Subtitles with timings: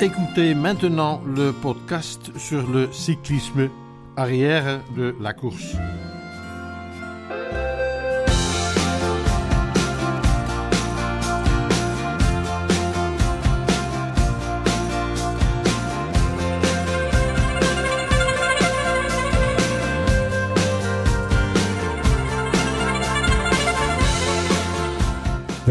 [0.00, 3.68] Écoutez maintenant le podcast sur le cyclisme
[4.16, 5.74] arrière de la course.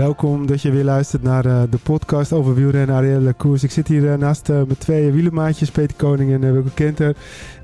[0.08, 3.64] Welkom dat je weer luistert naar uh, de podcast over wielrennen Arielle Koers.
[3.64, 7.16] Ik zit hier uh, naast uh, mijn twee wielermaatjes, Peter Koning en Wilco Kenter.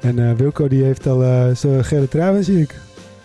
[0.01, 1.19] En Wilco die heeft al
[1.55, 2.75] zijn gele trui, zie ik.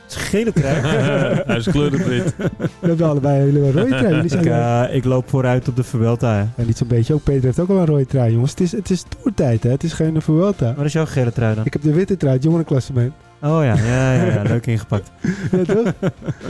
[0.07, 0.81] Gele trui?
[1.47, 2.35] Hij is kleurenwit.
[2.81, 4.15] We hebben allebei jullie een rode trui.
[4.15, 6.49] Jullie zijn ik, ik, loop vooruit op de Vuelta.
[6.57, 7.23] En niet zo'n beetje ook.
[7.23, 8.51] Peter heeft ook al een rode trui, jongens.
[8.51, 9.71] Het is, het is toertijd, hè.
[9.71, 10.75] Het is geen Vuelta.
[10.75, 11.65] Wat is jouw gele trui dan?
[11.65, 13.13] Ik heb de witte trui, het jongerenklassement.
[13.43, 15.11] Oh ja, ja, ja, ja, leuk ingepakt.
[15.53, 15.93] ja, toch?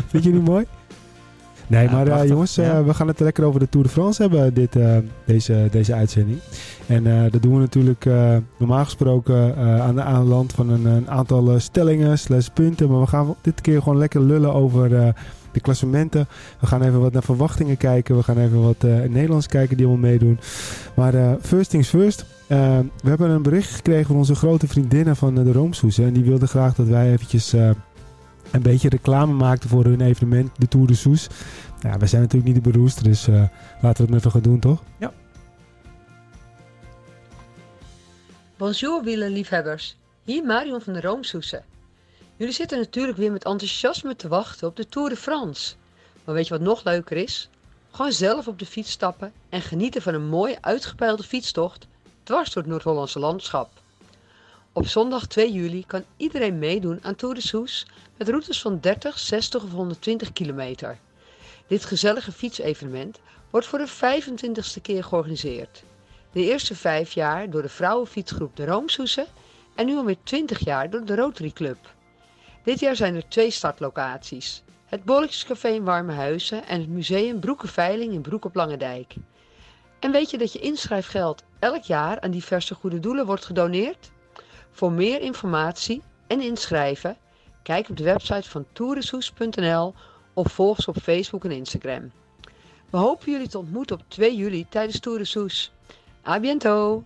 [0.06, 0.66] Vind je niet mooi?
[1.68, 2.84] Nee, Ja, maar eh, prachtig, jongens, eh, ja.
[2.84, 6.38] we gaan het lekker over de Tour de France hebben, dit, eh, deze, deze uitzending.
[6.86, 8.04] En dat doen we natuurlijk
[8.56, 12.90] normaal gesproken aan de aanland van een, een aantal stellingen slash punten.
[12.90, 14.88] Maar we gaan dit keer gewoon lekker lullen over
[15.52, 16.28] de klassementen.
[16.60, 18.16] We gaan even wat naar verwachtingen kijken.
[18.16, 20.38] We gaan even wat Nederlands kijken die allemaal meedoen.
[20.94, 22.24] Maar first things first.
[22.46, 25.98] We hebben een bericht gekregen van onze grote vriendinnen van de Roomsoes.
[25.98, 27.54] En die wilden graag dat wij eventjes...
[28.50, 31.28] een beetje reclame maakten voor hun evenement, de Tour de Soes.
[31.80, 34.42] Ja, we zijn natuurlijk niet de beroeste, dus eh, laten we het maar even gaan
[34.42, 34.82] doen, toch?
[38.58, 41.64] Bonjour wielerliefhebbers, hier Marion van de Roomsoesen.
[42.36, 45.74] Jullie zitten natuurlijk weer met enthousiasme te wachten op de Tour de France.
[46.24, 47.50] Maar weet je wat nog leuker is?
[47.90, 51.86] Gewoon zelf op de fiets stappen en genieten van een mooie uitgepeilde fietstocht
[52.22, 53.77] dwars door het Noord-Hollandse landschap.
[54.72, 59.18] Op zondag 2 juli kan iedereen meedoen aan Tour de Soes met routes van 30,
[59.18, 60.98] 60 of 120 kilometer.
[61.66, 65.82] Dit gezellige fietsevenement wordt voor de 25ste keer georganiseerd.
[66.32, 69.26] De eerste vijf jaar door de vrouwenfietsgroep de Roomsoesen
[69.74, 71.94] en nu alweer 20 jaar door de Rotary Club.
[72.64, 74.62] Dit jaar zijn er twee startlocaties.
[74.84, 79.14] Het Bolletjescafé in Warmehuizen en het museum Broekenveiling in Broek op Langendijk.
[79.98, 84.10] En weet je dat je inschrijfgeld elk jaar aan diverse goede doelen wordt gedoneerd?
[84.78, 87.16] Voor meer informatie en inschrijven,
[87.62, 89.94] kijk op de website van toerensoes.nl
[90.32, 92.10] of volg ze op Facebook en Instagram.
[92.90, 95.72] We hopen jullie te ontmoeten op 2 juli tijdens Tour de Soes.
[96.26, 97.04] A biento!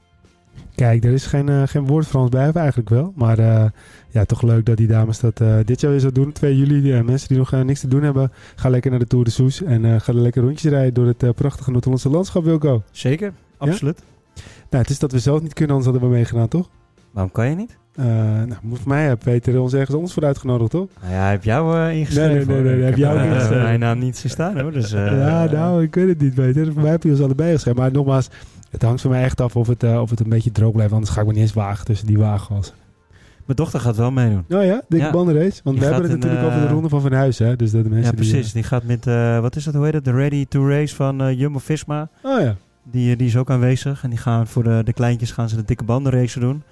[0.74, 3.12] Kijk, er is geen, eh, geen woord Frans bij, of eigenlijk wel.
[3.16, 3.64] Maar eh,
[4.08, 6.32] ja, toch leuk dat die dames dat eh, dit jaar weer zo doen.
[6.32, 9.24] 2 juli, eh, mensen die nog niks te doen hebben, ga lekker naar de Tour
[9.24, 9.62] de Soes.
[9.62, 12.82] En eh ga lekker rondjes rijden door het eh, prachtige Noord-Hollandse landschap, Wilco.
[12.90, 14.02] Zeker, absoluut.
[14.70, 16.68] Nou, het is dat we zelf niet kunnen, anders hadden we meegedaan, toch?
[17.12, 17.76] Waarom kan je niet?
[17.96, 20.88] Eh nou, moet voor mij, eh, Peter, ons ergens ons voor uitgenodigd, toch?
[21.00, 22.34] Nou ja, heb jou eh, ingeschreven.
[22.34, 22.84] Nee, nee, nee, nee, hoor.
[22.84, 23.62] heb jou ingeschreven.
[23.62, 24.72] mijn naam niet staan hoor.
[24.72, 24.90] Dus,
[25.26, 26.72] ja, nou, ik weet het niet, Peter.
[26.72, 27.80] Voor mij heb je ons allebei geschreven.
[27.80, 28.28] Maar nogmaals,
[28.70, 30.92] het hangt van mij echt af of het, of het een beetje droog blijft.
[30.92, 32.72] Anders ga ik me niet eens wagen tussen die wagens.
[33.44, 34.44] Mijn dochter gaat wel meedoen.
[34.48, 35.12] Nou ja, dikke Ja.
[35.12, 35.60] bandenrace.
[35.64, 37.46] Want we hebben het natuurlijk over de ronde van Van Huizen.
[37.46, 37.56] Hè?
[37.56, 38.52] Dus dat de mensen Ja, precies.
[38.52, 39.04] Die gaat met,
[39.40, 40.04] wat is dat, hoe heet het?
[40.04, 42.08] De Ready to Race van Jumbo-Visma.
[42.22, 42.56] oh ja.
[42.90, 44.02] Die, die is ook aanwezig.
[44.02, 46.62] En die gaan voor de, de kleintjes gaan ze de dikke bandenrace doen.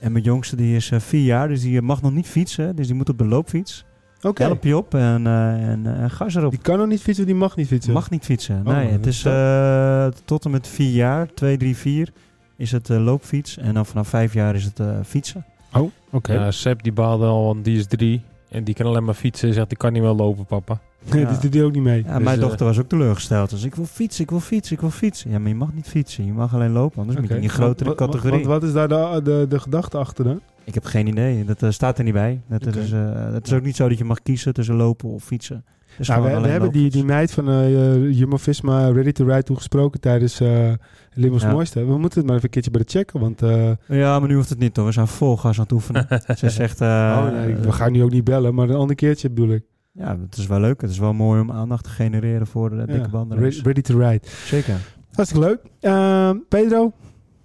[0.00, 2.76] En mijn jongste die is eh, vier jaar, dus die eh, mag nog niet fietsen.
[2.76, 3.84] Dus die moet op de loopfiets.
[4.22, 4.42] Oké.
[4.42, 6.50] Help je op en, eh en eh, gas erop.
[6.50, 7.92] Die kan nog niet fietsen, die mag niet fietsen.
[7.92, 8.62] Mag niet fietsen.
[8.66, 12.12] Oh, nee, het is eh, tot en met vier jaar, 2, 3, 4
[12.56, 13.56] is het eh, loopfiets.
[13.56, 15.44] En dan vanaf vijf jaar is het eh, fietsen.
[15.72, 16.32] Oh, oké.
[16.32, 18.22] Ja, Seb die baalde al, want die is drie.
[18.48, 19.46] En die kan alleen maar fietsen.
[19.48, 20.80] Hij zegt, ik kan niet wel lopen, papa.
[21.10, 21.38] Nee, Ja.
[21.40, 22.02] die die ook niet mee.
[22.04, 23.50] Ja, Dus, mijn eh, dochter was ook teleurgesteld.
[23.50, 25.30] Dus ik wil fietsen, ik wil fietsen, ik wil fietsen.
[25.30, 26.24] Ja, maar je mag niet fietsen.
[26.26, 28.30] Je mag alleen lopen, anders moet je in die grotere categorie.
[28.32, 30.40] Want wat is daar de, de, de gedachte achter dan?
[30.64, 31.44] Ik heb geen idee.
[31.44, 32.40] Dat eh, staat er niet bij.
[32.48, 35.24] Dat is, eh, het is ook niet zo dat je mag kiezen tussen lopen of
[35.24, 35.64] fietsen.
[35.98, 40.72] Nou, we, hebben die, die meid van eh Jumbo-Visma Ready to Ride toegesproken tijdens eh
[41.12, 41.50] Limos Ja.
[41.50, 41.84] Mooiste.
[41.84, 43.40] We moeten het maar even een keertje bij de checken, want...
[43.86, 44.86] Ja, maar nu hoeft het niet hoor.
[44.86, 46.06] We zijn vol gas aan het oefenen.
[46.38, 46.80] Ze zegt...
[46.80, 49.62] oh, nee, we gaan nu ook niet bellen, maar een ander keertje bedoel ik.
[49.92, 50.80] Ja, het is wel leuk.
[50.80, 53.38] Het is wel mooi om aandacht te genereren voor de dikke Ja, banden.
[53.38, 54.20] Ready, ready to Ride.
[54.44, 54.74] Zeker.
[55.12, 55.60] Hartstikke leuk.
[55.80, 56.92] Ehm, Pedro,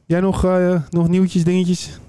[0.05, 1.99] jij nog, eh, nog nieuwtjes, dingetjes?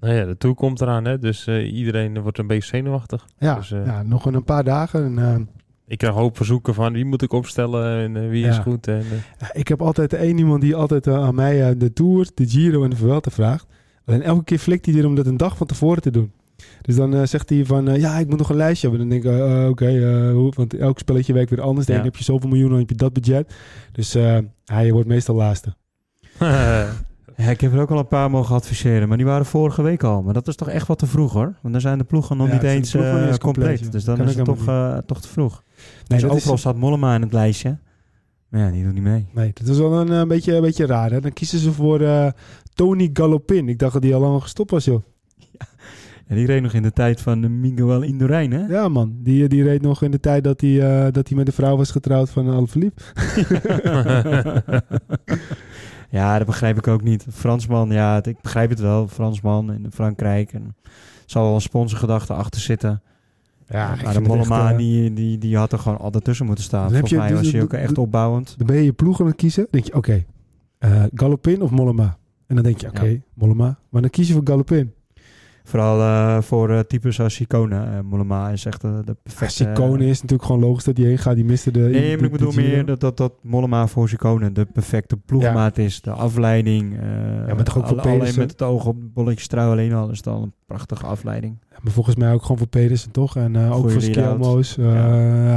[0.00, 1.18] Nou ja, de Tour komt eraan, hè.
[1.18, 3.26] Dus eh, iedereen wordt een beetje zenuwachtig.
[3.38, 5.04] Ja, Dus, eh, ja nog een, paar dagen.
[5.04, 5.42] En, ehm,
[5.86, 8.62] Ik krijg hoop verzoeken van wie moet ik opstellen en wie is Ja.
[8.62, 8.86] goed.
[8.86, 9.02] En,
[9.38, 12.90] Ja, Ik heb altijd één iemand die altijd aan mij de Tour, de Giro en
[12.90, 13.66] de Vuelta vraagt.
[14.04, 16.32] Alleen elke keer flikt hij er om dat een dag van tevoren te doen.
[16.82, 19.08] Dus dan eh, zegt hij van, eh, ja, ik moet nog een lijstje hebben.
[19.08, 21.86] Dan denk ik, eh, oké, eh, hoe- want elk spelletje werkt weer anders.
[21.86, 21.98] De Ja.
[21.98, 23.54] een heb je zoveel miljoenen, dan heb je dat budget.
[23.92, 24.12] Dus
[24.64, 25.74] hij wordt meestal laatste.
[27.36, 30.02] Ja, ik heb er ook al een paar mogen adviseren, maar die waren vorige week
[30.02, 30.22] al.
[30.22, 31.54] Maar dat is toch echt wat te vroeg hoor.
[31.62, 32.90] Want dan zijn de ploegen nog Ja, niet eens
[33.38, 33.92] compleet.
[33.92, 34.64] Dus dan Kan is het toch,
[35.06, 35.62] toch te vroeg.
[35.76, 37.78] Nee, dus dat is- overal staat Mollema in het lijstje.
[38.48, 39.26] Maar ja, die doet niet mee.
[39.34, 41.10] Nee, dat is wel een, eh, beetje, een beetje raar.
[41.10, 41.20] Hè?
[41.20, 42.32] Dan kiezen ze voor
[42.74, 43.68] Tony Galopin.
[43.68, 45.02] Ik dacht dat hij al lang gestopt was, joh.
[46.32, 48.66] En die reed nog in de tijd van uh, Miguel Indurain, hè?
[48.66, 49.14] Ja, man.
[49.22, 51.76] Die, die reed nog in de tijd dat hij, eh, dat hij met de vrouw
[51.76, 53.02] was getrouwd van Alaphilippe.
[56.10, 57.26] ja, dat begrijp ik ook niet.
[57.30, 59.08] Fransman, ja, het- ik begrijp het wel.
[59.08, 60.52] Fransman in Frankrijk.
[60.52, 60.90] En er
[61.26, 63.02] zal wel een sponsorgedachte achter zitten.
[63.68, 66.64] Ja, maar de echt, Mollema, eh, die, die, die had er gewoon altijd tussen moeten
[66.64, 66.84] staan.
[66.86, 68.54] Dan heb Volgens je- mij was dus- hij ook echt opbouwend.
[68.58, 69.66] Dan ben je je ploeg aan het kiezen.
[69.70, 70.24] denk je, oké,
[70.78, 72.16] eh, Galopin of Mollema?
[72.46, 73.16] En dan denk je, oké, Ja.
[73.34, 73.78] Mollema.
[73.88, 74.92] Maar dan kies je voor Galopin.
[75.64, 77.76] Vooral eh, voor eh, types als Sicone.
[77.84, 79.54] Eh, Mollema is echt de perfecte...
[79.54, 81.34] Sicone is natuurlijk gewoon logisch dat hij heen gaat.
[81.34, 81.78] Die miste de...
[81.80, 85.78] Nee, de- maar ik bedoel meer dat, dat, dat Mollema voor Sicone de perfecte ploegmaat
[85.78, 86.00] is.
[86.00, 86.96] De afleiding.
[87.46, 90.10] Ja, maar toch ook voor alle- alleen met het oog op bolletje trui alleen al
[90.10, 91.56] is het al een prachtige afleiding.
[91.70, 93.36] Ja, maar volgens mij ook gewoon voor Pedersen, toch?
[93.36, 94.00] En ook voor.
[94.02, 94.74] Skelmo's.
[94.74, 94.92] Ja.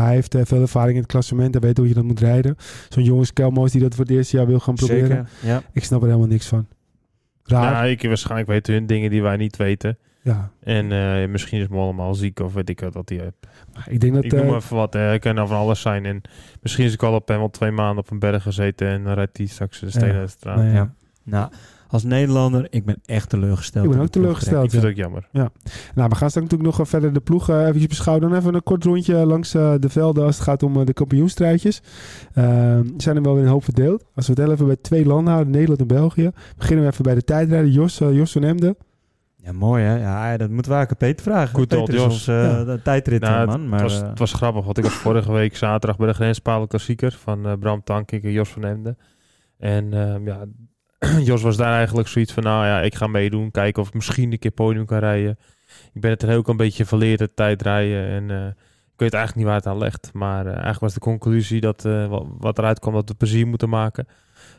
[0.04, 1.54] Hij heeft veel ervaring in het klassement.
[1.54, 2.56] Hij weet hoe je dat moet rijden.
[2.90, 5.08] Zo'n jonge Skelmo's die dat voor het eerste jaar wil gaan proberen.
[5.08, 5.62] Zeker, ja.
[5.72, 6.66] Ik snap er helemaal niks van.
[7.46, 7.72] Raar.
[7.72, 9.98] Ja, ik, waarschijnlijk weten hun dingen die wij niet weten.
[10.22, 10.50] Ja.
[10.64, 13.48] En eh, misschien is Mollema al ziek of weet ik wat dat hij heeft.
[13.88, 14.24] Ik denk dat...
[14.24, 15.00] Ik noem eh, maar even wat, hè.
[15.00, 16.06] het kan nou van alles zijn.
[16.06, 16.22] En
[16.62, 19.14] misschien is ik al op hem al twee maanden op een berg gezeten en dan
[19.14, 20.20] rijdt hij straks de stenen Ja.
[20.20, 20.58] uit de straat.
[20.58, 20.74] Nee, ja.
[20.74, 20.94] Ja.
[21.24, 21.52] Nou,
[21.96, 23.86] als Nederlander, ik ben echt teleurgesteld.
[23.86, 24.64] Ik ben ook teleurgesteld.
[24.64, 25.28] Ik vind het ook jammer.
[25.32, 25.50] Nou,
[25.94, 28.30] we gaan straks natuurlijk nog eh, verder de ploeg eh, eventjes beschouwen.
[28.30, 30.94] Dan even een kort rondje langs eh, de velden als het gaat om eh, de
[30.94, 31.82] kampioenstrijdjes.
[32.34, 34.06] Ehm, zijn er wel weer een hoop verdeeld.
[34.16, 36.32] Als we het even bij twee landen houden, Nederland en België.
[36.58, 38.78] Beginnen we even bij de tijdrijder Jos, Jos van Emden.
[39.46, 39.96] Ja, mooi hè.
[39.96, 41.56] Ja, dat moeten we eigenlijk aan Peter vragen.
[41.56, 42.04] Goed Peter is Jos.
[42.04, 42.64] ons eh, Ja.
[42.64, 43.70] de tijdrit Nou, man.
[43.70, 46.68] Maar, het, was, het was grappig, want ik was vorige week zaterdag bij de Grenspalen
[46.68, 48.98] Klassieker van Bram Tankink en Jos van Emden.
[49.58, 50.46] En ehm, ja,
[51.30, 54.32] Jos was daar eigenlijk zoiets van, nou ja, ik ga meedoen, kijken of ik misschien
[54.32, 55.38] een keer podium kan rijden.
[55.94, 58.08] Ik ben het er ook een beetje verleerd, het tijdrijden.
[58.08, 58.48] En eh,
[58.96, 60.10] ik weet eigenlijk niet waar het aan ligt.
[60.14, 63.70] Maar eh, eigenlijk was de conclusie dat eh, wat, eruit kwam, dat we plezier moeten
[63.70, 64.08] maken.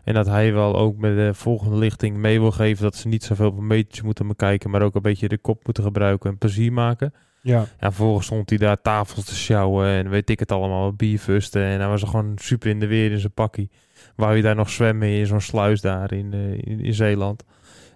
[0.05, 3.25] En dat hij wel ook met de volgende lichting mee wil geven dat ze niet
[3.25, 6.39] zoveel op een metertje moeten bekijken, maar ook een beetje de kop moeten gebruiken en
[6.39, 7.13] plezier maken.
[7.43, 7.59] Ja.
[7.59, 11.63] Ja, vervolgens stond hij daar tafels te sjouwen en weet ik het allemaal, bierfusten.
[11.63, 13.71] En hij was er gewoon super in de weer in zijn pakkie.
[14.17, 17.45] Wou je daar nog zwemmen in zo'n sluis daar in, eh, in, in Zeeland.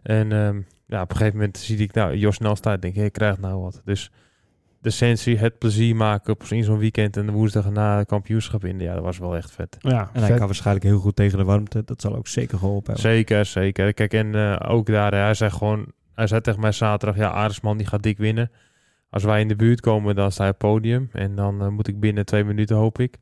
[0.03, 3.05] En ehm, ja, op een gegeven moment zie ik nou, Jos snel staat, denk ik,
[3.05, 3.83] ik krijg nou wat.
[3.85, 4.11] Dus
[4.81, 8.65] de sensie, het plezier maken op in zo'n weekend en de woensdag na het kampioenschap
[8.65, 8.81] in.
[8.81, 9.77] Ja, dat was wel echt vet.
[9.79, 11.85] Ja, en hij kan waarschijnlijk heel goed tegen de warmte.
[11.85, 13.13] Dat zal ook zeker geholpen hebben.
[13.13, 13.95] Zeker, zeker.
[13.95, 17.77] Kijk, en eh, ook daar, hij zei gewoon, hij zei tegen mij zaterdag, ja, Aresman
[17.77, 18.51] die gaat dik winnen.
[19.11, 21.09] Als wij in de buurt komen, dan sta je op het podium.
[21.13, 23.19] En dan eh, moet ik binnen twee minuten, hoop ik.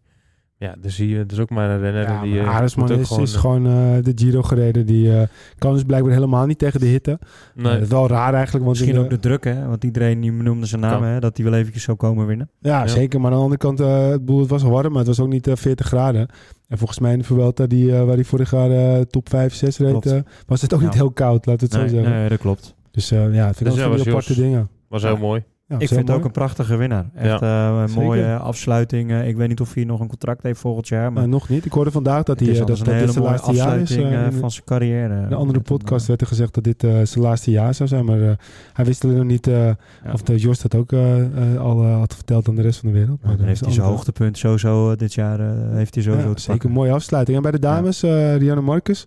[0.61, 2.03] Ja, dan zie je, het is ook maar een renner.
[2.03, 3.73] Ja, die, maar eh, Aresman moet ook is, is eh, gewoon eh,
[4.03, 4.87] de Giro gereden.
[4.87, 5.23] Die eh,
[5.59, 7.19] kan dus blijkbaar helemaal niet tegen de hitte.
[7.55, 8.65] nee, wel raar eigenlijk.
[8.65, 9.67] Want Misschien in ook de druk, hè?
[9.67, 11.21] Want iedereen die noemde zijn naam, hè?
[11.21, 12.51] Dat hij wel eventjes zou komen winnen.
[12.61, 12.87] Ja, Ja.
[12.87, 13.21] zeker.
[13.21, 15.29] Maar aan de andere kant, eh, het, boel, het was warm, maar het was ook
[15.29, 16.29] niet eh, 40 graden.
[16.69, 19.55] En volgens mij in de Vuelta, die, eh, waar hij vorig jaar eh, top 5,
[19.55, 20.87] 6 reed, was het ook Ja.
[20.87, 22.21] niet heel koud, laten we het Nee, zo zeggen.
[22.21, 22.75] nee, dat klopt.
[22.91, 24.37] Dus eh, ja, het vind ik Dus ook ja, aparte Jos.
[24.43, 24.69] dingen.
[24.89, 25.09] was Ja.
[25.09, 25.43] heel mooi.
[25.69, 27.05] Ja, ik vind het ook een prachtige winnaar.
[27.15, 27.71] Echt Ja.
[27.75, 28.05] eh, een Zeker.
[28.05, 29.11] mooie eh, afsluiting.
[29.11, 31.03] Eh, ik weet niet of hij nog een contract heeft volgend jaar.
[31.03, 31.65] Maar Maar nog niet.
[31.65, 33.79] Ik hoorde vandaag dat, hij, eh, dat, dat een dit hele zijn mooie laatste jaar
[33.81, 33.97] is.
[33.97, 35.15] eh, eh, van zijn carrière.
[35.15, 37.89] in een andere podcast eh, werd er gezegd dat dit eh, zijn laatste jaar zou
[37.89, 38.05] zijn.
[38.05, 38.31] Maar eh,
[38.73, 39.77] hij wist alleen nog niet eh, Ja.
[40.13, 41.21] of de Jos dat ook eh,
[41.55, 43.23] eh, al eh, had verteld aan de rest van de wereld.
[43.23, 45.41] Maar dan heeft is hij zijn hoogtepunt sowieso eh, dit jaar.
[45.41, 47.37] eh, heeft hij sowieso Ja, te zeker een mooie afsluiting.
[47.37, 49.07] En bij de dames, eh Rianne Marcus,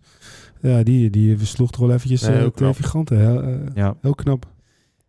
[0.62, 3.20] ja, die, die versloeg toch wel eventjes Nee, eh, twee giganten.
[3.20, 3.96] Heel, eh, Ja.
[4.02, 4.46] heel knap.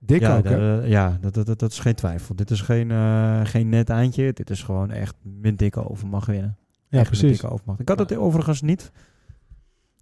[0.04, 0.56] Dik ja, ook, hè?
[0.80, 2.34] da- ja dat, dat, dat, dat is geen twijfel.
[2.34, 4.32] Dit is geen, eh, geen net eindje.
[4.32, 6.56] Dit is gewoon echt met dikke overmacht winnen.
[6.88, 7.30] Ja, Echt precies.
[7.30, 7.80] dikke overmacht.
[7.80, 8.92] Ik had het overigens niet.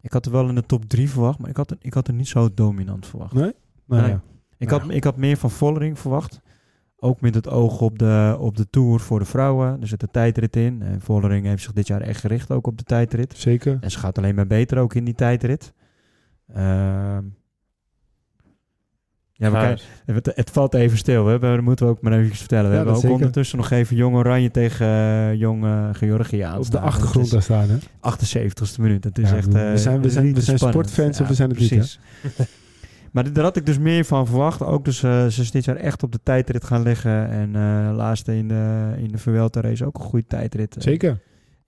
[0.00, 2.06] Ik had er wel in de top 3 verwacht, maar ik had, het- ik had
[2.06, 3.32] het niet zo dominant verwacht.
[3.32, 3.52] Nee?
[3.86, 4.10] Nou, Nee.
[4.10, 4.22] ja.
[4.58, 6.40] Ik, Nou had, ik had meer van Vollering verwacht.
[6.96, 9.80] Ook met het oog op de, op de Tour voor de vrouwen.
[9.80, 10.82] Er zit een tijdrit in.
[10.82, 13.34] En Vollering heeft zich dit jaar echt gericht ook op de tijdrit.
[13.36, 13.78] Zeker.
[13.80, 15.72] En ze gaat alleen maar beter ook in die tijdrit.
[16.54, 17.24] Ehm
[19.40, 21.24] ja, kijken- het, het valt even stil.
[21.24, 22.64] We hebben, dat moeten we ook maar even vertellen.
[22.64, 23.16] We Ja, hebben dat ook zeker.
[23.16, 27.42] ondertussen nog even Jong Oranje tegen eh, Jong eh, Georgië aan Op de achtergrond daar
[27.42, 27.76] staan, hè?
[27.76, 29.04] 78ste minuut.
[29.04, 29.52] Het is Ja, echt.
[29.52, 31.76] we eh, zijn- we zijn- we zijn sportfans of we zijn het niet, hè?
[31.76, 32.00] precies.
[33.12, 34.62] maar dit- daar had ik dus meer van verwacht.
[34.62, 37.28] Ook dus eh, ze is dit jaar echt op de tijdrit gaan liggen.
[37.30, 40.76] En eh laatste in de, in de Vuelta race ook een goede tijdrit.
[40.76, 41.18] Eh, Zeker.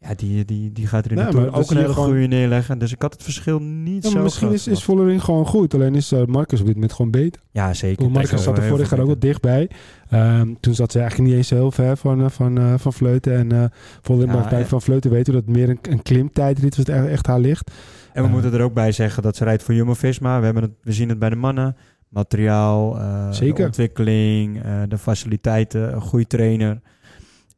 [0.08, 2.78] Ja, die, die, die gaat er in Nee, ook een hele gewoon- goede neerleggen.
[2.78, 4.82] Dus ik had het verschil niet Ja, zo misschien groot is, is.
[4.84, 5.74] Vollering gewoon goed.
[5.74, 7.42] Alleen is uh, Marcus op dit moment gewoon beter.
[7.50, 8.10] Ja, zeker.
[8.10, 9.28] Marcus zat er vorig jaar ook wat beter.
[9.40, 9.70] dichtbij.
[10.10, 13.32] Ehm, toen zat ze eigenlijk niet eens heel ver van, eh, van, eh, van Vleuten.
[13.36, 13.64] En eh
[14.00, 16.86] Vollering Ja, en- Van Vleuten weten dat meer een, een klimtijdrit was.
[16.86, 17.70] Het echt, echt haar ligt.
[18.12, 18.34] En we Eh.
[18.34, 20.38] moeten er ook bij zeggen dat ze rijdt voor Jumbo-Visma.
[20.38, 21.76] We, hebben het, we zien het bij de mannen.
[22.08, 23.66] Materiaal, eh, de Zeker.
[23.66, 26.80] ontwikkeling, eh, de faciliteiten, een goede trainer.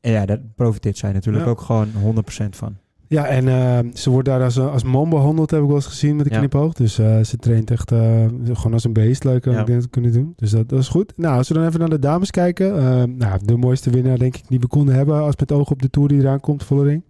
[0.04, 1.50] En ja, daar profiteert zij natuurlijk Ja.
[1.50, 2.76] ook gewoon 100% van.
[3.08, 6.16] Ja, en eh, ze wordt daar als, als man behandeld, heb ik wel eens gezien
[6.16, 6.38] met de Ja.
[6.38, 6.72] knipoog.
[6.72, 9.24] Dus eh, ze traint echt eh, gewoon als een beest.
[9.24, 9.64] Leuk om Ja.
[9.64, 10.32] te kunnen doen.
[10.36, 11.12] Dus dat, dat is goed.
[11.16, 12.76] Nou, als we dan even naar de dames kijken.
[12.78, 15.82] eh, nou, de mooiste winnaar denk ik niet we konden hebben als met oog op
[15.82, 17.02] de Tour die eraan komt, Vollering.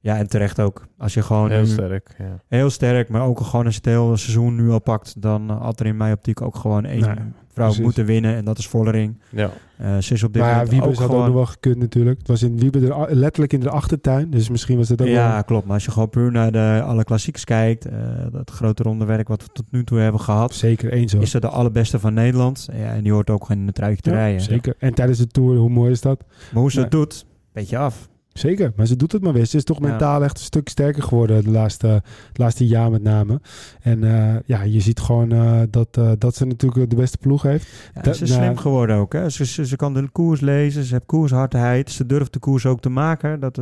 [0.00, 0.86] Ja, en terecht ook.
[0.98, 2.42] Als je gewoon Heel nu- sterk, ja.
[2.48, 5.60] heel sterk, maar ook gewoon als je het hele seizoen nu al pakt, dan eh,
[5.62, 7.14] had er in mijn optiek ook gewoon één Nee,
[7.52, 7.84] vrouw precies.
[7.84, 8.34] moeten winnen.
[8.36, 9.18] En dat is Vollering.
[9.30, 9.50] Ja.
[9.76, 11.76] Eh ze is op dit Maar ja, moment Wiebes ook had ook nog wel gekund
[11.76, 12.18] natuurlijk.
[12.18, 14.30] Het was in Wiebe er, letterlijk in de achtertuin.
[14.30, 15.44] Dus misschien was dat ook Ja, wel...
[15.44, 15.64] klopt.
[15.64, 17.92] Maar als je gewoon puur naar de, alle klassiekers kijkt, eh
[18.32, 21.22] dat grote rondewerk wat we tot nu toe hebben gehad, Zeker, eens hoor.
[21.22, 22.68] is dat de allerbeste van Nederland.
[22.72, 24.40] Ja, en die hoort ook gewoon in een truitje te Ja, rijden.
[24.40, 24.74] Zeker.
[24.78, 26.24] En tijdens de Tour, hoe mooi is dat?
[26.52, 26.84] Maar hoe ze Nee.
[26.84, 28.08] het doet, beetje af.
[28.32, 29.46] Zeker, maar ze doet het maar weer.
[29.46, 29.86] Ze is toch Ja.
[29.88, 31.86] mentaal echt een stuk sterker geworden de laatste,
[32.28, 33.40] het laatste jaar met name.
[33.80, 37.42] En eh, ja, je ziet gewoon eh, dat, eh, dat ze natuurlijk de beste ploeg
[37.42, 37.66] heeft.
[37.94, 39.12] Ja, Dat- ze is nou- slim geworden ook.
[39.12, 39.28] Hè?
[39.30, 42.80] Ze, ze, ze kan de koers lezen, ze heeft koershardheid, ze durft de koers ook
[42.80, 43.40] te maken.
[43.40, 43.60] Dat,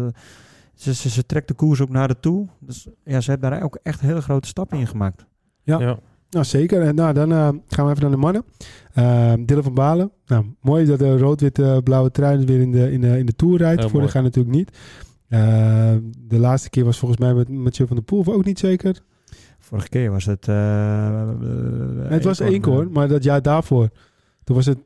[0.74, 2.46] ze, ze, ze trekt de koers ook naar de toe.
[2.58, 5.24] Dus ja, ze heeft daar ook echt hele grote stappen in gemaakt.
[5.62, 5.78] Ja.
[5.80, 5.98] Ja.
[6.30, 6.82] Nou, zeker.
[6.82, 8.44] En nou, dan eh, gaan we even naar de mannen.
[8.98, 10.10] Uh, Dylan van Balen.
[10.26, 13.34] Nou, mooi dat de rood-witte blauwe trui dus weer in de, in de, in de
[13.36, 13.80] Tour rijdt.
[13.80, 14.14] Heel Vorig mooi.
[14.14, 14.70] jaar natuurlijk niet.
[15.28, 19.02] Eh, de laatste keer was volgens mij met Mathieu van der Poel, ook niet zeker.
[19.58, 20.48] Vorige keer was het...
[20.48, 23.88] eh, Nee, het was één keer hoor, eh, maar dat jaar daarvoor.
[24.44, 24.78] Toen was het,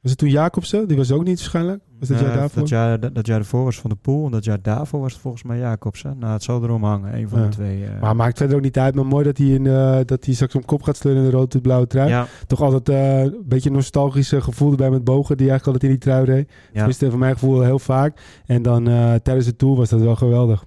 [0.00, 0.88] was het toen Jacobsen?
[0.88, 1.82] Die was ook niet waarschijnlijk.
[1.98, 2.60] Was dat jaar daarvoor?
[2.60, 5.12] Dat jaar, dat, dat jaar ervoor was Van de Poel en dat jaar daarvoor was
[5.12, 6.16] het volgens mij Jacobsen.
[6.18, 7.44] Nou, het zal erom hangen, een van Ja.
[7.44, 7.84] de twee.
[7.84, 8.00] eh.
[8.00, 8.94] Maar maakt verder ook niet uit.
[8.94, 11.36] Maar mooi dat hij, in, eh, dat hij straks om kop gaat sleuren in de
[11.36, 12.08] rood-blauwe trui.
[12.08, 15.36] ja, Toch altijd eh, een beetje een nostalgische gevoel erbij met Bogen.
[15.36, 16.48] Die eigenlijk altijd in die trui reed.
[16.48, 16.54] ja.
[16.72, 18.40] Tenminste, voor mijn gevoel heel vaak.
[18.46, 20.64] En dan eh, tijdens de Tour was dat wel geweldig.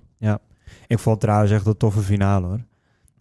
[0.88, 2.60] Ik vond trouwens echt een toffe finale hoor.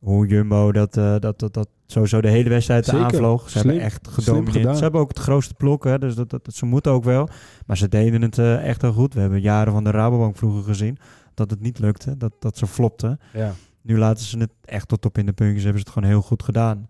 [0.01, 3.03] Hoe Jumbo dat, eh, dat, dat, dat sowieso de hele wedstrijd Zeker.
[3.05, 3.43] aanvloog.
[3.51, 3.65] Ze Slim.
[3.65, 4.57] hebben echt gedomineerd.
[4.57, 4.77] gedaan.
[4.77, 7.29] Ze hebben ook het grootste blok, hè, dus dat, dat, dat- ze moeten ook wel.
[7.67, 9.15] Maar ze deden het eh, echt heel goed.
[9.15, 10.99] We hebben jaren van de Rabobank vroeger gezien
[11.35, 13.21] dat het niet lukte, dat, dat ze flopten.
[13.33, 13.53] Ja.
[13.83, 16.23] Nu laten ze het echt tot op in de puntjes, hebben ze het gewoon heel
[16.23, 16.89] goed gedaan.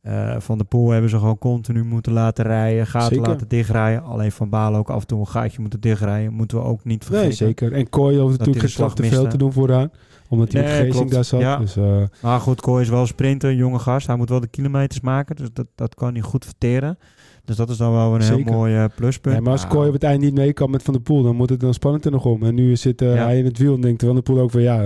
[0.00, 3.28] Eh, van de Poel hebben ze gewoon continu moeten laten rijden, gaten Zeker.
[3.30, 4.02] laten dichtrijden.
[4.02, 6.32] Alleen Van Balen ook af en toe een gaatje moeten dichtrijden.
[6.32, 7.26] Moeten we ook niet vergeten.
[7.28, 7.72] Nee, zeker.
[7.72, 9.90] En Kooi de geen slag slag te veel te doen vooraan.
[10.28, 11.40] Omdat hij Nee, met daar zat.
[11.40, 11.56] Ja.
[11.56, 14.06] Dus, eh, Maar goed, Kooi is wel een sprinter, een jonge gast.
[14.06, 16.98] Hij moet wel de kilometers maken, dus dat, dat kan hij goed verteren.
[17.44, 18.52] Dus dat is dan wel een heel Zeker.
[18.52, 19.34] mooi eh, pluspunt.
[19.36, 21.22] ja, maar als Nou, Kooi op het eind niet mee kan met Van der Poel,
[21.22, 22.42] dan moet het dan spannend er nog om.
[22.42, 23.22] En nu zit eh, Ja.
[23.24, 24.82] hij in het wiel en denkt Van der Poel ook van ja,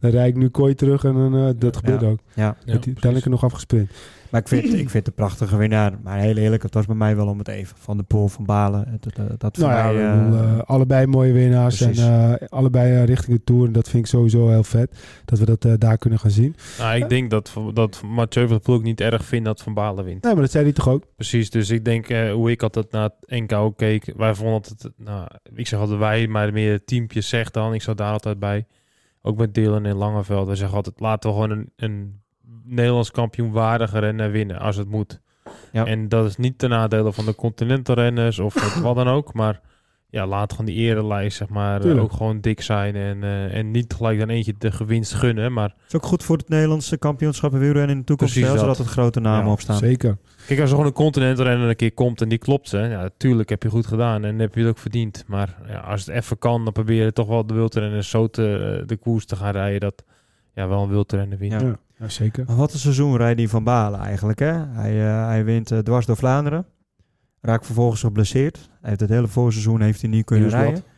[0.00, 2.06] dan rijd ik nu Kooi terug en dan, dat gebeurt Ja.
[2.08, 2.18] ook.
[2.34, 3.90] Ja, Ja, dat uiteindelijk er nog afgesprint.
[4.36, 5.92] Maar ik vind, ik vind het een prachtige winnaar.
[6.02, 7.76] Maar heel eerlijk, het was bij mij wel om het even.
[7.78, 9.00] Van de Poel, van Balen.
[9.38, 10.24] Had voor Nou ja, mij...
[10.24, 12.02] bedoel, eh, eh, allebei mooie winnaars precies.
[12.02, 13.66] en eh, allebei richting de Tour.
[13.66, 16.56] En dat vind ik sowieso heel vet, dat we dat eh, daar kunnen gaan zien.
[16.78, 19.74] Nou, ik denk dat, dat Mathieu van der Poel ook niet erg vindt dat Van
[19.74, 20.22] Balen wint.
[20.22, 21.04] Nee, maar dat zei hij toch ook?
[21.16, 24.12] Precies, dus ik denk eh, hoe ik altijd naar het NK ook keek.
[24.16, 27.74] Wij vonden het, nou, ik zeg altijd wij, maar meer het teampje zegt dan.
[27.74, 28.66] Ik zat daar altijd bij.
[29.22, 30.48] Ook met Dylan en Langeveld.
[30.48, 32.20] We zeggen altijd, laten we gewoon een, een
[32.64, 35.20] Nederlands kampioen waardige renner winnen als het moet.
[35.72, 35.86] Ja.
[35.86, 39.34] En dat is niet ten nadele van de continental renners of het wat dan ook.
[39.34, 39.60] Maar
[40.10, 42.02] ja, laat gewoon die erelijst zeg maar Tuurlijk.
[42.02, 42.94] ook gewoon dik zijn.
[42.94, 45.52] En, eh, en niet gelijk dan eentje de gewinst gunnen.
[45.52, 48.32] Maar is ook goed voor het Nederlandse kampioenschap en wielrennen in de toekomst.
[48.34, 48.78] Precies zodat dat.
[48.78, 49.76] het grote namen Ja, op staan.
[49.76, 50.16] Zeker.
[50.46, 53.00] Kijk, als er gewoon een continental renner een keer komt en die klopt, hè, ja,
[53.00, 55.24] natuurlijk heb je goed gedaan en heb je het ook verdiend.
[55.26, 58.82] Maar ja, als het even kan, dan probeer je toch wel de wildrenners zo te,
[58.86, 60.04] de koers te gaan rijden dat
[60.54, 61.60] ja, wel een wildrenner wint.
[61.60, 61.78] Ja.
[61.98, 62.08] Ja.
[62.08, 62.44] Zeker.
[62.46, 64.38] Maar wat een seizoen rijdt die van Balen eigenlijk.
[64.38, 64.52] Hè?
[64.52, 66.66] Hij, eh, hij wint eh, dwars door Vlaanderen.
[67.40, 68.56] Raakt vervolgens geblesseerd.
[68.80, 70.72] Hij heeft het hele voorseizoen heeft hij niet kunnen Nieuwsblad.
[70.72, 70.94] rijden.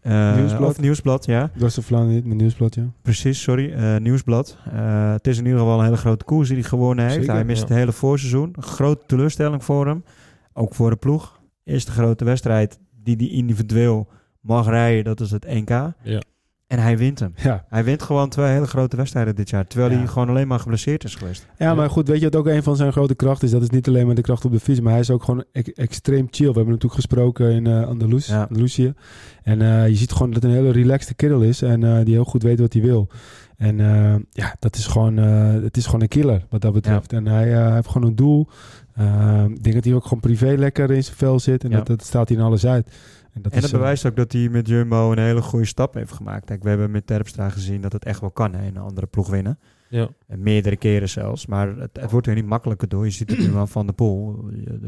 [0.00, 0.68] Eh, Nieuwsblad.
[0.70, 1.40] Of Nieuwsblad, ja.
[1.40, 2.82] Dat was de Vlaanderen niet, mijn nieuwsblad, ja.
[3.02, 3.72] Precies, sorry.
[3.72, 4.56] eh, Nieuwsblad.
[4.72, 7.16] Eh, het is in ieder geval een hele grote koers die hij gewonnen heeft.
[7.16, 7.66] Zeker, hij mist ja.
[7.68, 8.54] het hele voorseizoen.
[8.60, 10.04] Grote teleurstelling voor hem.
[10.52, 11.40] Ook voor de ploeg.
[11.64, 14.08] Eerste grote wedstrijd die hij individueel
[14.40, 15.68] mag rijden, dat is het NK.
[16.02, 16.22] Ja.
[16.70, 17.32] En hij wint hem.
[17.36, 17.64] Ja.
[17.68, 19.66] Hij wint gewoon twee hele grote wedstrijden dit jaar.
[19.66, 19.98] Terwijl Ja.
[19.98, 21.46] hij gewoon alleen maar geblesseerd is geweest.
[21.58, 23.52] Ja, maar goed, weet je wat ook een van zijn grote krachten is?
[23.52, 25.44] Dat is niet alleen maar de kracht op de fiets, maar hij is ook gewoon
[25.52, 26.46] e- extreem chill.
[26.48, 28.42] We hebben natuurlijk gesproken in eh Andalus, Ja.
[28.48, 28.94] Andalusië.
[29.42, 32.14] En eh, je ziet gewoon dat het een hele relaxte kerel is en eh, die
[32.14, 33.08] heel goed weet wat hij wil.
[33.56, 37.12] En eh, ja, dat is gewoon, eh, het is gewoon een killer wat dat betreft.
[37.12, 38.48] En hij eh, heeft gewoon een doel.
[38.94, 41.76] Eh, ik denk dat hij ook gewoon privé lekker in zijn vel zit en Ja.
[41.76, 42.90] dat, dat staat hij in alles uit.
[43.32, 45.66] En dat, En is, dat eh, bewijst ook dat hij met Jumbo een hele goede
[45.66, 46.44] stap heeft gemaakt.
[46.44, 49.06] Kijk, we hebben met Terpstra gezien dat het echt wel kan, hè, in een andere
[49.06, 49.58] ploeg winnen.
[49.90, 50.08] Ja.
[50.26, 51.46] En meerdere keren zelfs.
[51.46, 53.04] Maar het, het wordt er niet makkelijker door.
[53.04, 54.44] Je ziet het nu wel van de pool.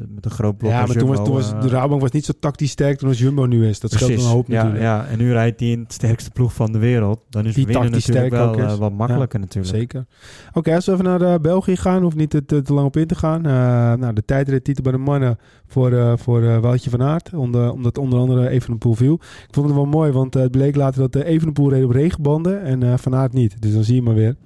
[0.08, 0.70] Met een groot blok.
[0.70, 3.08] Ja, maar toen was, toen was eh, de Rabobank was niet zo tactisch sterk toen
[3.08, 3.80] als Jumbo nu is.
[3.80, 4.82] Dat scheelt een hoop ja, natuurlijk.
[4.82, 7.20] ja, en nu rijdt hij in het sterkste ploeg van de wereld.
[7.28, 9.76] Dan is Die winnen tactisch natuurlijk sterk wel eh, wat makkelijker natuurlijk.
[9.76, 10.06] Zeker.
[10.52, 12.96] Oké, als we even naar eh, België gaan, hoeft niet te, te, te lang op
[12.96, 13.46] in te gaan.
[13.46, 13.52] Eh,
[14.00, 15.38] nou, de tijdrittitel bij de mannen
[15.72, 19.14] voor, eh voor eh, Woutje van Aert, onder, omdat onder andere Evenepoel viel.
[19.14, 21.90] Ik vond het wel mooi, want eh, het bleek later dat de Evenepoel reed op
[21.90, 23.62] regenbanden en eh Van Aert niet.
[23.62, 24.36] Dus dan zie je maar weer.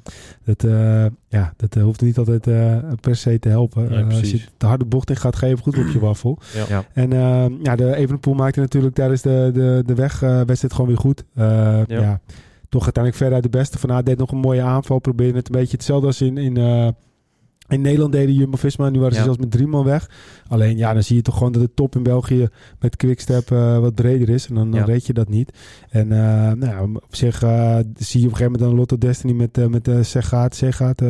[0.47, 3.89] Dat, eh, ja, dat eh, hoeft niet altijd eh, per se te helpen.
[3.89, 6.39] Nee, Eh, als je de harde bocht in gaat geven, goed op je waffel.
[6.55, 6.65] Ja.
[6.69, 6.85] Ja.
[6.93, 11.25] En eh, ja, de Evenepoel maakte natuurlijk tijdens de, de, de wegwedstrijd gewoon weer goed.
[11.35, 12.21] Eh, ja.
[12.69, 13.79] toch uiteindelijk verder uit de beste.
[13.79, 14.99] Van Aert deed nog een mooie aanval.
[14.99, 16.89] Probeerde het een beetje hetzelfde als in, in, eh,
[17.69, 18.89] in Nederland deden Jumbo-Visma.
[18.89, 19.25] Nu waren ze Ja.
[19.25, 20.11] zelfs met drie man weg.
[20.49, 23.79] Alleen ja, dan zie je toch gewoon dat de top in België met Quickstep eh
[23.79, 24.49] wat breder is.
[24.49, 24.87] En dan, dan Ja.
[24.87, 25.53] reed je dat niet.
[25.91, 26.19] En eh,
[26.53, 29.71] nou ja, op zich eh, zie je op een gegeven moment dan Lotto Destiny met,
[29.71, 30.55] met uh, Segaat.
[30.55, 31.03] Segaat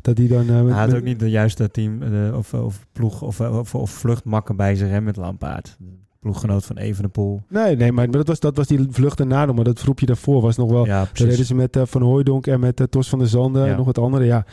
[0.00, 0.46] dat die dan...
[0.46, 2.02] met, Hij had ook niet de juiste team
[2.34, 5.76] of, of ploeg of, of, of vluchtmakker bij zich hè, met Lampaard.
[6.20, 7.42] Ploeggenoot van Evenepoel.
[7.48, 9.54] Nee, nee, maar dat was, dat was die vlucht nog.
[9.54, 10.86] Maar dat groepje daarvoor was nog wel...
[10.86, 13.76] Ja, reden ze met eh, Van Hooijdonk en met eh, Tos van der Zanden en
[13.76, 14.24] nog wat andere.
[14.24, 14.44] Ja,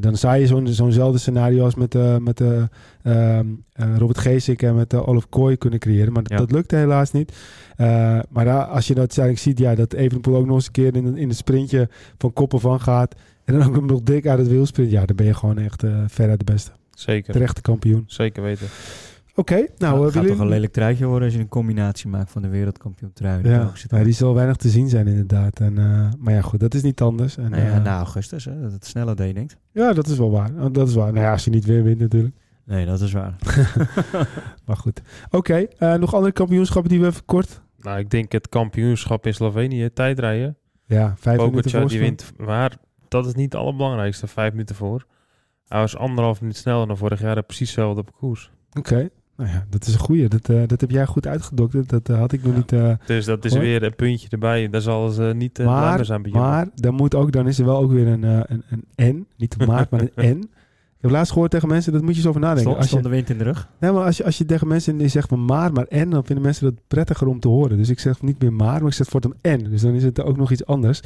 [0.00, 2.62] dan zou je zo'n zo'nzelfde scenario als met, eh, met eh,
[3.02, 6.12] ehm, eh, Robert Geesink en met Olaf Kooi kunnen creëren.
[6.12, 6.38] Maar dat, Ja.
[6.38, 7.32] dat lukte helaas niet.
[8.30, 10.96] Maar daar, als je dat uiteindelijk ziet, ja, dat Evenepoel ook nog eens een keer
[10.96, 13.14] in, in het sprintje van koppen van gaat.
[13.44, 14.90] En dan ook nog dik uit het wielsprint.
[14.90, 16.70] Ja, dan ben je gewoon echt ver uit de beste.
[16.90, 17.32] Zeker.
[17.32, 18.04] Terechte kampioen.
[18.06, 18.66] Zeker weten.
[19.36, 21.48] Oké, nou, Nou, eh, het gaat willen toch een lelijk truitje worden als je een
[21.48, 23.48] combinatie maakt van de wereldkampioen trui.
[23.48, 25.60] Ja, ja, die zal weinig te zien zijn inderdaad.
[25.60, 27.36] En, eh, maar ja, goed, dat is niet anders.
[27.36, 29.56] En, Nou ja, eh, na augustus, hè, dat het sneller deed, denkt.
[29.72, 30.50] Ja, dat is wel waar.
[30.58, 31.12] Oh, Dat is waar.
[31.12, 32.34] Nou ja, als je niet weer wint natuurlijk.
[32.64, 33.36] Nee, dat is waar.
[34.66, 35.02] Maar goed.
[35.30, 37.62] Oké, eh, nog andere kampioenschappen die we even kort...
[37.78, 40.56] Nou, ik denk het kampioenschap in Slovenië, tijdrijden.
[40.86, 42.32] Ja, vijf minuten Pogacar die wint.
[42.36, 42.76] Maar
[43.08, 45.06] dat is niet het allerbelangrijkste, vijf minuten voor.
[45.68, 48.50] Hij was anderhalf minuut sneller dan vorig jaar, precies hetzelfde op koers.
[48.78, 49.08] Oké.
[49.36, 50.28] Nou ja, dat is een goeie.
[50.28, 51.88] Dat, eh, dat heb jij goed uitgedokterd.
[51.88, 52.58] Dat eh, had ik nog Ja.
[52.58, 52.72] niet...
[52.72, 53.60] eh, Dus dat is Hoor.
[53.60, 54.70] weer een puntje erbij.
[54.70, 57.64] Daar zal ze niet uh, maar, zijn bij maar dan, moet ook, dan is er
[57.64, 58.62] wel ook weer een, eh, een,
[58.96, 59.26] een N.
[59.36, 60.40] Niet een maat, maar een N.
[60.40, 62.62] Ik heb laatst gehoord tegen mensen, dat moet je eens over nadenken.
[62.62, 63.68] Stond, Als je, stond de wind in de rug?
[63.80, 66.24] nee, maar als je, als je tegen mensen die zegt van maar, maar N, dan
[66.24, 67.76] vinden mensen dat prettiger om te horen.
[67.76, 69.70] Dus ik zeg niet meer maar, maar ik zeg voor hem N.
[69.70, 71.00] Dus dan is het ook nog iets anders.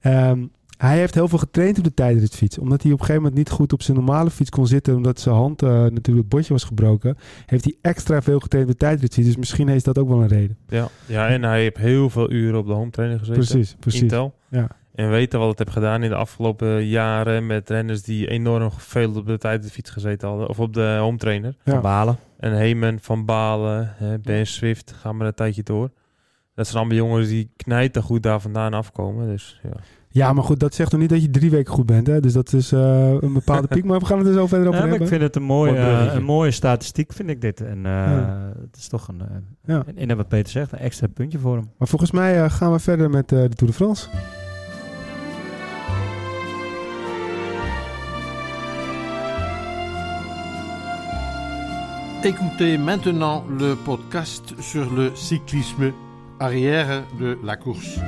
[0.00, 0.44] Ehm,
[0.80, 2.58] hij heeft heel veel getraind op de tijdritfiets.
[2.58, 4.96] Omdat hij op een gegeven moment niet goed op zijn normale fiets kon zitten.
[4.96, 7.16] Omdat zijn hand eh, natuurlijk het botje was gebroken.
[7.46, 9.26] Heeft hij extra veel getraind op de tijdritfiets.
[9.26, 10.56] Dus misschien is dat ook wel een reden.
[10.68, 10.88] Ja.
[11.06, 13.44] ja, en hij heeft heel veel uren op de home trainer gezeten.
[13.44, 14.00] Precies, precies.
[14.00, 14.34] Intel.
[14.48, 14.68] Ja.
[14.94, 19.16] En weten wat het heb gedaan in de afgelopen jaren met renners die enorm veel
[19.16, 20.48] op de tijdritfiets gezeten hadden.
[20.48, 21.54] Of op de home trainer.
[21.64, 21.72] Ja.
[21.72, 22.18] Van Balen.
[22.38, 25.90] En Heyman, Van Balen, hè, Ben Swift, gaan maar een tijdje door.
[26.60, 29.26] Dat zijn allemaal jongens die knijten goed daar vandaan afkomen.
[29.28, 29.70] Dus ja.
[30.12, 32.06] Ja, maar goed, dat zegt nog niet dat je drie weken goed bent.
[32.06, 32.20] Hè?
[32.20, 33.84] Dus dat is eh, een bepaalde piek.
[33.84, 35.02] Maar we gaan het er zo verder over Ja, hebben.
[35.02, 37.60] ik vind het een mooie, eh, een mooie statistiek, vind ik dit.
[37.60, 38.52] En eh, Ja.
[38.60, 39.22] het is toch een,
[39.64, 39.82] Ja.
[39.94, 41.70] en, en wat Peter zegt, een extra puntje voor hem.
[41.78, 44.08] Maar volgens mij eh, gaan we verder met eh, de Tour de France.
[52.22, 55.92] Écoutez maintenant le podcast sur le cyclisme
[56.40, 58.00] arrière de la course.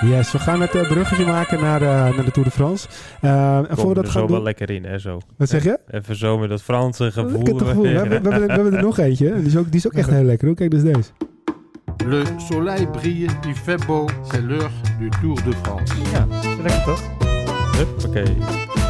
[0.00, 2.88] Yes, we gaan het eh, bruggetje maken naar, eh, naar de Tour de France.
[3.20, 5.20] Eh, en Komen voor we dat er gaan zo wel lekker in, hè, zo.
[5.36, 5.78] Wat zeg je?
[5.90, 7.42] Even zo met dat Franse gevoel.
[7.42, 7.82] Lekker gevoel.
[7.82, 9.34] We, hebben, we, hebben, we hebben er nog eentje.
[9.34, 10.46] Die is ook, die is ook echt heel lekker.
[10.46, 10.56] hoor.
[10.56, 11.10] Kijk, dus deze.
[12.06, 15.94] Le soleil brille, il fait beau, c'est l'heure du Tour de France.
[16.12, 16.26] Ja,
[16.62, 17.02] lekker toch?
[18.06, 18.22] Oké.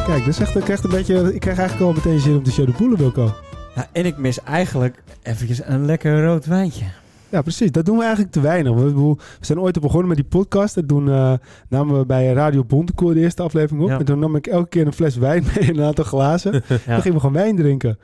[0.05, 2.51] Kijk, dus echt, ik, krijg een beetje, ik krijg eigenlijk al meteen zin om de
[2.51, 3.33] show de Poelen, Wilco.
[3.77, 6.85] Ja, en ik mis eigenlijk eventjes een lekker rood wijntje.
[7.29, 7.71] Ja, precies.
[7.71, 8.73] Dat doen we eigenlijk te weinig.
[8.73, 10.75] We, zijn ooit begonnen met die podcast.
[10.75, 11.33] Dat doen, eh,
[11.69, 13.89] namen we bij Radio Bontekoor de eerste aflevering op.
[13.89, 13.99] Ja.
[13.99, 16.51] En toen nam ik elke keer een fles wijn mee en een aantal glazen.
[16.67, 16.77] Ja.
[16.85, 17.97] Dan gingen we gewoon wijn drinken.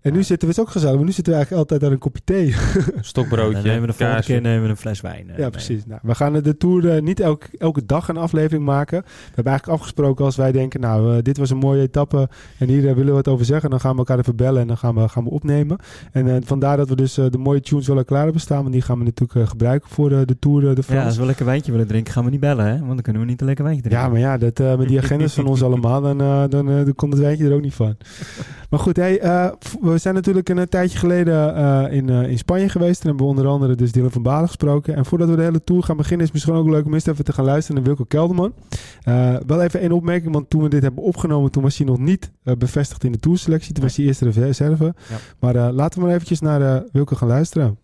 [0.00, 1.92] En nu zitten we, het is ook gezellig, maar nu zitten we eigenlijk altijd aan
[1.96, 2.54] een kopje thee.
[3.00, 4.32] Stokbroodje, Dan nemen we de volgende kaasje.
[4.32, 5.22] keer nemen we een fles wijn.
[5.30, 5.50] eh, Ja, mee.
[5.50, 5.86] precies.
[5.86, 8.98] Nou, we gaan de Tour eh, niet elke, elke dag een aflevering maken.
[9.02, 12.68] We hebben eigenlijk afgesproken als wij denken, nou, eh, dit was een mooie etappe en
[12.68, 13.70] hier eh, willen we wat over zeggen.
[13.70, 15.78] Dan gaan we elkaar even bellen en dan gaan we, gaan we opnemen.
[16.12, 18.60] En eh, vandaar dat we dus eh, de mooie tunes wel klaar hebben staan.
[18.60, 20.86] Want die gaan we natuurlijk eh, gebruiken voor eh, de Tour eh, de Ja, als
[20.86, 21.20] France.
[21.20, 22.78] we lekker wijntje willen drinken, gaan we niet bellen, hè?
[22.78, 24.04] Want dan kunnen we niet een lekker wijntje drinken.
[24.06, 26.74] Ja, maar ja, dat, eh, met die agendas van ons allemaal, dan, eh, dan, eh,
[26.84, 27.96] dan komt het wijntje er ook niet van.
[28.68, 29.50] Maar goed, hey, eh,
[29.80, 33.00] we zijn natuurlijk een, tijdje geleden eh, in, eh, in Spanje geweest.
[33.00, 34.94] En hebben we onder andere dus Dylan van Balen gesproken.
[34.94, 37.06] En voordat we de hele tour gaan beginnen, is het misschien ook leuk om eens
[37.06, 38.52] even te gaan luisteren naar Wilco Kelderman.
[39.02, 41.98] Eh, wel even één opmerking, want toen we dit hebben opgenomen, toen was hij nog
[41.98, 43.72] niet eh, bevestigd in de tourselectie.
[43.72, 44.84] Toen was hij eerste reserve.
[44.84, 45.16] Ja.
[45.38, 47.78] Maar eh, laten we maar eventjes naar eh, Wilco gaan luisteren.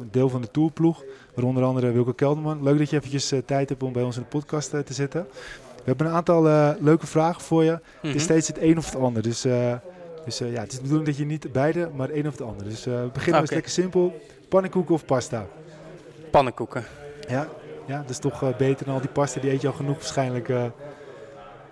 [0.00, 1.02] Een deel van de Tourploeg.
[1.34, 2.62] Waaronder andere Wilke Kelderman.
[2.62, 4.94] Leuk dat je eventjes eh, tijd hebt om bij ons in de podcast eh, te
[4.94, 5.26] zitten.
[5.76, 7.70] We hebben een aantal eh, leuke vragen voor je.
[7.70, 8.14] Het Mhm.
[8.14, 9.22] is steeds het een of het ander.
[9.22, 9.40] Dus,
[10.24, 12.42] dus ja, het is de bedoeling dat je niet beide, maar het een of het
[12.42, 12.64] ander.
[12.68, 13.54] Dus we beginnen eens Oké.
[13.54, 14.20] lekker simpel.
[14.48, 15.46] Pannenkoeken of pasta?
[16.30, 16.84] Pannenkoeken.
[17.28, 17.48] Ja,
[17.86, 19.40] ja dat is toch beter dan al die pasta.
[19.40, 20.52] Die eet je al genoeg waarschijnlijk.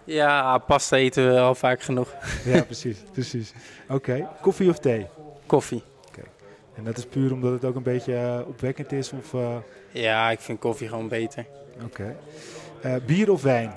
[0.04, 2.14] Ja, pasta eten we al vaak genoeg.
[2.44, 2.98] ja, precies.
[3.12, 3.52] precies.
[3.88, 5.06] Oké, koffie of thee?
[5.46, 5.82] Koffie.
[6.74, 9.12] En dat is puur omdat het ook een beetje eh, opwekkend is?
[9.12, 9.56] Of, eh,
[9.90, 11.46] Ja, ik vind koffie gewoon beter.
[11.85, 12.16] Oké.
[12.80, 13.72] Eh, bier of wijn?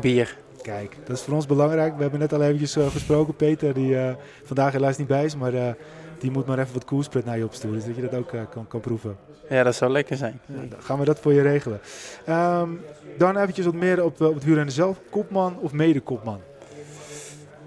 [0.00, 0.36] Bier.
[0.62, 1.96] Kijk, dat is voor ons belangrijk.
[1.96, 3.36] We hebben net al eventjes gesproken.
[3.36, 3.96] Peter, die
[4.44, 5.76] vandaag helaas niet bij is, maar
[6.18, 7.76] die moet maar even wat koelspret naar je opsturen.
[7.76, 9.16] Dus dat je dat ook kan, kan proeven.
[9.48, 10.40] Ja, dat zou lekker zijn.
[10.46, 11.80] Ja, dan gaan we dat voor je regelen.
[12.24, 12.70] Ehm,
[13.18, 15.00] dan eventjes wat meer op, op het wielrennen zelf.
[15.10, 16.40] Kopman of mede-kopman?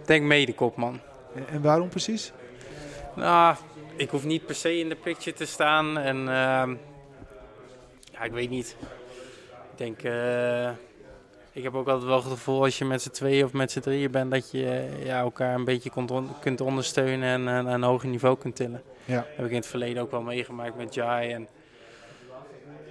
[0.06, 1.00] Denk medekopman.
[1.36, 2.32] En, en waarom precies?
[3.16, 3.56] Nou,
[4.02, 5.98] ik hoef niet per se in de picture te staan.
[5.98, 6.76] En ehm,
[8.12, 8.76] ja, ik weet niet.
[9.72, 10.70] Ik denk, eh,
[11.52, 13.80] ik heb ook altijd wel het gevoel als je met z'n tweeën of met z'n
[13.80, 17.66] drieën bent, dat je eh, ja, elkaar een beetje kunt, on- kunt ondersteunen en naar
[17.66, 18.82] een hoger niveau kunt tillen.
[19.06, 19.26] Ja.
[19.36, 21.48] heb ik in het verleden ook wel meegemaakt met Jai en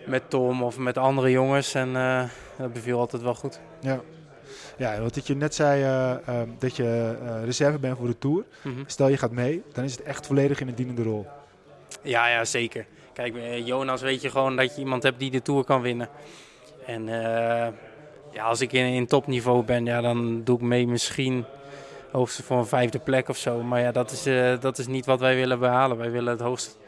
[0.07, 1.75] met Tom of met andere jongens.
[1.75, 2.23] En eh,
[2.59, 3.61] dat beviel altijd wel goed.
[3.81, 4.01] Ja.
[4.81, 8.45] Ja, wat je net zei, eh, ehm, dat je eh, reserve bent voor de Tour.
[8.63, 8.75] Mhm.
[8.87, 11.27] Stel je gaat mee, dan is het echt volledig in een dienende rol.
[12.03, 12.87] Ja, ja, zeker.
[13.13, 16.09] Kijk, bij Jonas weet je gewoon dat je iemand hebt die de Tour kan winnen.
[16.87, 17.69] En eh,
[18.33, 21.45] ja, als ik in, in topniveau ben, ja, dan doe ik mee misschien
[22.13, 23.63] hoogstens voor een vijfde plek of zo.
[23.63, 25.97] Maar ja, dat is, eh, dat is niet wat wij willen behalen.
[25.97, 26.79] Wij willen het hoogst,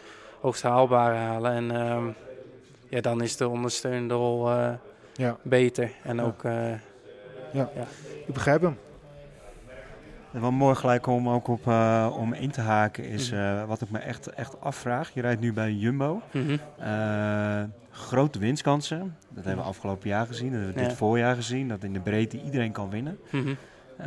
[0.41, 1.53] hoogst haalbare halen.
[1.53, 2.05] En ehm,
[2.89, 4.71] ja, dan is de ondersteunende rol eh,
[5.15, 5.37] Ja.
[5.43, 5.91] beter.
[6.03, 6.23] En Ja.
[6.23, 6.43] ook,
[7.53, 7.61] eh,
[8.27, 8.77] Ik begrijp hem.
[10.33, 13.41] En Wel mooi gelijk om ook op eh, om in te haken is Mhm.
[13.41, 15.11] eh, wat ik me echt, echt afvraag.
[15.15, 16.21] Je rijdt nu bij Jumbo.
[16.33, 16.57] mhm.
[16.79, 19.17] Eh, grote winstkansen.
[19.29, 20.47] Dat hebben we afgelopen jaar gezien.
[20.51, 20.89] Dat hebben we Ja.
[20.89, 21.69] dit voorjaar gezien.
[21.69, 23.19] Dat in de breedte iedereen kan winnen.
[23.31, 23.55] Mhm.
[23.97, 24.07] Eh,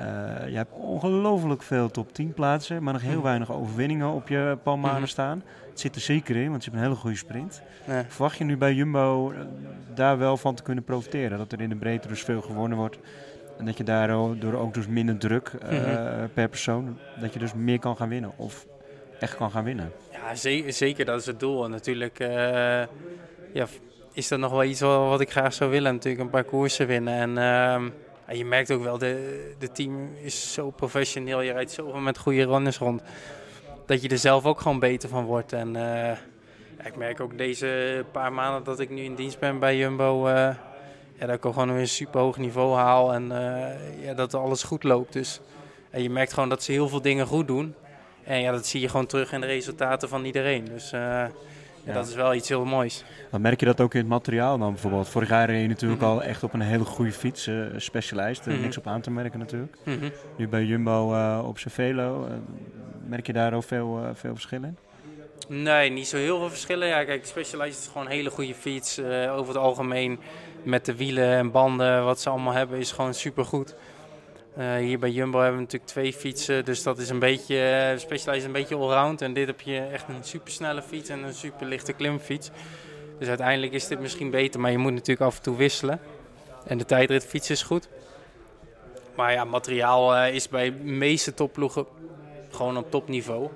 [0.50, 2.84] je hebt ongelooflijk veel top 10 plaatsen.
[2.84, 3.24] Maar nog heel Mhm.
[3.24, 5.10] weinig overwinningen op je palmanen Mhm.
[5.10, 5.44] staan.
[5.70, 7.62] Het zit er zeker in, want je hebt een hele goede sprint.
[7.88, 8.06] Ja.
[8.08, 9.34] Verwacht je nu bij Jumbo
[9.94, 11.38] daar wel van te kunnen profiteren?
[11.38, 12.98] Dat er in de breedte dus veel gewonnen wordt.
[13.58, 16.28] En dat je daardoor ook dus minder druk eh, Mhm.
[16.34, 18.32] per persoon, dat je dus meer kan gaan winnen.
[18.36, 18.66] Of
[19.20, 19.92] echt kan gaan winnen.
[20.12, 21.64] Ja, zeker, zeker dat is het doel.
[21.66, 22.30] En natuurlijk eh,
[23.54, 23.68] ja,
[24.14, 25.94] is dat nog wel iets wat, ik graag zou willen.
[25.94, 27.14] Natuurlijk een paar koersen winnen.
[27.14, 27.90] En ehm,
[28.38, 31.42] je merkt ook wel, de, de team is zo professioneel.
[31.42, 33.02] Je rijdt zoveel met goede runners rond.
[33.86, 35.54] Dat je er zelf ook gewoon beter van wordt.
[35.54, 36.18] En eh,
[36.78, 40.28] ja, ik merk ook deze paar maanden dat ik nu in dienst ben bij Jumbo...
[41.20, 43.14] ja, dat ik gewoon weer een super hoog niveau haal.
[43.14, 45.14] En eh, ja, dat alles goed loopt.
[45.14, 45.40] Dus
[45.90, 47.74] en je merkt gewoon dat ze heel veel dingen goed doen.
[48.24, 50.66] En ja, dat zie je gewoon terug in de resultaten van iedereen.
[50.66, 51.00] Dus eh,
[51.84, 53.04] ja, dat is wel iets heel moois.
[53.32, 55.10] Dan merk je dat ook in het materiaal dan bijvoorbeeld.
[55.10, 56.10] Vorig jaar reed je natuurlijk Mhm.
[56.12, 57.50] al echt op een hele goede fiets.
[57.78, 58.62] Specialized, er Mhm.
[58.62, 59.78] niks op aan te merken natuurlijk.
[59.84, 60.10] Mhm.
[60.38, 61.16] Nu bij Jumbo
[61.48, 62.32] op Cervelo, eh,
[63.08, 64.78] merk je daar ook veel, veel verschil in?
[65.48, 66.88] Nee, niet zo heel veel verschillen.
[66.88, 69.00] Ja, kijk, Specialized is gewoon een hele goede fiets.
[69.30, 70.20] Over het algemeen
[70.66, 73.76] met de wielen en banden, wat ze allemaal hebben, is gewoon supergoed.
[74.56, 77.98] Eh hier bij Jumbo hebben we natuurlijk twee fietsen, dus dat is een beetje, eh,
[77.98, 79.22] Specialized een beetje allround.
[79.22, 82.52] En dit heb je echt een supersnelle fiets en een super lichte klimfiets.
[83.20, 86.00] Dus uiteindelijk is dit misschien beter, maar je moet natuurlijk af en toe wisselen.
[86.66, 87.90] En de tijdritfiets is goed.
[89.16, 91.86] Maar ja, materiaal eh, is bij de meeste topploegen
[92.52, 93.50] gewoon op topniveau.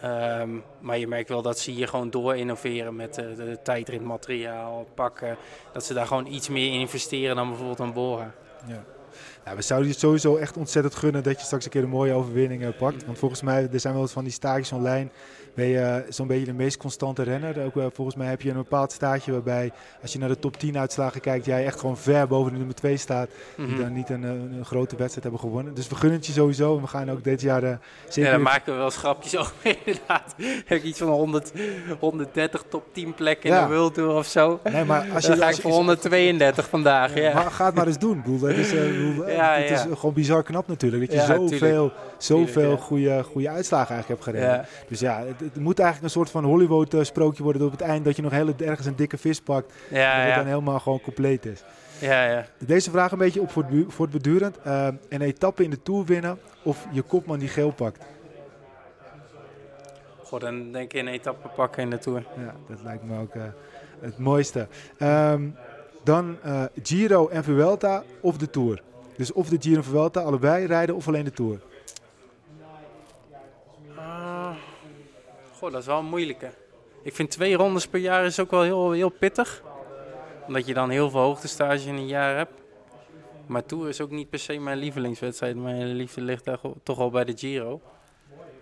[0.00, 4.86] Ehm, maar je merkt wel dat ze hier gewoon door innoveren met eh, de tijdritmateriaal,
[4.94, 5.36] pakken.
[5.72, 8.34] Dat ze daar gewoon iets meer in investeren dan bijvoorbeeld een Bora.
[8.66, 8.84] Ja.
[9.56, 12.62] We zouden je sowieso echt ontzettend gunnen dat je straks een keer een mooie overwinning
[12.62, 13.04] eh, pakt.
[13.04, 15.08] Want volgens mij, er zijn wel eens van die stages online.
[15.54, 17.64] Ben je eh, zo'n beetje de meest constante renner.
[17.64, 20.56] Ook, eh, volgens mij heb je een bepaald staatje waarbij, als je naar de top
[20.56, 23.28] 10 uitslagen kijkt, jij echt gewoon ver boven de nummer 2 staat.
[23.56, 23.80] Die Mhm.
[23.80, 25.74] dan niet een, eh, een grote wedstrijd hebben gewonnen.
[25.74, 26.76] Dus we gunnen het je sowieso.
[26.76, 27.72] En we gaan ook dit jaar eh,
[28.08, 28.22] zeker...
[28.30, 30.34] Ja, daar maken we wel schrapjes over inderdaad.
[30.66, 31.52] Heb ik iets van 100,
[31.98, 34.60] 130 top 10 plekken in de World Tour of zo.
[34.72, 37.34] Nee, maar als je, Dan ga als ik je- voor 132 vandaag, ja.
[37.34, 38.16] Maar ga het maar eens doen.
[38.16, 41.10] Ik bedoel, het is, eh, eh, Ja, het is gewoon bizar knap natuurlijk.
[41.12, 41.92] Dat je zoveel,
[42.24, 44.66] zoveel goede, goede uitslagen eigenlijk hebt gereden.
[44.88, 47.62] Dus ja, het, het moet eigenlijk een soort van Hollywood-sprookje worden.
[47.62, 49.72] Dat op het eind dat je nog heel, ergens een dikke vis pakt.
[49.90, 51.62] Ja, dat het dan helemaal gewoon compleet is.
[51.98, 52.46] ja, ja.
[52.58, 54.58] Deze vraag een beetje op voort- voortbedurend.
[54.62, 58.04] Eh een etappe in de Tour winnen of je kopman die geel pakt.
[60.22, 62.24] Goed, dan denk ik een etappe pakken in de Tour.
[62.36, 63.42] Ja, dat lijkt me ook eh,
[64.00, 64.68] het mooiste.
[64.98, 65.42] Ehm,
[66.04, 68.82] dan eh, Giro en Vuelta of de Tour.
[69.16, 71.60] Dus of de Giro en Vuelta allebei rijden of alleen de Tour.
[75.60, 76.50] Goh, dat is wel een moeilijke.
[77.02, 79.62] ik vind twee rondes per jaar is ook wel heel, heel pittig.
[80.46, 82.52] Omdat je dan heel veel hoogtestage in een jaar hebt.
[83.46, 85.56] Maar Tour is ook niet per se mijn lievelingswedstrijd.
[85.56, 87.80] Mijn liefde ligt daar toch al bij de Giro.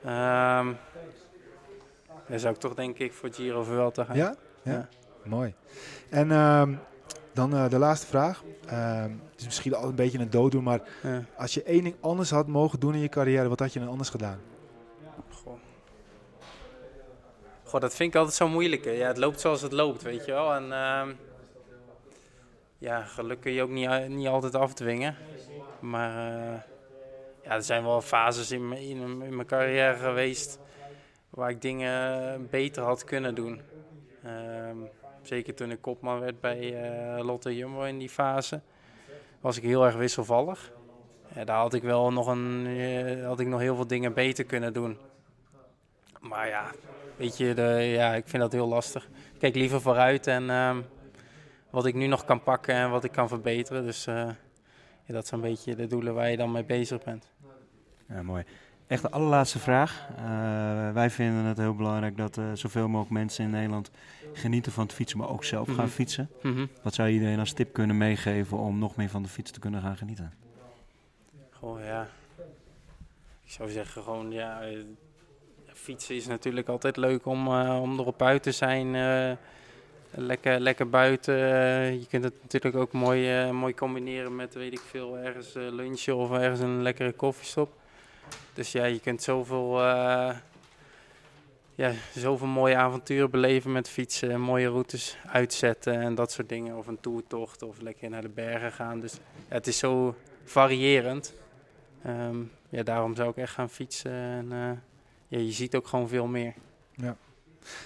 [0.04, 0.72] Ehm
[2.28, 4.16] dan zou ik toch denk ik voor Giro Vuelta gaan.
[4.16, 4.34] Ja?
[4.62, 4.72] Ja.
[4.72, 4.88] Ja.
[5.24, 5.54] Mooi.
[6.10, 6.74] En ehm,
[7.32, 8.42] dan eh, de laatste vraag.
[8.66, 11.24] Ehm, het is misschien al een beetje een dooddoen, maar Ja.
[11.36, 13.88] als je één ding anders had mogen doen in je carrière, wat had je dan
[13.88, 14.38] anders gedaan?
[17.68, 18.84] Goh, dat vind ik altijd zo moeilijk.
[18.84, 20.54] Ja, het loopt zoals het loopt, weet je wel.
[20.54, 21.12] En ehm,
[22.78, 25.16] ja, geluk kun je ook niet, niet altijd afdwingen.
[25.80, 26.60] Maar eh,
[27.42, 30.60] ja, er zijn wel fases in, in, in mijn carrière geweest
[31.30, 33.60] waar ik dingen beter had kunnen doen.
[34.24, 34.76] Ehm,
[35.22, 38.60] zeker toen ik kopman werd bij eh, Lotte Jumbo in die fase,
[39.40, 40.72] was ik heel erg wisselvallig.
[41.34, 44.44] Ja, daar had ik wel nog, een, eh, had ik nog heel veel dingen beter
[44.44, 44.98] kunnen doen.
[46.20, 46.70] Maar ja,
[47.18, 49.04] weet je, de, ja, ik vind dat heel lastig.
[49.04, 50.80] Ik kijk liever vooruit en ehm,
[51.70, 53.84] wat ik nu nog kan pakken en wat ik kan verbeteren.
[53.84, 54.14] Dus eh,
[55.04, 57.30] ja, dat zijn een beetje de doelen waar je dan mee bezig bent.
[58.08, 58.44] Ja, mooi.
[58.86, 60.08] Echt de allerlaatste vraag.
[60.16, 63.90] Eh, wij vinden het heel belangrijk dat eh, zoveel mogelijk mensen in Nederland
[64.32, 65.86] genieten van het fietsen, maar ook zelf gaan Mhm.
[65.88, 66.30] fietsen.
[66.42, 66.66] Mhm.
[66.82, 69.60] Wat zou je iedereen als tip kunnen meegeven om nog meer van de fiets te
[69.60, 70.32] kunnen gaan genieten?
[71.50, 72.06] Goh, ja.
[73.44, 74.60] Ik zou zeggen gewoon, ja,
[75.78, 78.94] fietsen is natuurlijk altijd leuk om, eh, om erop uit te zijn.
[78.94, 79.36] eh,
[80.10, 81.34] lekker, lekker buiten.
[82.00, 86.16] je kunt het natuurlijk ook mooi, eh, mooi combineren met, weet ik veel, ergens lunchen
[86.16, 87.72] of ergens een lekkere koffiestop.
[88.52, 89.80] Dus ja, je kunt zoveel,
[91.74, 94.40] ja, zoveel mooie avonturen beleven met fietsen.
[94.40, 96.76] Mooie routes uitzetten en dat soort dingen.
[96.76, 99.00] Of een toertocht of lekker naar de bergen gaan.
[99.00, 99.14] Dus
[99.48, 100.14] het is zo
[100.44, 101.34] variërend.
[102.04, 102.36] Ehm,
[102.68, 104.12] ja, daarom zou ik echt gaan fietsen.
[104.12, 104.52] En
[105.28, 106.54] ja, je ziet ook gewoon veel meer.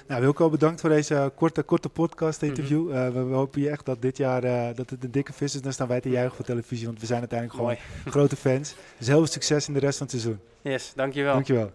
[0.06, 2.88] Nou, Wilco, bedankt voor deze korte, korte podcast interview.
[2.88, 2.96] Mhm.
[2.96, 5.54] Eh, we, we hopen je echt dat dit jaar eh, dat het een dikke vis
[5.54, 5.62] is.
[5.62, 8.10] Dan staan wij te juichen voor televisie, want we zijn uiteindelijk gewoon Mooi.
[8.16, 8.74] grote fans.
[8.98, 10.40] Dus heel veel succes in de rest van het seizoen.
[10.60, 11.32] Yes, dankjewel.
[11.32, 11.70] Dankjewel.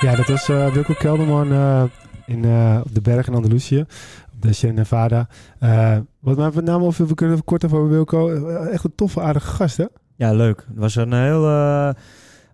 [0.00, 1.84] Ja, dat was eh Wilco Kelderman eh,
[2.26, 3.80] in, eh, op de berg in Andalusië.
[4.34, 5.28] Op de Sierra Nevada.
[5.58, 8.28] Eh, wat mij met name opviel, we kunnen even kort over Wilco.
[8.28, 9.84] Eh, echt een toffe, aardige gast, hè?
[10.16, 10.64] Ja, leuk.
[10.68, 11.46] Het was een heel.
[11.46, 11.90] eh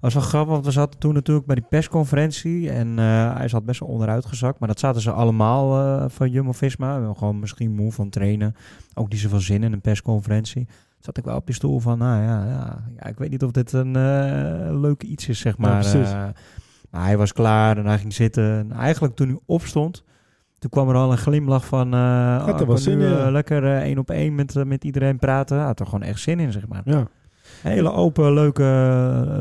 [0.04, 2.70] was wel grappig, want we zaten toen natuurlijk bij die persconferentie.
[2.70, 4.58] En eh, hij zat best wel onderuit gezakt.
[4.58, 6.94] Maar dat zaten ze allemaal eh, van Jumbo Visma.
[6.94, 8.54] We waren gewoon misschien moe van trainen.
[8.94, 10.68] Ook niet zoveel zin in een persconferentie.
[10.98, 13.50] Zat ik wel op die stoel van, nou ja, ja, ja ik weet niet of
[13.50, 15.84] dit een eh leuk iets is, zeg maar.
[16.90, 18.44] maar hij was klaar en hij ging zitten.
[18.44, 20.04] En eigenlijk toen hij opstond,
[20.58, 21.94] toen kwam er al een glimlach van...
[21.94, 25.58] eh Had er oh, wel zin in, lekker één op één met, met iedereen praten.
[25.60, 26.82] Had er gewoon echt zin in, zeg maar.
[26.84, 27.08] Ja.
[27.62, 28.62] Hele open, leuke,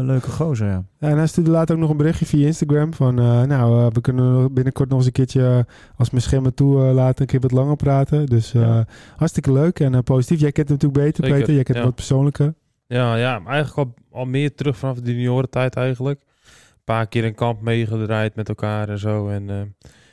[0.02, 0.84] leuke gozer, ja.
[1.00, 3.20] Ja, en hij stuurde later ook nog een berichtje via Instagram van...
[3.20, 6.78] eh, nou, eh, we kunnen binnenkort nog eens een keertje eh, als mijn schermen toe
[6.80, 8.26] laten een keer wat langer praten.
[8.26, 8.86] Dus eh, Ja.
[9.16, 10.39] hartstikke leuk en eh, positief.
[10.39, 11.54] Jij kent hem natuurlijk beter, Zeker, Peter.
[11.54, 11.84] Jij kent ja.
[11.84, 12.54] hem wat persoonlijker.
[12.88, 13.78] Ja, ja, eigenlijk
[14.12, 16.20] al, al meer terug vanaf de juniorentijd eigenlijk.
[16.20, 19.30] Een paar keer een kamp meegedraaid met elkaar en zo.
[19.30, 19.56] En eh,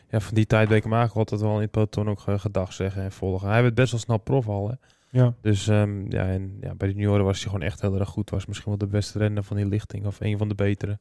[0.08, 2.38] ja, van die tijd ben ik hem eigenlijk altijd wel in het peloton ook ge-
[2.38, 3.48] gedag zeggen en volgen.
[3.48, 4.74] Hij werd best wel snel prof al, hè.
[5.10, 5.34] Ja.
[5.40, 8.30] Dus ehm, ja, en, ja, bij de junioren was hij gewoon echt heel erg goed.
[8.30, 10.98] Was misschien wel de beste renner van die lichting of een van de betere.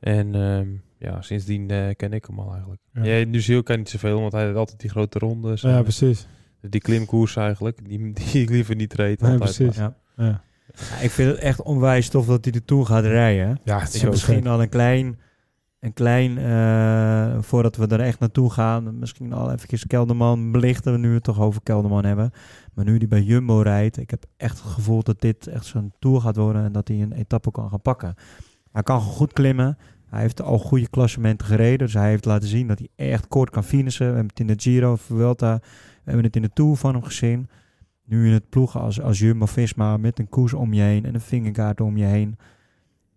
[0.00, 2.80] En ehm, ja, sindsdien eh, ken ik hem al eigenlijk.
[2.92, 3.02] Ja.
[3.02, 3.24] Ja.
[3.24, 5.60] nu zie ik hem niet zoveel, want hij had altijd die grote rondes.
[5.60, 6.26] ja, en, precies.
[6.60, 9.20] die klimkoers eigenlijk, die, die ik liever niet reed.
[9.20, 9.56] Nee, altijd.
[9.56, 9.76] precies.
[9.76, 9.96] ja.
[10.16, 10.42] Ja,
[11.00, 13.60] Ik vind het echt onwijs tof dat hij de Tour gaat rijden.
[13.64, 14.46] ja het is misschien vet.
[14.46, 15.18] al een klein,
[15.80, 20.98] een klein eh, voordat we er echt naartoe gaan, misschien al even Kelderman belichten, we
[20.98, 22.30] nu het toch over Kelderman hebben.
[22.80, 25.92] Maar nu die bij Jumbo rijdt, ik heb echt het gevoel dat dit echt zo'n
[25.98, 28.14] Tour gaat worden en dat hij een etappe kan gaan pakken.
[28.72, 29.78] Hij kan goed klimmen.
[30.08, 33.50] Hij heeft al goede klassementen gereden, dus hij heeft laten zien dat hij echt kort
[33.50, 34.06] kan finishen.
[34.06, 37.02] We hebben het in de Giro, Vuelta, we hebben het in de Tour van hem
[37.02, 37.48] gezien.
[38.04, 41.20] Nu in het ploegen als, als Jumbo-Visma met een koers om je heen en een
[41.20, 42.38] vingerkaart om je heen.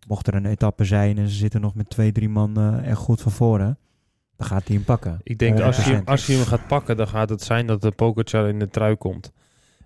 [0.08, 3.00] Mocht er een etappe zijn en ze zitten nog met twee, drie man eh echt
[3.00, 3.78] goed van voren,
[4.36, 5.20] dan gaat hij hem pakken.
[5.24, 6.04] Ik denk als je, 100%.
[6.04, 8.96] als je hem gaat pakken, dan gaat het zijn dat de Pogacar in de trui
[8.96, 9.32] komt.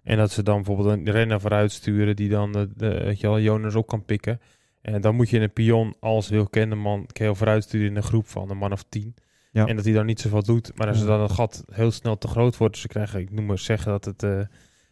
[0.08, 3.28] En dat ze dan bijvoorbeeld een renner vooruit sturen die dan de, de, weet je
[3.28, 4.40] wel, Jonas op kan pikken.
[4.82, 8.04] En dan moet je een pion als wil kennen man je vooruit sturen in een
[8.04, 9.16] groep van een man of tien.
[9.52, 9.66] Ja.
[9.68, 10.72] En dat hij dan niet zoveel doet.
[10.76, 11.06] Maar als Ja.
[11.06, 13.92] dan het gat heel snel te groot wordt, dus ze krijgen, ik noem maar zeggen
[13.92, 14.40] dat het eh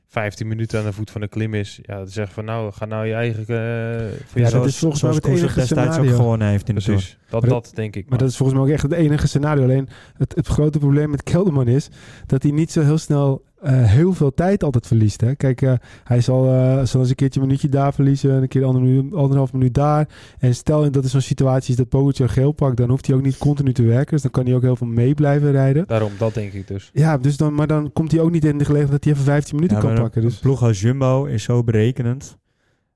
[0.07, 1.79] 15 minuten aan de voet van de klim is.
[1.81, 3.41] Ja, dan zeggen van nou, ga nou je eigen...
[3.41, 6.15] eh, voor Ja, dat is volgens mij het enige destijds ook scenario.
[6.15, 6.81] gewonnen heeft in de.
[6.83, 8.09] Precies, dat, dat- dat denk ik.
[8.09, 9.63] Maar dat is volgens mij ook echt het enige scenario.
[9.63, 11.89] Alleen het, het grote probleem met Kelderman is
[12.25, 15.21] dat hij niet zo heel snel eh, heel veel tijd altijd verliest.
[15.21, 15.35] Hè?
[15.35, 15.73] Kijk, eh,
[16.03, 19.13] hij zal, eh, zal eens een keertje een minuutje daar verliezen, een keer ander minuut,
[19.13, 20.07] anderhalf minuut daar.
[20.39, 23.21] En stel dat is zo'n situatie is dat Pogacar geel pakt, dan hoeft hij ook
[23.21, 24.11] niet continu te werken.
[24.11, 25.87] Dus dan kan hij ook heel veel mee blijven rijden.
[25.87, 26.89] Daarom, dat denk ik dus.
[26.93, 29.25] Ja, dus dan, maar dan komt hij ook niet in de gelegenheid dat hij even
[29.25, 30.21] 15 minuten Ja, kan pakken.
[30.21, 30.39] Een Dus.
[30.39, 32.37] ploeg als Jumbo is zo berekenend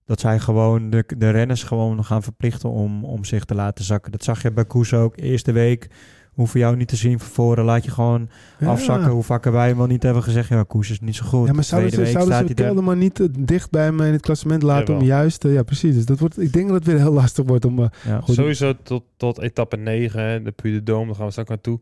[0.10, 4.12] dat zij gewoon de, de renners gewoon gaan verplichten om, om zich te laten zakken.
[4.12, 5.18] Dat zag je bij Koes ook.
[5.18, 5.88] Eerste week
[6.40, 7.66] hoeven jou niet te zien van voren.
[7.66, 8.68] Laat je gewoon Ja.
[8.68, 9.10] afzakken.
[9.10, 10.50] Hoe vakken wij hem wel niet hebben gezegd.
[10.50, 11.48] Ja, Koes is niet zo goed.
[11.48, 12.72] Ja, maar zouden Tweede ze, week zouden staat ze hij er.
[12.74, 15.44] Kelderman niet eh, dicht bij hem in het klassement laten om juist...
[15.44, 15.96] ja, precies.
[15.96, 17.80] Dus dat wordt, ik denk dat het weer heel lastig wordt om...
[17.80, 18.20] eh, Ja.
[18.22, 18.36] Goed.
[18.36, 21.80] Sowieso tot, tot etappe 9, hè, de Puy de Dôme, daar gaan we straks naartoe.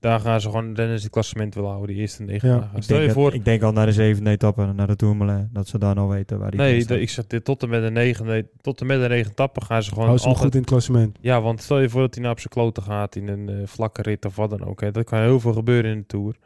[0.00, 2.58] Daar gaan ze gewoon renners het klassement willen houden, die eerste negen Ja.
[2.58, 2.76] dagen.
[2.76, 4.96] Ik Stel denk, je dat- voor, ik denk al naar de zevende etappe, naar de
[4.96, 7.68] Tourmalet, dat ze dan al weten waar die nee, de, ik zeg dit, tot en
[7.68, 10.32] met de negen, tot en met de negen etappen gaan ze gewoon Hou ze hem
[10.32, 10.46] altijd...
[10.46, 11.18] goed in het klassement.
[11.20, 13.56] Ja, want stel je voor dat hij nou op zijn kloten gaat in een eh,
[13.66, 14.80] vlakke rit of wat dan ook.
[14.80, 14.90] Hè.
[14.90, 16.36] Dat kan heel veel gebeuren in de Tour.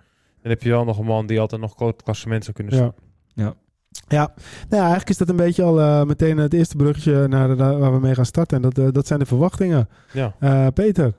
[0.43, 2.93] Dan heb je wel nog een man die altijd nog het klassement zou kunnen staan.
[3.35, 3.45] Ja.
[3.45, 3.55] Ja.
[4.09, 4.37] Ja, nou
[4.69, 7.93] ja, eigenlijk is dat een beetje al eh, meteen het eerste bruggetje naar, naar waar
[7.93, 8.57] we mee gaan starten.
[8.57, 9.89] En dat, eh, dat zijn de verwachtingen.
[10.13, 10.35] Ja.
[10.39, 11.13] Eh, Peter,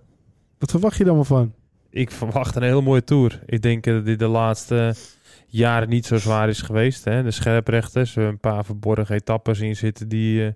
[0.58, 1.54] wat verwacht je er allemaal van?
[1.94, 3.40] Ik verwacht een hele mooie Tour.
[3.46, 4.94] Ik denk dat dit de laatste
[5.48, 7.04] jaren niet zo zwaar is geweest.
[7.06, 7.24] Hè.
[7.24, 10.46] De scherprechters, een paar verborgen etappes in zitten die...
[10.46, 10.52] eh,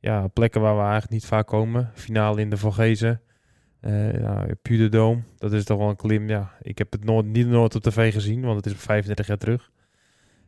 [0.00, 1.90] ja, plekken waar we eigenlijk niet vaak komen.
[1.94, 3.20] Finale in de Vogezen.
[3.80, 4.46] Eh ja,
[5.38, 6.28] dat is toch wel een klim.
[6.28, 9.38] Ja, ik heb het nooit, niet nooit op tv gezien, want het is 35 jaar
[9.38, 9.70] terug.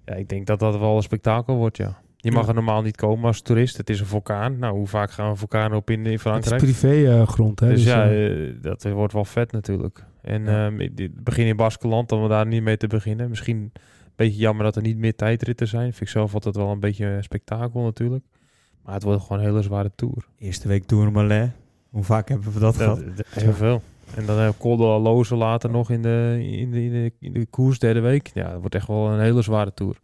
[0.05, 1.99] Ja, ik denk dat dat wel een spektakel wordt, ja.
[2.17, 2.49] Je mag Ja.
[2.49, 3.77] er normaal niet komen als toerist.
[3.77, 4.59] Het is een vulkaan.
[4.59, 6.63] Nou, hoe vaak gaan we vulkanen op in, in Het is Frankrijk?
[6.63, 7.69] privégrond, hè?
[7.69, 10.05] Dus, Dus, ja, eh, dat wordt wel vet natuurlijk.
[10.29, 10.67] En Ja.
[10.67, 13.29] ehm, begin in Baskeland, om we daar niet mee te beginnen.
[13.29, 13.73] Misschien een
[14.17, 15.89] beetje jammer dat er niet meer tijdritten zijn.
[15.93, 18.25] Vind ik zelf altijd wel een beetje een spektakel natuurlijk.
[18.85, 20.27] Maar het wordt gewoon een hele zware tour.
[20.39, 21.51] Eerste week Tourmalet.
[21.91, 22.97] Hoe vaak hebben we dat gehad?
[23.05, 23.83] Dat, dat- heel veel.
[24.15, 27.13] En dan heb Col de la Loze later nog in de, in, de, in, de,
[27.21, 28.31] in de koers derde week.
[28.35, 29.97] Ja, dat wordt echt wel een hele zware tour.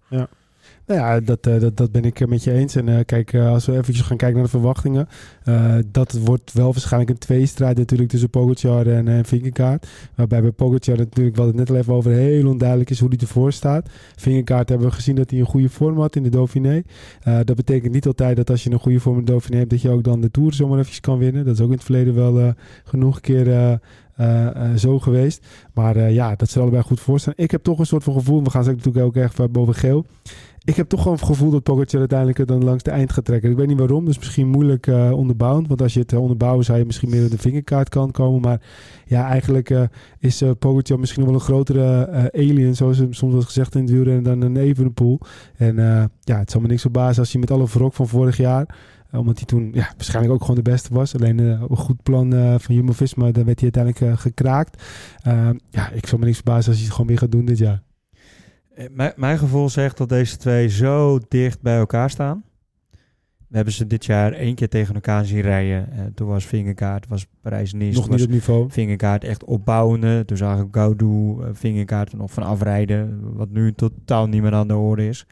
[0.87, 2.77] Nou ja, dat, eh, dat, dat ben ik met je eens.
[2.77, 5.09] En eh, kijk, eh, als we eventjes gaan kijken naar de verwachtingen.
[5.91, 9.87] dat wordt wel waarschijnlijk een tweestrijd natuurlijk tussen Pogacar en Vingegaard.
[10.15, 13.19] Waarbij bij Pogacar natuurlijk, wat het net al even over, heel onduidelijk is hoe hij
[13.19, 13.89] ervoor staat.
[14.17, 16.83] Vingegaard hebben we gezien dat hij een goede vorm had in de Dauphiné.
[17.45, 19.81] Dat betekent niet altijd dat als je een goede vorm in de Dauphiné hebt, dat
[19.81, 21.45] je ook dan de Tour zomaar eventjes kan winnen.
[21.45, 23.79] Dat is ook in het verleden wel genoeg keer
[24.77, 25.47] zo geweest.
[25.75, 27.35] Maar ja, dat ze allebei goed voor staan.
[27.37, 30.07] Ik heb toch een soort van gevoel, we gaan straks natuurlijk ook echt boven geel.
[30.67, 33.51] Ik heb toch gewoon het gevoel dat Pogacar uiteindelijk dan langs de eind gaat trekken.
[33.51, 35.67] Ik weet niet waarom, dus misschien moeilijk eh onderbouwd.
[35.67, 38.41] Want als je het eh, onderbouwen zou je misschien meer aan de vingerkaartkant komen.
[38.41, 38.61] Maar
[39.07, 39.83] ja, eigenlijk eh,
[40.19, 43.91] is eh Pogacar misschien wel een grotere alien, zoals hem soms wordt gezegd in het
[43.91, 45.21] wielrennen, dan een Evenepoel.
[45.57, 45.77] En
[46.21, 48.77] ja, het zal me niks verbazen als hij met alle wrok van vorig jaar,
[49.13, 51.15] omdat hij toen ja, waarschijnlijk ook gewoon de beste was.
[51.15, 54.83] Alleen op een goed plan eh, van Jumbo-Visma, daar werd hij uiteindelijk gekraakt.
[55.71, 57.83] Ja, ik zal me niks verbazen als hij het gewoon weer gaat doen dit jaar.
[58.75, 62.45] Eh, Mijn, gevoel zegt dat deze twee zo dicht bij elkaar staan.
[63.49, 65.93] We hebben ze dit jaar één keer tegen elkaar zien rijden.
[65.93, 67.99] Eh, toen was Vingerkaart, was Parijs-Nice.
[67.99, 68.71] Nog niet was op niveau.
[68.71, 70.25] Vingerkaart echt opbouwende.
[70.25, 73.21] Toen zag ik Gaudu, eh, Vingerkaart er nog van afrijden.
[73.37, 75.27] Wat nu totaal niet meer aan de orde is.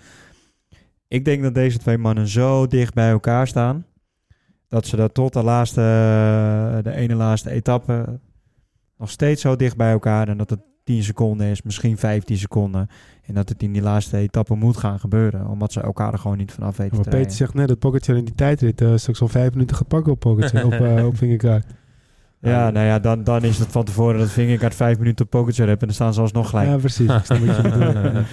[1.09, 3.87] Ik denk dat deze twee mannen zo dicht bij elkaar staan.
[4.69, 5.81] Dat ze dat tot de laatste,
[6.83, 8.21] de ene laatste etappe
[8.99, 10.29] nog steeds zo dicht bij elkaar.
[10.29, 12.89] En dat het 10 seconden is, misschien 15 seconden.
[13.27, 15.47] En dat het in die laatste etappe moet gaan gebeuren.
[15.47, 17.37] Omdat ze elkaar er gewoon niet vanaf weten Maar te Peter rijden.
[17.37, 20.21] zegt net dat Pogacar in die tijdrit uh, straks al vijf minuten gaat pakken op
[20.21, 21.67] Pogacar, op, uh, op Vingegaard.
[22.41, 25.67] Ja, nou ja, dan, dan is het van tevoren dat Vingegaard vijf minuten op Pogacar
[25.67, 26.69] hebt en dan staan ze alsnog gelijk.
[26.69, 27.07] Ja, precies.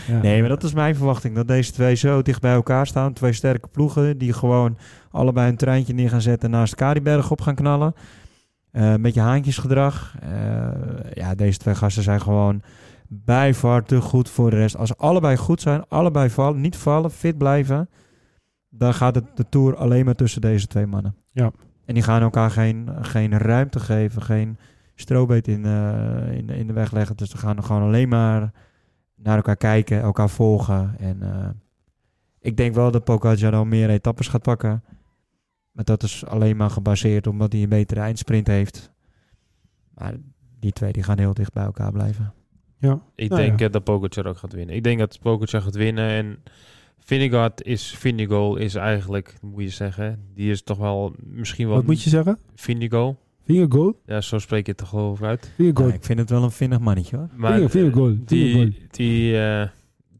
[0.07, 0.21] Ja.
[0.21, 1.35] Nee, maar dat is mijn verwachting.
[1.35, 3.13] Dat deze twee zo dicht bij elkaar staan.
[3.13, 4.77] Twee sterke ploegen die gewoon
[5.11, 7.93] allebei een treintje neer gaan zetten en naast elkaar die berg op gaan knallen.
[8.71, 10.15] Uh, een beetje haantjesgedrag.
[10.23, 10.67] Uh,
[11.13, 12.61] ja, deze twee gasten zijn gewoon
[13.11, 13.53] bij
[13.85, 14.77] te goed voor de rest.
[14.77, 17.89] Als allebei goed zijn, allebei vallen, niet vallen, fit blijven,
[18.69, 21.15] dan gaat het de Tour alleen maar tussen deze twee mannen.
[21.31, 21.51] Ja.
[21.85, 24.57] En die gaan elkaar geen, geen ruimte geven, geen
[24.95, 27.17] strobeet in, uh, in, in de weg leggen.
[27.17, 28.51] Dus ze gaan gewoon alleen maar
[29.15, 30.95] naar elkaar kijken, elkaar volgen.
[30.99, 31.49] En uh,
[32.39, 34.83] ik denk wel dat Pogacar al meer etappes gaat pakken.
[35.71, 38.91] Maar dat is alleen maar gebaseerd omdat hij een betere eindsprint heeft.
[39.93, 40.13] Maar
[40.59, 42.33] die twee die gaan heel dicht bij elkaar blijven.
[42.79, 43.01] Ja.
[43.15, 43.65] Ik nou denk ja.
[43.65, 44.75] uh, dat Pogacar ook gaat winnen.
[44.75, 46.39] Ik denk dat Pogacar gaat winnen en
[46.99, 51.75] Vinegaard is Vinigo is eigenlijk, moet je zeggen, die is toch wel misschien wel.
[51.75, 52.37] Wat moet je zeggen?
[52.55, 53.17] Vinigo.
[53.45, 53.95] Vingegaard?
[54.05, 55.51] Ja, zo spreek je het toch geloof ik uit.
[55.55, 55.89] Vingegaard.
[55.89, 57.29] Ja, ik vind het wel een vinnig mannetje hoor.
[57.35, 58.27] Maar Vingegaard.
[58.27, 59.67] die, die, uh,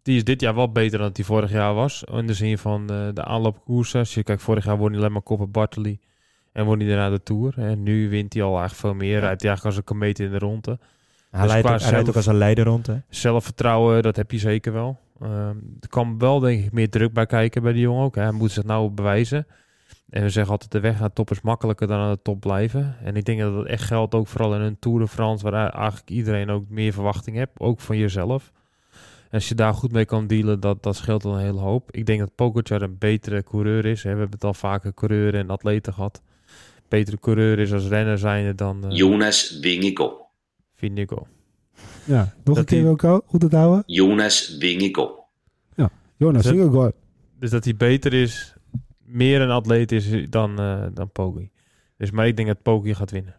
[0.01, 2.03] die is dit jaar wel beter dan die vorig jaar was.
[2.03, 3.99] In de zin van uh, de aanloopkoersen.
[3.99, 5.99] Als je kijkt, vorig jaar won hij alleen maar Koppen Bartoli.
[6.51, 7.53] En won hij daarna de Tour.
[7.57, 9.19] En nu wint hij al eigenlijk veel meer.
[9.19, 10.79] Rijdt hij eigenlijk als een komeet in de ronde.
[11.30, 12.95] Hij, Dus leidt hij rijdt ook als een leider rond, hè?
[13.09, 14.97] Zelfvertrouwen, dat heb je zeker wel.
[15.21, 18.15] Ehm, er kan wel denk ik meer druk bij kijken bij die jongen ook.
[18.15, 18.21] Hè.
[18.21, 19.47] Hij moet zich nou bewijzen.
[20.09, 22.39] En we zeggen altijd de weg naar de top is makkelijker dan aan de top
[22.39, 22.95] blijven.
[23.03, 25.49] En ik denk dat dat echt geldt ook vooral in een Tour de France...
[25.49, 27.51] waar eigenlijk iedereen ook meer verwachting heeft.
[27.57, 28.51] Ook van jezelf.
[29.30, 31.91] En als je daar goed mee kan dealen, dat, dat scheelt al een hele hoop.
[31.91, 34.03] Ik denk dat Pogacar een betere coureur is.
[34.03, 34.13] Hè.
[34.13, 36.21] We hebben het al vaker coureuren en atleten gehad.
[36.88, 40.13] Betere coureur is als renner zijnde dan eh Jonas Vingegaard.
[40.80, 41.27] Vingegaard.
[42.05, 43.84] Ja, nog een keer Wilco, goed het houden.
[43.86, 45.17] Jonas Vingegaard.
[46.17, 46.95] Jonas, Dat- Vingegaard.
[47.39, 48.53] Dus dat hij beter is,
[49.05, 51.49] meer een atleet is dan, eh dan Poggi.
[51.97, 53.36] Dus maar ik denk dat Poggi gaat winnen.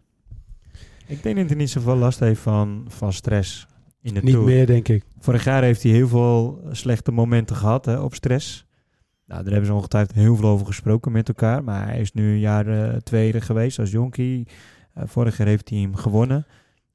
[1.07, 3.67] Ik denk dat hij niet zoveel last heeft van, van stress
[4.03, 4.47] in de Niet Tour.
[4.47, 5.05] meer, denk ik.
[5.19, 8.67] Vorig jaar heeft hij heel veel slechte momenten gehad hè, op stress.
[9.27, 11.65] Nou, daar hebben ze ongetwijfeld heel veel over gesproken met elkaar.
[11.65, 14.47] Maar hij is nu een jaar eh, tweede geweest als jonkie.
[14.95, 16.47] Eh, vorig jaar heeft hij hem gewonnen.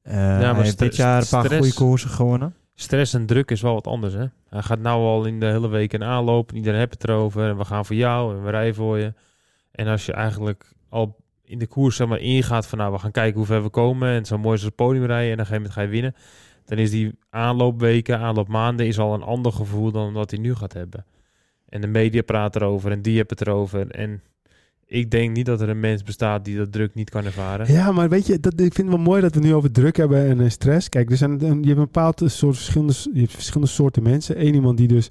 [0.05, 2.55] Eh, hij maar heeft stre- dit jaar een paar stress- goede koersen gewonnen.
[2.75, 4.25] Stress en druk is wel wat anders, hè?
[4.49, 6.49] Hij gaat nou al in de hele week een aanloop.
[6.49, 7.49] en Iedereen heeft het erover.
[7.49, 9.13] En we gaan voor jou en we rijden voor je.
[9.71, 12.77] En als je eigenlijk al in de koers zeg maar, ingaat van...
[12.77, 14.09] nou, we gaan kijken hoe ver we komen.
[14.09, 15.27] En zo mooi is het podium rijden.
[15.31, 16.15] En op een gegeven moment ga je winnen.
[16.65, 18.85] Dan is die aanloopweken, aanloopmaanden...
[18.87, 21.05] is al een ander gevoel dan wat hij nu gaat hebben.
[21.69, 23.91] En de media praat erover en die hebben het erover.
[23.91, 24.21] En
[24.87, 27.71] ik denk niet dat er een mens bestaat die dat druk niet kan ervaren.
[27.71, 29.97] Ja, maar weet je, dat, ik vind het wel mooi dat we nu over druk
[29.97, 30.89] hebben en eh, stress.
[30.89, 34.45] Kijk, er zijn, je hebt een bepaald soort verschillende, je hebt verschillende soorten mensen.
[34.45, 35.09] Eén iemand die dus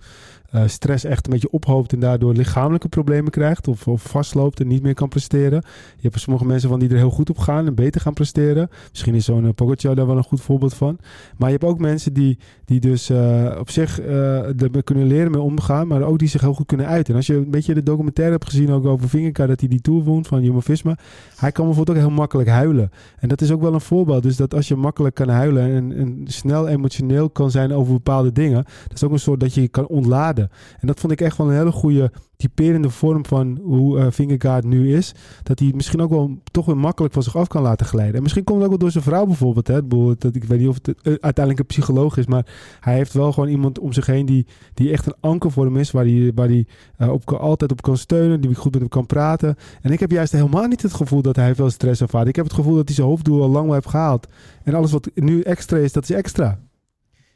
[0.67, 3.69] stress echt een beetje ophoopt en daardoor lichamelijke problemen krijgt.
[3.69, 5.63] Of, of vastloopt en niet meer kan presteren.
[5.97, 8.13] Je hebt er sommige mensen van die er heel goed op gaan en beter gaan
[8.13, 8.69] presteren.
[8.91, 10.99] Misschien is zo'n uh, Pogacar daar wel een goed voorbeeld van.
[11.37, 15.31] Maar je hebt ook mensen die, die dus eh, op zich eh ermee kunnen leren
[15.31, 15.87] mee omgaan.
[15.87, 17.13] Maar ook die zich heel goed kunnen uiten.
[17.13, 19.81] En als je een beetje de documentaire hebt gezien ook over Vingegaard dat hij die
[19.81, 20.97] Tour won van Jumbo-Visma.
[21.37, 22.91] Hij kan bijvoorbeeld ook heel makkelijk huilen.
[23.19, 24.23] En dat is ook wel een voorbeeld.
[24.23, 28.33] Dus dat als je makkelijk kan huilen en, en snel emotioneel kan zijn over bepaalde
[28.33, 28.65] dingen.
[28.65, 30.44] Dat is ook een soort dat je kan ontladen.
[30.81, 34.97] En dat vond ik echt wel een hele goede typerende vorm van hoe Vingegaard nu
[34.97, 35.15] is.
[35.43, 38.15] Dat hij misschien ook wel toch weer makkelijk van zich af kan laten glijden.
[38.15, 39.67] En misschien komt het ook wel door zijn vrouw bijvoorbeeld.
[39.67, 39.87] Hè?
[40.19, 42.27] Dat, ik weet niet of het eh, uiteindelijk een psycholoog is.
[42.27, 42.47] Maar
[42.81, 45.77] hij heeft wel gewoon iemand om zich heen die, die echt een anker voor hem
[45.77, 45.91] is.
[45.91, 46.67] Waar hij, waar hij
[46.97, 48.41] eh, op, altijd op kan steunen.
[48.41, 49.57] Die goed met hem kan praten.
[49.81, 52.29] En ik heb juist helemaal niet het gevoel dat hij veel stress ervaart.
[52.29, 54.27] Ik heb het gevoel dat hij zijn hoofddoel al lang wel heeft gehaald.
[54.63, 56.59] En alles wat nu extra is, dat is extra.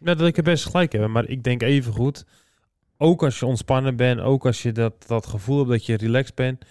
[0.00, 1.08] Ja, dat ik er best gelijk heb.
[1.08, 2.24] Maar ik denk even goed.
[2.98, 6.34] Ook als je ontspannen bent, ook als je dat, dat gevoel hebt dat je relaxed
[6.34, 6.64] bent,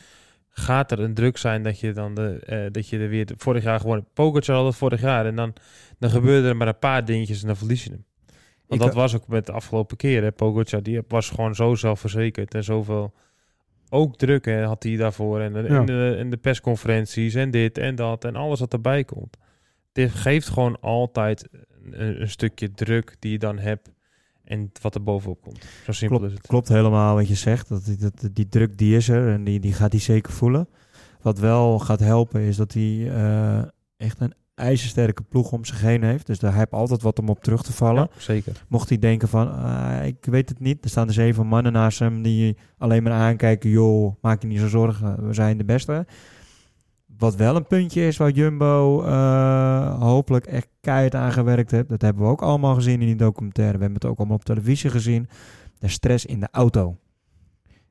[0.49, 3.63] gaat er een druk zijn dat je dan de, eh, dat je er weer vorig
[3.63, 5.53] jaar gewoon Pogacar had het vorig jaar en dan
[5.99, 8.05] dan gebeurde er maar een paar dingetjes en dan verlies je hem.
[8.67, 10.33] Want Ik- dat was ook met de afgelopen keren.
[10.33, 13.13] Pogacar die was gewoon zo zelfverzekerd en zoveel
[13.89, 15.79] ook druk hè, had hij daarvoor en de, Ja.
[15.79, 19.37] en, de, en de persconferenties en dit en dat en alles wat erbij komt.
[19.91, 21.47] Dit geeft gewoon altijd
[21.91, 23.89] een, een stukje druk die je dan hebt
[24.47, 25.65] en wat er bovenop komt.
[25.85, 26.47] Zo simpel is het.
[26.47, 27.69] Klopt helemaal wat je zegt.
[27.69, 30.67] Dat, die- dat, die druk die is er en die, die gaat hij zeker voelen.
[31.21, 33.61] Wat wel gaat helpen is dat hij eh,
[33.97, 36.25] echt een ijzersterke ploeg om zich heen heeft.
[36.27, 38.09] Dus daar heb altijd wat om op terug te vallen.
[38.13, 38.63] Ja, zeker.
[38.67, 40.83] Mocht hij denken van, ah, ik weet het niet.
[40.83, 43.69] Er staan er zeven mannen naast hem die alleen maar aankijken.
[43.69, 46.05] Joh, maak je niet zo zorgen, we zijn de beste.
[47.17, 51.89] Wat wel een puntje is waar Jumbo eh, hopelijk echt keihard aan gewerkt heeft.
[51.89, 53.77] Dat hebben we ook allemaal gezien in die documentaire.
[53.77, 55.27] We hebben het ook allemaal op televisie gezien.
[55.79, 56.97] De stress in de auto.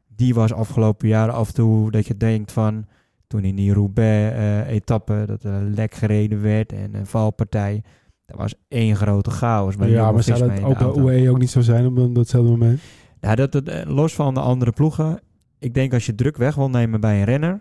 [0.06, 2.86] Die was afgelopen jaren af en toe dat je denkt van...
[3.26, 7.82] Toen in die Roubaix-etappe dat er lek gereden werd en een valpartij.
[8.26, 9.76] Dat was één grote chaos.
[9.76, 11.22] Bij ja, maar zou dat ook bij.
[11.22, 12.80] UE ook niet zo zijn op datzelfde moment?
[13.20, 15.20] Ja, dat, dat, eh, los van de andere ploegen.
[15.58, 17.60] Ik denk als je druk weg wil nemen bij een renner.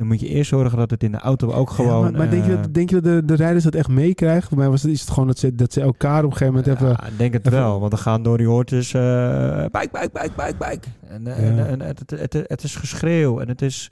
[0.00, 1.94] Dan moet je eerst zorgen dat het in de auto ook gewoon.
[2.04, 3.88] Ja, maar maar denk, je eh, dat, denk je dat de, de rijders dat echt
[3.88, 4.48] meekrijgen?
[4.48, 6.62] Voor mij was het, is het gewoon dat ze, dat ze elkaar op een gegeven
[6.64, 8.94] moment ja, ik denk het even- wel, want dan gaan door die hoortjes.
[8.94, 10.88] eh bike, bike, bike, bike, bike.
[11.08, 11.64] En, eh, Ja.
[11.66, 13.40] en, en het, het, het, het is geschreeuw.
[13.40, 13.90] En het is.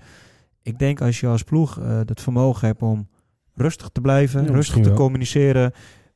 [0.62, 3.08] Ik denk als je als ploeg eh het vermogen hebt om
[3.54, 4.98] rustig te blijven, Ja, rustig te wel.
[4.98, 5.72] communiceren.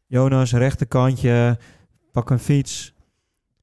[0.07, 1.59] Jonas, rechterkantje,
[2.13, 2.95] pak een fiets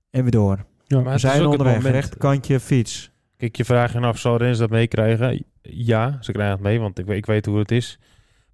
[0.09, 0.65] en weer door.
[0.85, 0.99] Ja.
[1.01, 3.11] Maar We zijn onderweg, moment- rechterkantje, fiets.
[3.37, 5.45] Kijk, je vraagt je af, zal Rens dat meekrijgen?
[5.61, 7.99] Ja, ze krijgen het mee, want ik, ik weet hoe het is.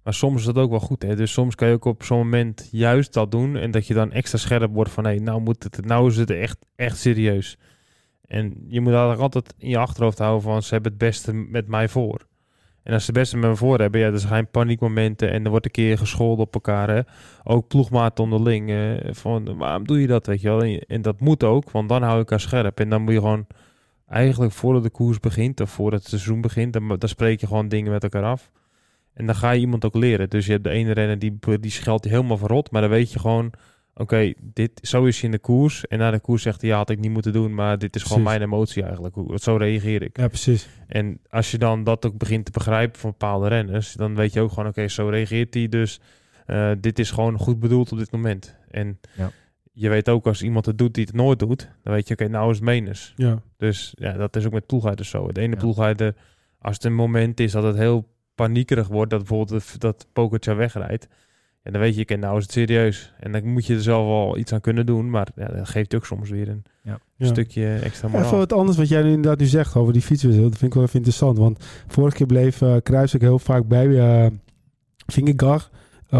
[0.06, 1.02] Maar soms is dat ook wel goed.
[1.02, 1.16] Hè?
[1.16, 3.56] Dus soms kan je ook op zo'n moment juist dat doen.
[3.56, 5.04] En dat je dan extra scherp wordt van...
[5.04, 7.58] hé, nou, moet het, nou is het echt, echt serieus.
[8.24, 10.62] En je moet eigenlijk altijd in je achterhoofd houden van...
[10.62, 12.26] ze hebben het beste met mij voor.
[12.82, 14.00] En als ze het beste met me voor hebben...
[14.00, 15.30] ja, er zijn paniekmomenten...
[15.30, 16.90] en er wordt een keer gescholden op elkaar.
[16.90, 17.00] Hè?
[17.44, 18.72] Ook ploegmaat onderling.
[19.10, 20.62] van, waarom doe je dat, weet je wel?
[20.62, 22.80] En, en dat moet ook, want dan hou je elkaar scherp.
[22.80, 23.46] En dan moet je gewoon
[24.08, 27.68] eigenlijk voordat de koers begint of voordat het seizoen begint, dan, dan spreek je gewoon
[27.68, 28.50] dingen met elkaar af.
[29.16, 30.30] En dan ga je iemand ook leren.
[30.30, 32.70] Dus je hebt de ene renner die, die scheldt helemaal verrot.
[32.70, 33.52] Maar dan weet je gewoon,
[33.94, 35.86] oké, dit zo is hij in de koers.
[35.86, 37.54] En na de koers zegt hij, ja, had ik niet moeten doen.
[37.54, 39.14] Maar dit is gewoon mijn emotie eigenlijk.
[39.14, 40.16] Hoe, zo reageer ik.
[40.16, 40.68] Ja, precies.
[40.86, 44.40] En als je dan dat ook begint te begrijpen van bepaalde renners, dan weet je
[44.40, 45.68] ook gewoon, oké, zo reageert hij.
[45.68, 46.00] Dus
[46.46, 48.56] eh, dit is gewoon goed bedoeld op dit moment.
[48.70, 49.30] En Ja.
[49.78, 52.28] Je weet ook als iemand het doet die het nooit doet, dan weet je, oké,
[52.28, 53.12] nou is het menens.
[53.16, 53.42] Ja.
[53.56, 55.26] Dus ja, dat is ook met ploegleiders zo.
[55.26, 55.60] Het ene Ja.
[55.60, 56.14] ploegleider,
[56.58, 61.08] als het een moment is dat het heel paniekerig wordt, dat bijvoorbeeld dat, Pogacar wegrijdt,
[61.62, 63.12] en dan weet je, oké, nou is het serieus.
[63.20, 65.94] En dan moet je er zelf wel iets aan kunnen doen, maar ja, dat geeft
[65.94, 66.98] ook soms weer een Ja.
[67.26, 68.24] Stukje extra moraal.
[68.26, 70.42] Even wat anders wat jij nu inderdaad nu zegt over die fietswissel.
[70.42, 71.38] Dat vind ik wel even interessant.
[71.38, 74.30] Want vorige keer bleef eh Kruijs ook heel vaak bij eh
[75.06, 75.70] Vingegaard.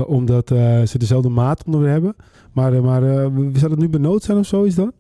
[0.01, 2.17] Eh, omdat eh, ze dezelfde maat onder hebben.
[2.53, 4.93] Maar, eh, maar eh, zou dat nu benood zijn of zo is dat?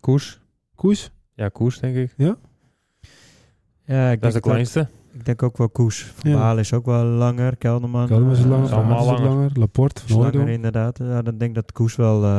[0.00, 0.40] Koers?
[0.74, 1.10] Koers?
[1.34, 2.14] Ja, koers denk ik.
[3.84, 4.88] Ja, ik Dat is de ook, kleinste.
[5.12, 6.04] ik denk ook wel Koes.
[6.04, 6.36] Van Ja.
[6.36, 7.56] Baal is ook wel langer.
[7.56, 8.06] Kelderman.
[8.06, 8.72] Kelderman is langer.
[8.74, 9.22] allemaal langer.
[9.28, 9.50] langer.
[9.54, 10.98] Laporte is langer inderdaad.
[10.98, 12.30] Ja, dan denk ik dat Koes wel eh,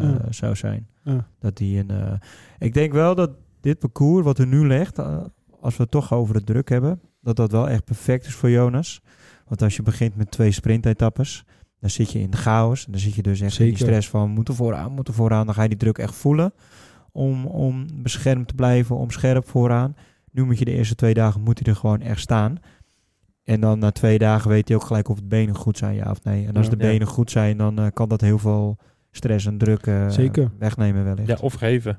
[0.00, 0.18] Ja.
[0.30, 0.88] zou zijn.
[1.02, 1.26] Ja.
[1.38, 2.12] Dat die een, eh,
[2.58, 3.30] ik denk wel dat
[3.60, 4.98] dit parcours wat er nu ligt,
[5.60, 8.50] als we het toch over de druk hebben, dat dat wel echt perfect is voor
[8.50, 9.00] Jonas.
[9.48, 11.44] Want als je begint met twee sprintetappes,
[11.80, 12.86] dan zit je in de chaos.
[12.86, 15.46] En dan zit je dus echt in die stress van moeten vooraan, moeten vooraan.
[15.46, 16.52] Dan ga je die druk echt voelen
[17.12, 19.96] om, om beschermd te blijven, om scherp vooraan.
[20.32, 22.56] Nu moet je de eerste twee dagen moet hij er gewoon echt staan.
[23.44, 26.10] En dan na twee dagen weet hij ook gelijk of het benen goed zijn, ja
[26.10, 26.46] of nee.
[26.46, 26.70] En als Ja.
[26.74, 26.90] de Ja.
[26.90, 28.76] benen goed zijn, dan eh, kan dat heel veel
[29.10, 30.50] stress en druk eh, Zeker.
[30.58, 31.28] wegnemen wellicht.
[31.28, 31.98] Ja, of geven.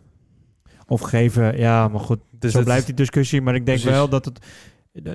[0.87, 3.41] Of geven, ja, maar goed, Dus zo het- blijft die discussie.
[3.41, 3.97] Maar ik denk Precies.
[3.97, 4.45] wel dat het...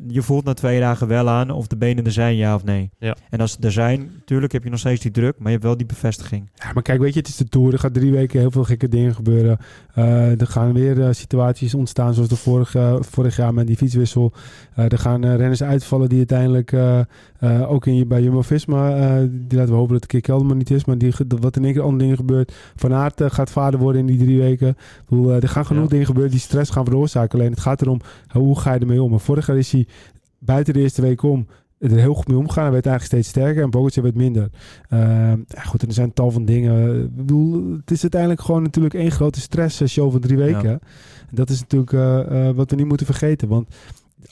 [0.08, 2.90] Je voelt na twee dagen wel aan of de benen er zijn, ja of nee.
[2.98, 3.16] Ja.
[3.30, 5.62] En als ze er zijn, natuurlijk heb je nog steeds die druk, maar je hebt
[5.64, 6.50] wel die bevestiging.
[6.54, 7.72] Ja, maar kijk, weet je, het is de Tour.
[7.72, 9.58] Er gaat drie weken heel veel gekke dingen gebeuren.
[9.94, 14.32] Eh, er gaan weer eh, situaties ontstaan zoals de vorige, vorig jaar met die fietswissel.
[14.74, 17.00] Eh, er gaan eh, renners uitvallen die uiteindelijk eh,
[17.38, 20.56] eh, ook in, bij Jumbo-Visma, eh, die laten we hopen dat het een keer Kelderman
[20.56, 22.54] niet is, maar die, wat in één keer andere dingen gebeurt.
[22.76, 24.68] Van Aert gaat vader worden in die drie weken.
[24.68, 24.76] Ik
[25.08, 25.88] bedoel, eh, er gaan genoeg Ja.
[25.88, 27.38] dingen gebeuren die stress gaan veroorzaken.
[27.38, 28.00] Alleen het gaat erom,
[28.32, 29.10] hoe ga je ermee om?
[29.10, 29.86] Maar vorig jaar is hij
[30.38, 31.46] buiten de eerste week om
[31.78, 32.62] er heel goed mee omgaan.
[32.62, 34.50] Hij werd eigenlijk steeds sterker en Pogacar werd minder.
[34.88, 37.04] Ehm, ja, goed, en er zijn tal van dingen.
[37.04, 40.70] Ik bedoel, het is uiteindelijk gewoon natuurlijk één grote stressshow van drie weken.
[40.70, 40.78] Ja.
[41.30, 43.48] Dat is natuurlijk eh, eh, wat we niet moeten vergeten.
[43.48, 43.68] Want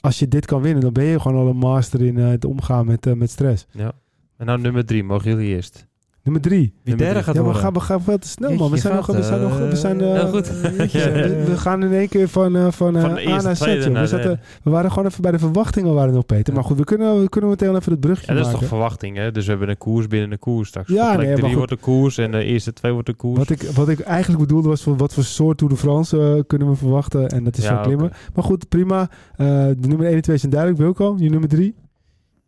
[0.01, 2.45] als je dit kan winnen, dan ben je gewoon al een master in eh, het
[2.45, 3.65] omgaan met, eh, met stress.
[3.71, 3.91] Ja.
[4.37, 5.87] En nou nummer drie, mogen jullie eerst?
[6.23, 6.73] Nummer drie.
[6.83, 7.61] Wie derde gaat Ja, maar we worden?
[7.61, 8.71] gaan, we gaan veel te snel, man.
[8.71, 9.05] We zijn nog...
[9.07, 9.57] We zijn nog...
[9.57, 10.01] We zijn...
[10.01, 10.47] eh, eh, heel goed.
[10.61, 13.59] we, we gaan in één keer van, eh, van, eh, Van de A naar Z.
[13.65, 16.53] We, naar zaten, de- we waren gewoon even bij de verwachtingen waren nog, Peter.
[16.53, 18.59] Maar goed, we kunnen, we kunnen meteen even het brugje Ja, dat is maken.
[18.59, 19.31] toch verwachting, hè?
[19.31, 20.89] Dus we hebben een koers binnen een koers straks.
[20.89, 21.53] Ja, nee, drie goed.
[21.53, 23.37] wordt een koers en de eerste twee wordt een koers.
[23.37, 26.41] Wat ik, wat ik eigenlijk bedoelde was van wat voor soort Tour de France eh,
[26.47, 27.29] kunnen we verwachten.
[27.29, 28.11] En dat is Ja, zo klimmen.
[28.33, 29.09] Maar goed, prima.
[29.35, 29.47] Eh,
[29.77, 30.81] de nummer 1 en 2 zijn duidelijk.
[30.81, 31.75] Wilco, je nummer 3?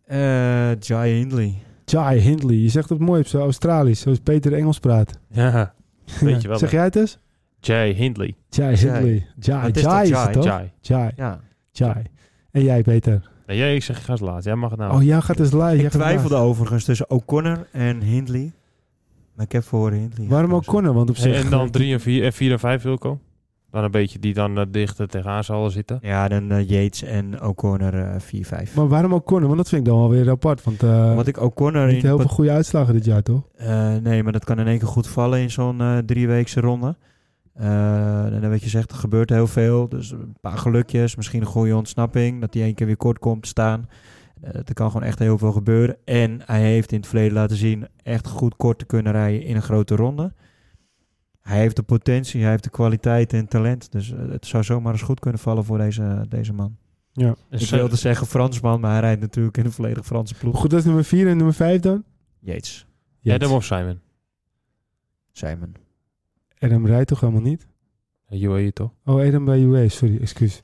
[0.05, 1.53] Eh, Jai Hindley.
[1.95, 2.55] Jai Hindley.
[2.55, 5.19] Je zegt het mooi op zijn Australisch, zoals Peter Engels praat.
[5.31, 5.73] Ja,
[6.19, 6.57] weet je wel.
[6.57, 7.19] zeg jij het eens?
[7.59, 8.35] Jay Hindley.
[8.49, 8.93] Jai Jai.
[8.93, 9.27] Hindley.
[9.39, 10.23] Jai, Jai is Jai?
[10.23, 10.43] het toch?
[10.43, 10.71] Jai.
[10.79, 11.11] Jai.
[11.15, 11.39] Ja.
[11.71, 12.03] Jai.
[12.51, 13.29] En jij, Peter?
[13.47, 14.43] Nee, jij, ik zeg, ga eens laat.
[14.43, 14.93] Jij mag het nou.
[14.93, 15.83] Oh, jij gaat dus live.
[15.83, 18.53] Ik twijfelde overigens tussen O'Connor en Hindley.
[19.35, 20.27] Maar ik heb voor Hindley.
[20.27, 20.73] Waarom ook gekozen.
[20.73, 20.93] Connor?
[20.93, 21.43] Want op en, zich...
[21.43, 23.19] en dan drie en vier, en vier en vijf Wilco.
[23.75, 25.99] Dan een beetje die dan eh, dichter tegenaan zullen zitten.
[26.01, 28.73] Ja, dan eh, Yates en O'Connor eh 4-5.
[28.73, 29.45] Maar waarom ook Connor?
[29.45, 30.63] Want dat vind ik dan wel weer apart.
[30.63, 32.05] Want eh Wat ik O'Connor niet in...
[32.05, 33.41] heel veel goede uitslagen dit jaar, toch?
[33.55, 36.95] Eh, nee, maar dat kan in één keer goed vallen in zo'n eh drieweekse ronde.
[37.53, 39.89] Eh, en dan weet je zegt, er gebeurt heel veel.
[39.89, 42.41] Dus een paar gelukjes, misschien een goede ontsnapping.
[42.41, 43.89] Dat hij één keer weer kort komt te staan.
[44.41, 45.97] Eh, er kan gewoon echt heel veel gebeuren.
[46.05, 49.55] En hij heeft in het verleden laten zien echt goed kort te kunnen rijden in
[49.55, 50.33] een grote ronde.
[51.45, 53.91] Hij heeft de potentie, hij heeft de kwaliteit en talent.
[53.91, 56.77] Dus eh, het zou zomaar eens goed kunnen vallen voor deze, deze man.
[57.11, 57.35] Ja.
[57.49, 60.59] En Ik wilde zeggen Fransman, maar hij rijdt natuurlijk in een volledig Franse ploeg.
[60.59, 62.03] Goed, dat is nummer 4 en nummer 5 dan?
[62.39, 62.87] Yates,
[63.25, 63.99] Adam of Simon?
[65.31, 65.75] Simon.
[66.59, 67.67] Adam rijdt toch helemaal niet?
[68.29, 68.91] UAE toch?
[69.05, 70.61] Oh, Adam bij UA, sorry, excuus.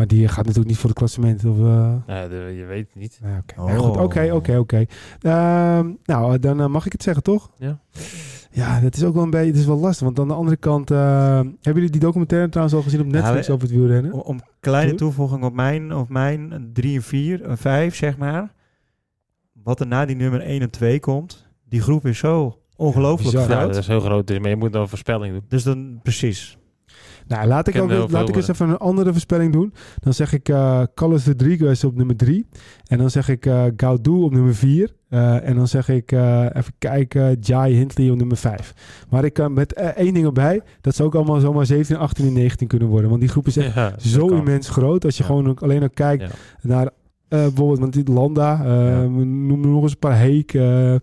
[0.00, 1.44] Maar die gaat natuurlijk niet voor het klassement.
[1.44, 3.20] Of, eh, Nee, de- je weet het niet.
[3.22, 3.60] nou, oké.
[3.80, 4.02] Oh.
[4.02, 4.84] Oké, oké, oké.
[5.20, 7.50] Ehm, Nou, dan eh, mag ik het zeggen, toch?
[7.58, 7.80] Ja.
[8.50, 10.04] Ja, dat is ook wel een beetje, het is wel lastig.
[10.06, 10.98] Want aan de andere kant, eh,
[11.36, 14.12] hebben jullie die documentaire trouwens al gezien op Netflix we- over het wielrennen?
[14.12, 14.98] Om, om kleine Doe.
[14.98, 18.52] toevoeging op mijn, op mijn 3 en 4, en 5 zeg maar.
[19.52, 21.46] Wat er na die nummer 1 en 2 komt.
[21.68, 23.36] Die groep is zo ongelooflijk.
[23.36, 23.66] Ja, groot.
[23.66, 24.26] dat is heel groot.
[24.26, 25.44] dus- Maar je moet dan een voorspelling doen.
[25.48, 26.58] Dus dan precies.
[27.30, 28.54] Nou, laat ik, ook, laat ik eens eh.
[28.54, 29.72] even een andere voorspelling doen.
[29.98, 32.46] Dan zeg ik eh Carlos Rodriguez op nummer 3.
[32.86, 34.94] En dan zeg ik eh Gaudu op nummer 4.
[35.08, 38.74] en dan zeg ik, eh, even kijken, Jai Hindley op nummer 5.
[39.10, 40.62] Maar ik kan met eh, één ding erbij.
[40.80, 43.08] Dat ze ook allemaal zomaar 17, 18 en 19 kunnen worden.
[43.08, 45.04] Want die groep is echt Ja, zo immens groot.
[45.04, 45.28] Als je Ja.
[45.28, 46.28] gewoon ook alleen al kijkt Ja.
[46.62, 46.90] naar
[47.28, 50.54] Eh, bijvoorbeeld, want die Landa, eh, noem nog eens een paar Heek.
[50.54, 50.94] eh,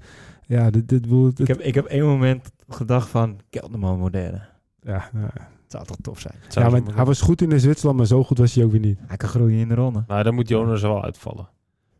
[0.45, 4.41] ja, dit, dit, dit, Ik heb, ik heb één moment gedacht van Kelderman moderne.
[4.81, 5.47] ja, ja.
[5.67, 6.33] Het zou toch tof zijn.
[6.47, 8.71] Zou ja maar hij was goed in de Zwitserland, maar zo goed was hij ook
[8.71, 8.99] weer niet.
[9.07, 10.03] Hij kan groeien in de ronde.
[10.07, 11.47] Maar dan moet Jonas wel uitvallen.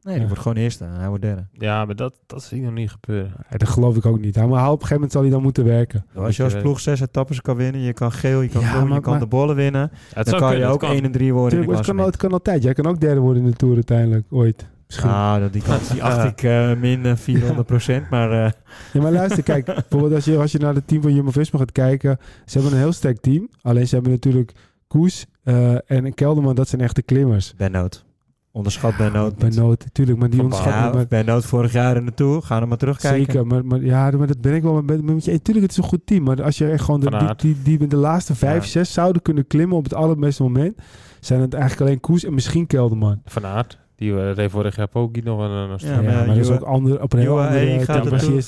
[0.02, 0.28] Nee, die Ja.
[0.30, 1.48] wordt gewoon eerste en hij wordt derde.
[1.52, 3.34] Ja, maar dat, dat zie ik nog niet gebeuren.
[3.50, 4.36] Ja, dat geloof ik ook niet.
[4.36, 6.06] Maar op een gegeven moment zal hij dan moeten werken.
[6.16, 8.84] Als je als ploeg zes etappes kan winnen, je kan geel, je kan Ja, groen,
[8.84, 9.92] je maar- kan maar- de bollen winnen.
[10.14, 10.92] Dan kan je ook het kan.
[10.92, 12.64] 1 en 3 worden in Tuurlijk, het, kan, het kan altijd.
[12.64, 14.68] Jij kan ook derde worden in de Tour uiteindelijk, ooit.
[14.88, 15.10] Misschien.
[15.10, 18.10] Ah, dat- die kans die acht ik eh, min eh, 400 procent.
[18.10, 18.52] Maar eh,
[18.94, 21.72] Ja, maar luister, kijk, bijvoorbeeld als je, als je naar het team van Jumbo-Visma gaat
[21.72, 23.50] kijken, ze hebben een heel sterk team.
[23.62, 24.52] Alleen ze hebben natuurlijk
[24.88, 27.54] Koes eh, en Kelderman, dat zijn echte klimmers.
[27.58, 28.06] Ben Noot.
[28.52, 29.36] Onderschat Ben Noot.
[29.38, 32.42] Bij nood, tuurlijk, maar die onderschat Ja, maar, Ben vorig jaar in de Tour.
[32.42, 33.26] Ga er maar terugkijken.
[33.26, 35.32] Zeker, maar, maar, ja, maar dat ben ik wel met, met, met je.
[35.32, 35.42] eens.
[35.44, 37.80] Tuurlijk, het is een goed team, maar als je echt gewoon de, die, die, die
[37.80, 38.70] in de laatste vijf, Ja.
[38.70, 40.78] zes zouden kunnen klimmen op het allerbeste moment,
[41.20, 43.22] zijn het eigenlijk alleen Koes en misschien Kelderman.
[43.26, 46.14] Van Aert, die eh, reed vorig jaar ook nog een, een Ja, Ja, maar maar,
[46.14, 48.48] ja, dat is ook ander, op een heel UAE andere gaat het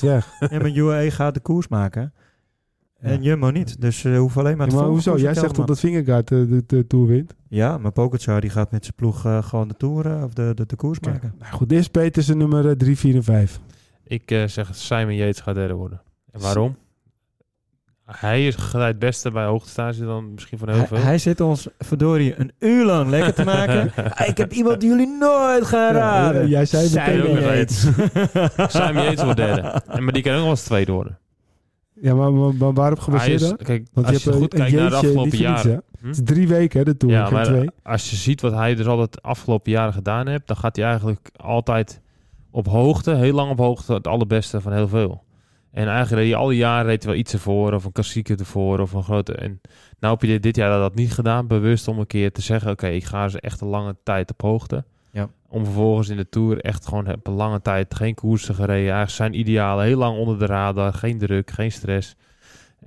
[0.50, 2.12] Ja, maar UAE gaat de koers maken.
[3.00, 3.18] En Ja.
[3.20, 3.80] Jumbo niet.
[3.80, 5.10] Dus ze hoeven alleen maar Ja, te maar hoezo?
[5.10, 5.66] Jij zegt toch Kelderman.
[5.66, 7.34] dat Vingegaard de, de, de Tour wint?
[7.48, 10.52] Ja, maar Pogacar die gaat met zijn ploeg eh, gewoon de Tour eh, of de,
[10.54, 11.34] de, de koers maken.
[11.38, 13.60] nou goed, eerst Petersen nummer 3, 4 en 5.
[14.04, 16.02] Ik eh, zeg Simon Yates gaat derde worden.
[16.30, 16.76] En waarom?
[18.16, 20.96] Hij is het beste bij hoogtestage dan misschien van heel Hij, veel.
[20.98, 23.92] hij zit ons verdorie een uur lang lekker te maken.
[24.30, 26.40] Ik heb iemand die jullie nooit gaan raden.
[26.42, 27.80] Ja, jij zei meteen Simon ook nog Yates.
[28.74, 29.60] Simon Yates wordt derde.
[29.86, 31.18] En, maar die kan ook nog wel eens tweede worden.
[32.02, 33.56] Ja, maar, maar, maar waarop Hij gebaseerd dan?
[33.56, 35.70] kijk, Want als je een- goed een kijkt naar de jeetje, afgelopen jaren.
[36.00, 36.08] hè?
[36.08, 37.14] Het is drie weken, hè, de Tour.
[37.14, 37.70] Ja, maar twee.
[37.82, 40.84] als je ziet wat hij dus altijd de afgelopen jaren gedaan heeft, dan gaat hij
[40.84, 42.00] eigenlijk altijd
[42.50, 45.22] op hoogte, heel lang op hoogte, het allerbeste van heel veel.
[45.72, 48.78] En eigenlijk reed hij al die jaren reed wel iets ervoor, of een klassieker ervoor,
[48.80, 49.34] of een grote.
[49.34, 49.60] En
[49.98, 52.70] nou heb je dit, dit jaar dat niet gedaan, bewust om een keer te zeggen:
[52.70, 54.84] Oké, ik ga eens echt een lange tijd op hoogte.
[55.12, 55.28] Ja.
[55.48, 58.92] Om vervolgens in de tour echt gewoon een lange tijd geen koersen gereden.
[58.92, 62.16] Eigenlijk zijn idealen heel lang onder de radar, geen druk, geen stress.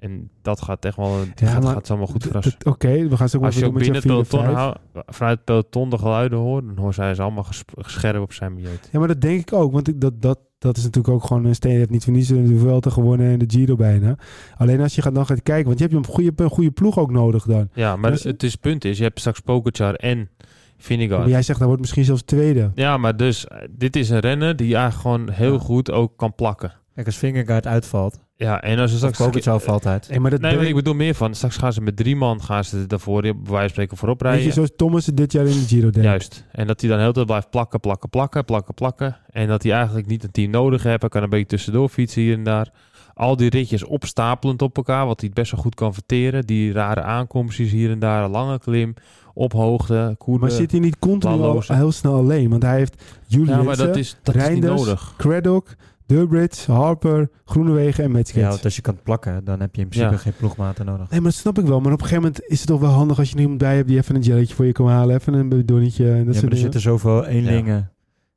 [0.03, 3.17] En dat gaat echt wel, die Ja, gaat, maar gaat ze allemaal goed Oké, we
[3.17, 4.75] gaan zo Als je even ook doen met binnen het peloton hou-
[5.05, 8.53] vanuit het peloton de geluiden hoort, dan hoor zij ze allemaal ges- scherp op zijn
[8.53, 8.71] milieu.
[8.91, 9.71] Ja, maar dat denk ik ook.
[9.71, 11.71] Want ik, dat, dat, dat is natuurlijk ook gewoon een steen.
[11.73, 14.15] Je hebt niet voor niets de Vuelta gewonnen en de Giro bijna.
[14.57, 15.65] Alleen als je gaat, dan gaat kijken.
[15.65, 17.69] Want je hebt een goede, een goede ploeg ook nodig dan.
[17.73, 20.29] Ja, maar het, het is, punt is, je hebt straks Pogacar en
[20.77, 21.19] Vinegar.
[21.19, 22.71] Maar jij zegt, dat wordt misschien zelfs tweede.
[22.75, 25.59] Ja, maar dus, eh, dit is een renner die eigenlijk gewoon heel Ja.
[25.59, 26.73] goed ook kan plakken.
[26.95, 29.17] Kijk, als Vingegaard uitvalt, Ja, en als ze straks...
[29.17, 30.09] Pogacar valt uit.
[30.09, 32.41] Nee, maar dat Nee, maar ik- bedoel meer van, straks gaan ze met drie man,
[32.41, 34.47] gaan ze daarvoor, bij wijze van spreken, voorop Weet rijden.
[34.47, 36.03] je, zoals Thomas het dit jaar in de Giro deed.
[36.03, 36.45] Juist.
[36.51, 39.17] En dat hij dan heel de tijd blijft plakken, plakken, plakken, plakken, plakken.
[39.29, 41.01] En dat hij eigenlijk niet een team nodig heeft.
[41.01, 42.71] Hij kan een beetje tussendoor fietsen hier en daar.
[43.13, 46.45] Al die ritjes opstapelend op elkaar, wat hij best wel goed kan verteren.
[46.45, 48.93] Die rare aankomstjes hier en daar, een lange klim,
[49.33, 50.39] op hoogte, koer.
[50.39, 52.49] Maar zit hij niet continu al heel snel alleen?
[52.49, 55.13] Want hij heeft Julius, Ja, maar dat is, dat is niet nodig.
[55.17, 55.75] Craddock,
[56.17, 58.47] Durbridge, Harper, Groenewegen en Ja, Metskets.
[58.47, 60.19] want als je kan plakken, dan heb je in principe Ja.
[60.19, 61.09] geen ploegmaten nodig.
[61.09, 61.79] Nee, maar dat snap ik wel.
[61.79, 63.87] Maar op een gegeven moment is het toch wel handig als je iemand bij hebt
[63.87, 65.15] die even een jelletje voor je kan halen.
[65.15, 66.57] Even een bidonnetje en dat ja, maar er dingen.
[66.57, 67.87] zitten zoveel eenlingen.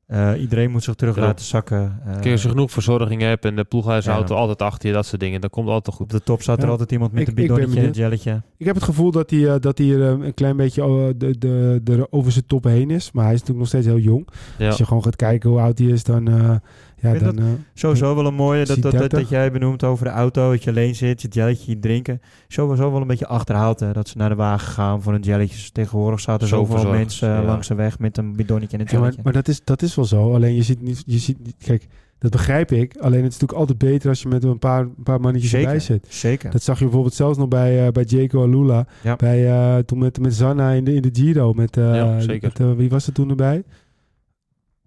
[0.07, 1.21] Eh, iedereen moet zich terug Ja.
[1.21, 1.99] laten zakken.
[2.05, 4.39] Eh, Als je genoeg verzorging hebt en de ploeghuisauto Ja.
[4.39, 6.11] altijd achter je, dat soort dingen, dan komt het altijd op goed.
[6.11, 6.69] de top staat er Ja.
[6.69, 7.95] altijd iemand met Ik- een bidonnetje en het benieuwd.
[8.23, 8.41] jelletje.
[8.57, 11.07] Ik heb het gevoel dat hij, eh, dat hij er eh, een klein beetje oh,
[11.17, 13.11] de, de, de, over zijn top heen is.
[13.11, 14.27] Maar hij is natuurlijk nog steeds heel jong.
[14.57, 14.67] Ja.
[14.67, 16.61] Als je gewoon gaat kijken hoe oud hij is, dan...
[16.99, 19.19] ja, vind dan eh, Sowieso wel een mooie, dat, dat, dat, 30.
[19.19, 22.21] dat jij benoemt over de auto, dat je alleen zit, je jelletje je drinken.
[22.47, 25.71] Sowieso wel een beetje achterhaald, hè, dat ze naar de wagen gaan voor een jelletje.
[25.71, 27.43] Tegenwoordig zaten Zo zoveel verzorgd, mensen ja.
[27.43, 29.23] langs de weg met een bidonnetje en een ja, maar, jelletje.
[29.23, 30.33] maar dat, is, dat is wel zo.
[30.33, 31.03] Alleen je ziet niet...
[31.05, 31.87] Je ziet niet kijk,
[32.19, 32.97] dat begrijp ik.
[32.97, 35.67] Alleen het is natuurlijk altijd beter als je met een paar, een paar mannetjes Zeker.
[35.67, 36.07] erbij zit.
[36.09, 36.51] Zeker.
[36.51, 38.87] Dat zag je bijvoorbeeld zelfs nog bij, eh bij Jaco Alula.
[39.03, 39.15] Ja.
[39.15, 41.53] Bij, eh, toen met, met Zanna in de, in de Giro.
[41.53, 42.51] Met, eh, Ja, zeker.
[42.57, 43.63] met, wie was er toen erbij?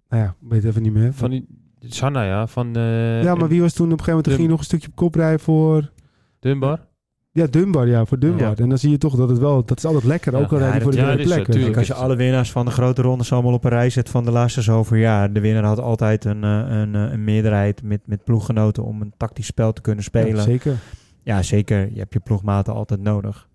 [0.09, 1.13] Nou ja, ik weet even niet meer.
[1.13, 4.25] Van die Sanna, ja, van eh, ja, maar wie was toen op een gegeven moment?
[4.25, 5.91] Dum- ging je nog een stukje op kop rijden voor...
[6.39, 6.79] Dunbar?
[7.31, 8.49] Ja, Dunbar, ja, voor Dunbar.
[8.49, 8.55] Ja.
[8.55, 9.65] En dan zie je toch dat het wel...
[9.65, 10.39] Dat is altijd lekker, Ja.
[10.39, 11.47] ook al Ja, rijd je dat- voor de ja, derde dat is plek.
[11.47, 11.73] natuurlijk.
[11.75, 14.25] Kijk, als je alle winnaars van de grote rondes allemaal op een rij zet van
[14.25, 15.33] de laatste zoveel jaar.
[15.33, 19.13] De winnaar had altijd een, eh, een, eh, een meerderheid met, met ploeggenoten om een
[19.17, 20.29] tactisch spel te kunnen spelen.
[20.29, 21.43] Ja, Ja, zeker.
[21.43, 21.89] zeker.
[21.93, 23.49] Je hebt je ploegmaten altijd nodig.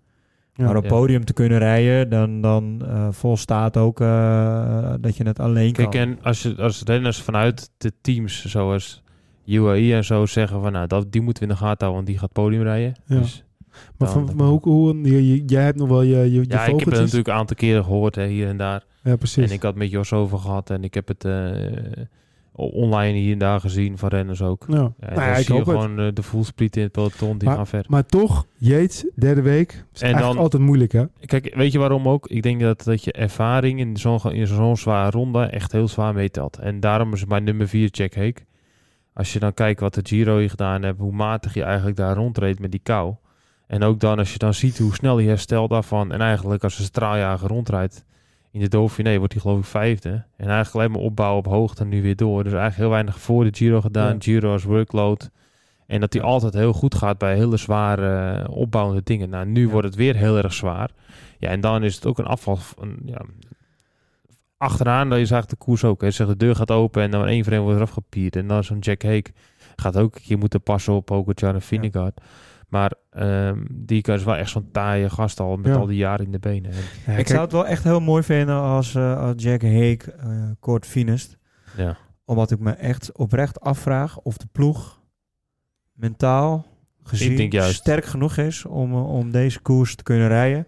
[0.57, 0.65] Ja.
[0.65, 0.89] maar op Ja.
[0.89, 5.89] podium te kunnen rijden, dan, dan eh, volstaat ook eh, dat je het alleen kan.
[5.89, 9.03] Kijk, en als, je, als renners vanuit de teams zoals
[9.45, 12.05] UAE en zo zeggen van, nou, dat, die moeten we in de gaten houden, want
[12.07, 12.95] die gaat podium rijden.
[13.05, 13.19] Ja.
[13.19, 13.43] Dus,
[13.97, 16.65] Maar, van, maar hoe, hoe, je- je- jij hebt nog wel je, je, je ja,
[16.65, 18.83] ik heb het natuurlijk een aantal keren gehoord, hè, hier en daar.
[19.03, 19.47] Ja, precies.
[19.49, 21.55] En ik had met Jos over gehad en ik heb het eh,
[22.65, 24.65] online hier en daar gezien van renners ook.
[24.67, 24.75] Ja.
[24.75, 25.81] Ja, Nou en ja, dan ik zie je hoop het.
[25.81, 27.85] gewoon eh, de voelspriet in het peloton, die Maar- gaan ver.
[27.87, 29.85] Maar toch, Yates, derde week.
[29.93, 31.05] Is En dan- altijd moeilijk, hè?
[31.25, 32.27] Kijk, weet je waarom ook?
[32.27, 36.13] Ik denk dat, dat je ervaring in zo'n in zo'n zware ronde echt heel zwaar
[36.13, 36.57] meetelt.
[36.57, 38.41] En daarom is mijn nummer 4 Jack Hake.
[39.13, 42.15] Als je dan kijkt wat de Giro hier gedaan heeft, hoe matig je eigenlijk daar
[42.15, 43.13] rondreed met die kou.
[43.67, 46.11] En ook dan als je dan ziet hoe snel hij herstelt daarvan.
[46.11, 48.05] En eigenlijk als een straaljager rondrijdt
[48.51, 50.09] in de Dauphiné wordt hij geloof ik vijfde.
[50.09, 52.43] En eigenlijk alleen maar opbouwen op hoogte nu weer door.
[52.43, 54.13] Dus eigenlijk heel weinig voor de Giro gedaan.
[54.13, 54.15] Ja.
[54.19, 55.29] Giro als workload.
[55.87, 59.29] En dat hij altijd heel goed gaat bij hele zware eh, opbouwende dingen.
[59.29, 60.89] Nou, nu wordt het weer heel erg zwaar.
[61.37, 62.55] Ja, en dan is het ook een afval.
[62.55, 63.21] Van, ja,
[64.57, 66.01] achteraan, dat is eigenlijk de koers ook.
[66.01, 66.11] Hè.
[66.11, 68.35] Zeg, de deur gaat open en dan één vreemd wordt eraf gepierd.
[68.35, 69.31] En dan zo'n Jack Hake
[69.75, 72.21] gaat ook een keer moeten passen op Pogacar en Vingegaard.
[72.67, 75.79] Maar ehm, die is wel echt zo'n taaie gast al met Ja.
[75.79, 76.71] al die jaren in de benen.
[76.71, 79.99] Ja, ik kijk, zou het wel echt heel mooi vinden als, eh, als Jack Hake
[80.19, 81.37] eh, kort finist.
[81.77, 81.97] ja.
[82.25, 85.01] Omdat ik me echt oprecht afvraag of de ploeg
[85.93, 86.65] mentaal
[87.03, 87.75] gezien denk juist.
[87.75, 90.67] sterk genoeg is om, eh, om deze koers te kunnen rijden.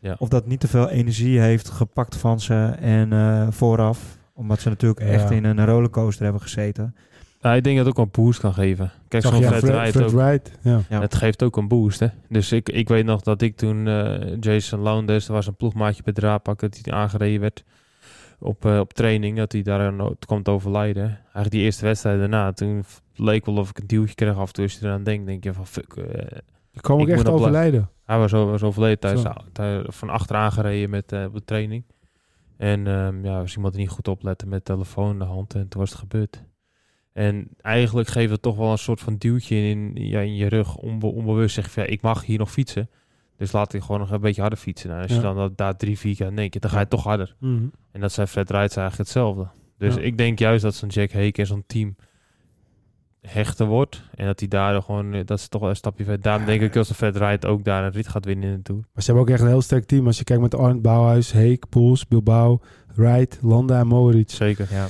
[0.00, 0.16] Ja.
[0.18, 4.16] Of dat niet te veel energie heeft gepakt van ze en eh, vooraf.
[4.32, 5.06] Omdat ze natuurlijk Ja.
[5.06, 6.94] echt in een rollercoaster hebben gezeten.
[7.40, 8.90] Nou, ik denk dat het ook een boost kan geven.
[9.08, 10.10] Kijk, zo'n je Fred, Fred, Wright Fred ook.
[10.20, 10.80] Wright, ja.
[10.88, 11.00] Ja.
[11.00, 12.06] Het geeft ook een boost, hè.
[12.28, 16.02] Dus ik, ik weet nog dat ik toen eh, Jason Lowndes, er was een ploegmaatje
[16.02, 17.64] bij Draapak, dat hij aangereden werd
[18.38, 19.92] op, eh, op training, dat hij daar
[20.42, 21.02] te overlijden.
[21.04, 22.84] Eigenlijk die eerste wedstrijd daarna, toen
[23.14, 24.64] leek wel of ik een duwtje kreeg af en toe.
[24.64, 25.92] Als je eraan denkt, denk je van fuck.
[25.96, 26.04] eh,
[26.70, 27.90] Je kwam ook Ik echt overlijden.
[28.04, 31.84] hij was, over, was overleden tijdens tij- van achteraan gereden met eh, op de training.
[32.56, 35.68] En ehm, ja, was iemand die niet goed opletten met telefoon in de hand en
[35.68, 36.42] toen was het gebeurd.
[37.18, 40.76] En eigenlijk geeft het toch wel een soort van duwtje in, ja, in je rug.
[40.76, 42.90] Onbe, onbewust zeg je ja, ik mag hier nog fietsen.
[43.36, 44.88] Dus laat ik gewoon nog een beetje harder fietsen.
[44.88, 45.16] Nou, als Ja.
[45.16, 47.34] je dan dat, daar drie, vier keer aan denkt, dan ga je toch harder.
[47.40, 47.62] Mhm.
[47.92, 49.46] En dat zijn Fred Wrights eigenlijk hetzelfde.
[49.78, 50.00] Dus Ja.
[50.00, 51.96] ik denk juist dat zo'n Jack Hake en zo'n team
[53.20, 54.02] hechter wordt.
[54.14, 56.22] En dat hij daar gewoon, eh, dat is toch wel een stapje verder.
[56.22, 58.62] Daarom denk ik als de Fred Wright ook daar een rit gaat winnen in de
[58.62, 58.80] Tour.
[58.92, 60.06] Maar ze hebben ook echt een heel sterk team.
[60.06, 62.60] Als je kijkt met Arndt Bouwhuis, Heek, Poels, Bilbao,
[62.94, 64.36] Wright, Landa en Moritz.
[64.36, 64.68] Zeker.
[64.70, 64.86] Ja.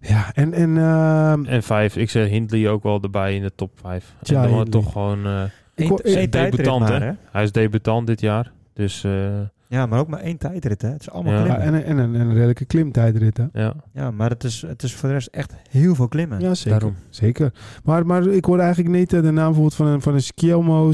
[0.00, 0.52] Ja, en...
[0.52, 4.14] en ehm, En vijf, ik zeg Hindley ook wel erbij in de top vijf.
[4.22, 5.42] Ja, en dan toch gewoon, eh,
[5.74, 7.12] Ik wou- Eén één tijdrit debutant, maar, hè?
[7.32, 8.52] hij is debutant dit jaar.
[8.72, 9.28] Dus eh,
[9.68, 10.88] Ja, maar ook maar één tijdrit, hè?
[10.88, 11.44] Het is allemaal Ja.
[11.46, 11.84] ja, klimmen.
[11.84, 13.44] en, en, en een redelijke klimtijdrit, hè?
[13.52, 13.74] ja.
[13.92, 16.40] Ja, maar het is, het is voor de rest echt heel veel klimmen.
[16.40, 16.70] Ja, zeker.
[16.80, 16.96] Daarom.
[17.10, 17.52] zeker.
[17.84, 20.22] Maar, maar ik hoor eigenlijk niet eh, de naam bijvoorbeeld van een, van een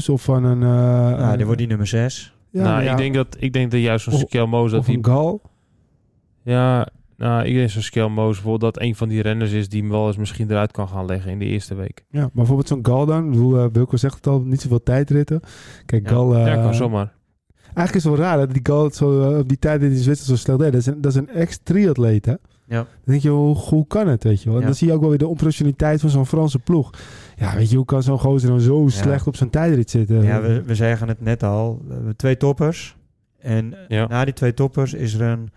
[0.09, 0.61] of van een...
[0.63, 2.33] eh Nou, een- die wordt die nummer 6.
[2.49, 4.19] ja, nou, ja, ik, denk dat, ik denk dat juist zo'n Of-
[4.71, 5.41] dat Of een Gal.
[6.41, 6.87] Ja,
[7.17, 9.89] nou, ik denk zo'n Skel Moos bijvoorbeeld dat een van die renners is die hem
[9.91, 12.05] wel eens misschien eruit kan gaan leggen in de eerste week.
[12.09, 13.33] Ja, maar bijvoorbeeld zo'n Gal dan.
[13.33, 15.39] Eh, Wilco zegt het al, niet zoveel tijdritten.
[15.85, 16.09] Kijk, Ja.
[16.09, 16.35] Gal...
[16.35, 17.13] eh, ja, kan zomaar.
[17.63, 19.89] Eigenlijk is het wel raar dat die Gal het zo, eh, op die tijd in
[19.95, 20.71] Zwitserland zo snel deed.
[20.71, 22.31] Dat is een, dat is een ex-triatleet, hè?
[22.67, 22.75] Ja.
[22.75, 24.53] Dan denk je, hoe, hoe kan het, weet je wel?
[24.55, 24.65] En Ja.
[24.67, 26.89] dan zie je ook wel weer de onprofessionaliteit van zo'n Franse ploeg.
[27.35, 30.23] Ja, weet je, hoe kan zo'n gozer dan zo slecht op zijn tijdrit zitten?
[30.23, 31.81] Ja, we, we zeggen het net al.
[31.87, 32.95] We hebben twee toppers.
[33.39, 34.07] En Ja.
[34.07, 35.49] na die twee toppers is er een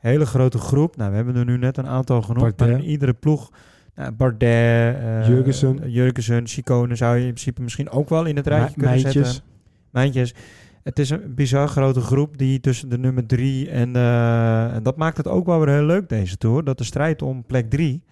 [0.00, 0.96] hele grote groep.
[0.96, 2.56] Nou, we hebben er nu net een aantal genoemd.
[2.56, 2.58] Bardet.
[2.68, 3.50] Maar in iedere ploeg...
[3.94, 5.90] Nou, Bardet, eh, Jurgensen.
[5.90, 9.26] Jurgensen, Chicone zou je in principe misschien ook wel in het rijtje kunnen Mijntjes.
[9.26, 9.42] zetten.
[9.90, 10.34] Mijntjes.
[10.82, 14.96] Het is een bizar grote groep die tussen de nummer drie en, eh, en dat
[14.96, 16.64] maakt het ook wel weer heel leuk deze Tour.
[16.64, 18.02] Dat de strijd om plek drie,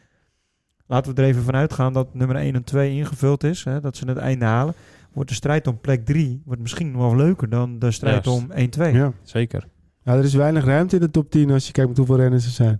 [0.86, 3.96] laten we er even vanuit gaan dat nummer 1 en 2 ingevuld is, hè, dat
[3.96, 4.74] ze het einde halen.
[5.12, 8.42] Wordt de strijd om plek 3 wordt misschien nog wel leuker dan de strijd Juist.
[8.42, 8.92] om 1, 2.
[8.92, 9.12] Ja.
[9.22, 9.66] Zeker.
[10.08, 12.44] Ja, er is weinig ruimte in de top 10 als je kijkt met hoeveel renners
[12.44, 12.78] er zijn.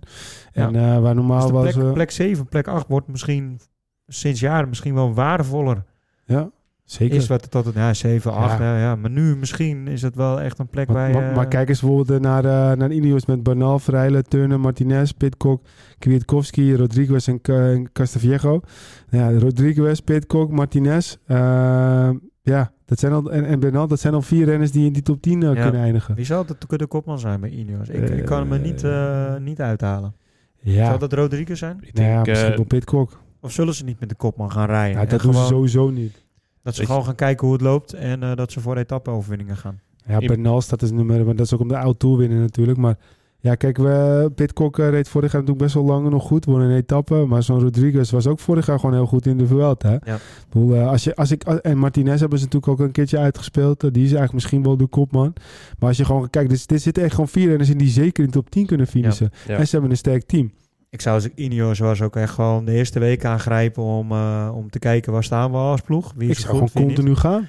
[0.53, 1.71] En eh, waar normaal Dus de was...
[1.73, 3.59] plek, eh, plek 7, plek 8 wordt misschien
[4.07, 5.83] sinds jaren misschien wel waardevoller.
[6.25, 6.49] ja,
[6.83, 7.15] zeker.
[7.15, 8.75] Is wat het altijd, ja, 7, 8, Ja.
[8.75, 8.79] ja.
[8.81, 11.47] Ja, maar nu misschien is het wel echt een plek Maar, waar maar, je- maar
[11.47, 15.61] kijk eens bijvoorbeeld eh, naar, eh naar Ineos met Bernal, Freile, Turner, Martinez, Pitcock,
[15.99, 18.61] Kwiatkowski, Rodriguez en, en Castillejo.
[19.09, 21.17] Ja, Rodriguez, Pitcock, Martinez.
[22.49, 25.01] Ja, dat zijn al, en, en Bernal, dat zijn al vier renners die in die
[25.01, 25.61] top 10 eh, Ja.
[25.63, 26.15] kunnen eindigen.
[26.15, 27.89] Wie zou de, de kopman zijn bij Ineos?
[27.89, 30.15] Ik, ik kan hem er niet, Eh, eh, niet uithalen.
[30.61, 31.77] Ja, Zou dat Rodriguez zijn?
[31.81, 33.19] Ik nou ja denk, misschien eh, wel Pitcock.
[33.41, 34.95] Of zullen ze niet met de kopman gaan rijden?
[34.97, 36.25] Ja, En dat doen ze sowieso niet.
[36.63, 39.57] Dat ze Weet gewoon gaan kijken hoe het loopt en eh, dat ze voor etappe-overwinningen
[39.57, 39.79] gaan.
[40.05, 42.77] Ja, Bernal staat als nummer, maar dat is ook om de Oud Tour winnen natuurlijk.
[42.77, 42.97] Maar
[43.41, 46.61] ja, kijk, we, Pitcock eh, reed vorig jaar natuurlijk best wel lang nog goed, won
[46.61, 47.25] een etappe.
[47.27, 49.89] Maar zo'n Rodriguez was ook vorig jaar gewoon heel goed in de Vuelta.
[49.89, 50.11] Hè?
[50.11, 50.15] Ja.
[50.15, 53.17] Ik bedoel, eh, als je, als ik, en Martinez hebben ze natuurlijk ook een keertje
[53.17, 53.83] uitgespeeld.
[53.83, 55.33] Eh, die is eigenlijk misschien wel de kopman.
[55.79, 58.23] Maar als je gewoon kijkt, dus, er zitten echt gewoon vier renners in die zeker
[58.23, 59.31] in de top 10 kunnen finishen.
[59.47, 59.57] Ja.
[59.57, 60.51] En ze hebben een sterk team.
[60.89, 64.51] Ik zou als ik Ineos was ook echt gewoon de eerste week aangrijpen om, eh,
[64.53, 66.13] om te kijken waar staan we als ploeg.
[66.15, 66.95] Wie ik is zou goed, gewoon niet.
[66.95, 67.47] continu gaan.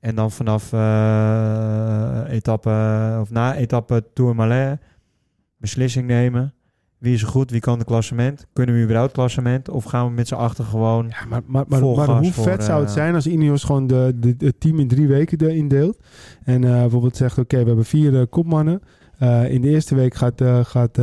[0.00, 4.80] En dan vanaf eh, etappe, of na etappe Tourmalet
[5.64, 6.54] beslissing nemen.
[6.98, 7.50] Wie is er goed?
[7.50, 8.46] Wie kan de klassement?
[8.52, 9.68] Kunnen we überhaupt klassement?
[9.68, 11.06] Of gaan we met z'n achter gewoon...
[11.08, 14.12] Ja, maar, maar, maar, hoe voor, vet zou het eh, zijn als Ineos gewoon de,
[14.16, 15.98] de, het team in drie weken erin deelt.
[16.44, 18.80] En eh, bijvoorbeeld zegt, oké, we hebben vier eh, kopmannen.
[19.48, 21.00] In de eerste week gaat, gaat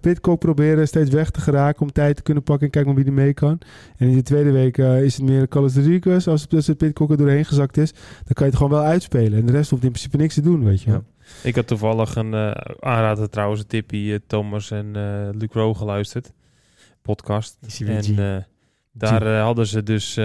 [0.00, 3.12] Pitcock proberen steeds weg te geraken om tijd te kunnen pakken en kijken maar wie
[3.12, 3.58] er mee kan.
[3.96, 6.26] En in de tweede week is het meer Carlos Rodriguez.
[6.26, 9.38] Als dus het Pitcock er doorheen gezakt is, dan kan je het gewoon wel uitspelen.
[9.38, 11.02] En de rest hoeft in principe niks te doen, weet je wel.
[11.42, 16.32] Ik had toevallig een eh, aanrader trouwens, tippie, eh, Thomas en eh Luc Rowe geluisterd.
[17.02, 17.58] Podcast.
[17.78, 18.42] En eh,
[18.92, 20.18] daar hadden ze dus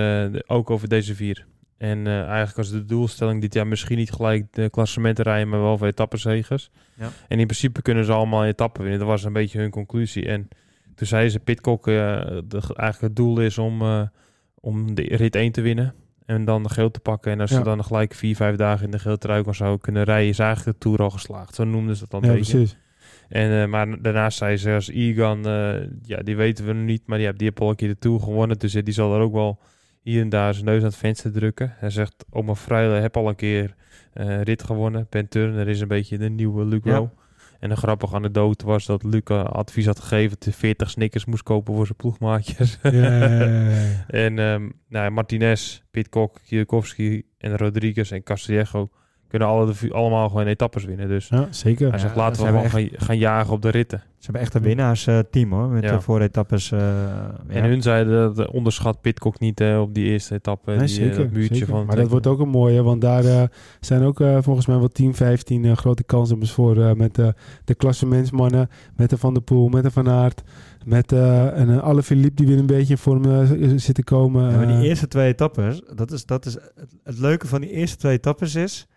[0.47, 1.45] ook over deze vier.
[1.77, 5.77] En eigenlijk was de doelstelling dit jaar misschien niet gelijk de klassementen rijden, maar wel
[5.77, 6.69] voor etappenzegers.
[6.95, 7.09] Ja.
[7.27, 8.99] En in principe kunnen ze allemaal etappen winnen.
[8.99, 10.27] Dat was een beetje hun conclusie.
[10.27, 10.47] En
[10.95, 13.81] toen zei ze, Pitcock, de, eigenlijk het doel is om,
[14.53, 15.93] om de rit 1 te winnen.
[16.29, 17.31] En dan de geel te pakken.
[17.31, 17.57] En als Ja.
[17.57, 20.39] ze dan gelijk vier, vijf dagen in de geel trui kan zou kunnen rijden, is
[20.39, 21.55] eigenlijk de Tour al geslaagd.
[21.55, 22.51] Zo noemden ze dat dan Ja, beetje.
[22.57, 22.77] precies.
[23.29, 25.73] En, eh, maar daarnaast zei ze, als Egan, eh,
[26.03, 27.97] ja, die weten we nog niet, maar die, heeft- die heeft al een keer de
[27.99, 28.59] Tour gewonnen.
[28.59, 29.59] Dus eh, die zal er ook wel
[30.01, 31.73] hier en daar zijn neus aan het venster drukken.
[31.77, 33.75] Hij zegt, oma Freile heb al een keer
[34.43, 35.07] rit gewonnen.
[35.09, 37.11] Ben Turner is een beetje de nieuwe Luc Ja.
[37.59, 41.25] En een grappige anekdote was dat Luc eh, advies had gegeven dat hij 40 snickers
[41.25, 42.77] moest kopen voor zijn ploegmaatjes.
[44.07, 48.89] En ehm, nou, ja, Martinez, Pitcock, Kwiatkowski en Rodriguez en Castillejo
[49.29, 51.07] kunnen alle de, allemaal gewoon etappes winnen.
[51.07, 51.89] Dus Ja, zeker.
[51.89, 53.99] hij zegt, Ja, laten ze we gewoon gaan, gaan jagen op de ritten.
[53.99, 55.67] Ze hebben echt een winnaarsteam hoor.
[55.67, 55.91] Met Ja.
[55.95, 56.71] de vooretappes.
[56.71, 56.79] eh
[57.47, 60.71] En hun zeiden dat onderschat Pitcock niet eh, op die eerste etappe.
[60.71, 61.69] Nee, die, eh, zeker, dat muurtje zeker.
[61.69, 63.43] van maar dat wordt ook een mooie, want daar eh,
[63.79, 66.81] zijn ook volgens mij wel 10, 15 eh, grote kanshebbers voor.
[66.83, 67.15] eh, met
[67.65, 70.41] de klassementsmannen, met de Van der Poel, met de Van Aert,
[70.85, 74.03] met eh een uh, alle Philippe die weer een beetje in vorm eh, zit te
[74.03, 74.51] komen.
[74.51, 77.71] Ja, maar die eerste twee etappes, dat is, dat is het, het leuke van die
[77.71, 78.87] eerste twee etappes is,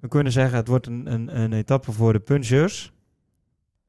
[0.00, 2.92] we kunnen zeggen het wordt een, een, een etappe voor de puncheurs,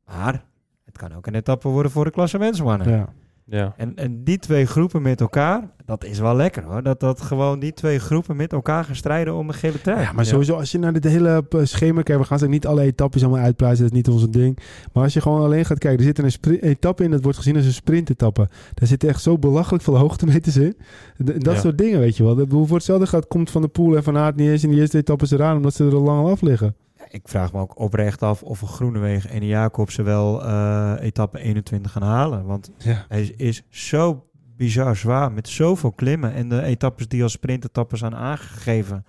[0.05, 0.43] maar
[0.85, 2.89] het kan ook een etappe worden voor de klassementsmannen.
[2.89, 3.13] ja.
[3.51, 3.73] Ja.
[3.77, 6.83] En, en die twee groepen met elkaar, dat is wel lekker hoor.
[6.83, 10.01] Dat, dat gewoon die twee groepen met elkaar gaan strijden om een gele trui.
[10.01, 12.67] Ja, maar sowieso als je naar dit hele eh, schema kijkt, we gaan ze niet
[12.67, 14.57] alle etappes allemaal uitpluizen, dat is niet onze ding.
[14.93, 17.55] Maar als je gewoon alleen gaat kijken, er zit een etappe in, dat wordt gezien
[17.55, 18.49] als een sprintetappe.
[18.73, 20.75] Daar zitten echt zo belachelijk veel hoogtemeters in.
[21.23, 21.59] D- dat Ja.
[21.59, 22.35] soort dingen, weet je wel.
[22.35, 24.79] Dat, voor hetzelfde gaat, komt Van de Poel en Van Aert niet eens in die
[24.79, 26.75] eerste etappes eraan, omdat ze er al lang al af liggen.
[27.11, 31.91] Ik vraag me ook oprecht af of een Groenewegen en Jacobsen wel eh, etappe 21
[31.91, 32.45] gaan halen.
[32.45, 33.05] Want Ja.
[33.07, 36.33] hij is zo bizar zwaar met zoveel klimmen.
[36.33, 39.05] En de etappes die als sprintetappes zijn aangegeven.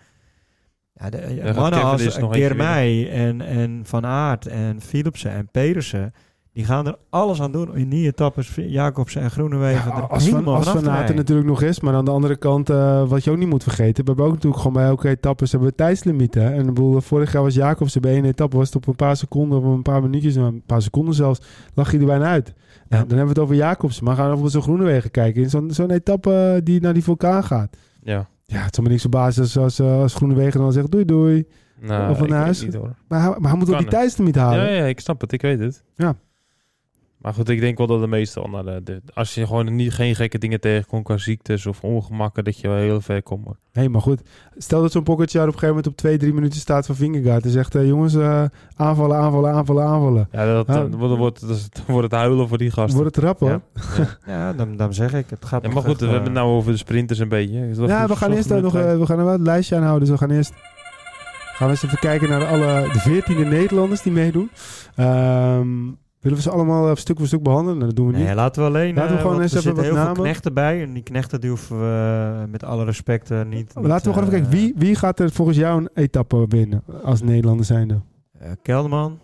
[0.93, 2.03] Ja, de, Ja, gaat mannen als
[3.09, 6.13] en, en Van Aert en Philipsen en Pedersen...
[6.53, 8.55] die gaan er alles aan doen in die etappes.
[8.55, 11.17] Jacobsen en Groenewegen Ja, er als van, als van rijden.
[11.17, 14.03] natuurlijk nog is, maar aan de andere kant, eh, wat je ook niet moet vergeten,
[14.05, 16.53] we hebben ook natuurlijk gewoon bij elke etappe hebben we tijdslimieten.
[16.53, 19.17] En ik bedoel, vorig jaar was Jacobsen bij één etappe, was het op een paar
[19.17, 21.41] seconden, of een paar minuutjes, nou, een paar seconden zelfs,
[21.75, 22.55] lag hij er bijna uit.
[22.89, 25.43] Nou, dan hebben we het over Jacobsen, maar gaan we over zo'n Groenewegen kijken.
[25.43, 27.77] In zo'n zo'n etappe eh, die naar die vulkaan gaat.
[28.03, 28.29] Ja.
[28.45, 31.45] Ja, het zal me niks verbazen als, als, eh, als Groenewegen dan zegt doei doei.
[31.81, 32.63] Nou, Of van ik weet huis.
[32.65, 32.95] niet, hoor.
[33.09, 34.65] Maar hij, maar hij moet ook die tijdslimiet halen.
[34.65, 35.33] Ja, ja, ik snap het.
[35.33, 35.85] Ik weet het.
[35.95, 36.15] Ja.
[37.23, 39.77] Maar goed, ik denk wel dat de meeste wel naar de, de- Als je gewoon
[39.77, 43.45] niet, geen gekke dingen tegenkomt qua ziektes of ongemakken, dat je wel heel ver komt.
[43.45, 43.57] hoor.
[43.73, 44.21] Nee, maar goed.
[44.57, 47.45] Stel dat zo'n pocketjar op een gegeven moment op twee, drie minuten staat van Vingegaard.
[47.45, 48.45] En zegt, eh, jongens, eh,
[48.77, 50.29] aanvallen, aanvallen, aanvallen, aanvallen.
[50.33, 51.57] Ja, dat, dan wordt, wordt, dan
[51.95, 53.01] wordt het huilen voor die gasten.
[53.01, 53.49] Wordt het rap hoor.
[53.49, 53.61] Ja,
[54.27, 55.31] ja dan, dan zeg ik.
[55.31, 57.29] Het gaat Ja, maar goed, echt, we eh, hebben het nou over de sprinters een
[57.29, 57.87] beetje.
[57.87, 60.01] Ja, we gaan eerst eh, nog, eh, we gaan er wel het lijstje aanhouden.
[60.01, 60.53] Dus we gaan eerst
[61.53, 64.51] gaan we eens even kijken naar alle de veertiende Nederlanders die meedoen.
[64.95, 65.69] Ehm,
[66.23, 67.75] willen we ze allemaal eh, stuk voor stuk behandelen?
[67.75, 68.27] Nou, dat doen we niet.
[68.27, 68.95] Nee, laten we alleen.
[68.95, 70.15] Laten we eh, gewoon eens even wat heel namen.
[70.15, 70.83] veel knechten bij.
[70.83, 73.47] En die knechten die hoeven we eh, met alle respect niet.
[73.47, 74.51] niet, Laten we gewoon even kijken.
[74.51, 78.01] Wie, wie gaat er volgens jou een etappe winnen als Nederlander zijnde?
[78.39, 79.19] eh, Kelderman,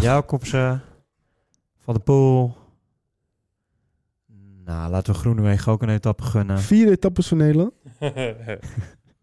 [0.00, 0.82] Jacobsen,
[1.78, 2.54] Van der Poel.
[4.64, 6.58] Nou, laten we Groenewegen ook een etappe gunnen.
[6.58, 7.72] Vier etappes voor Nederland.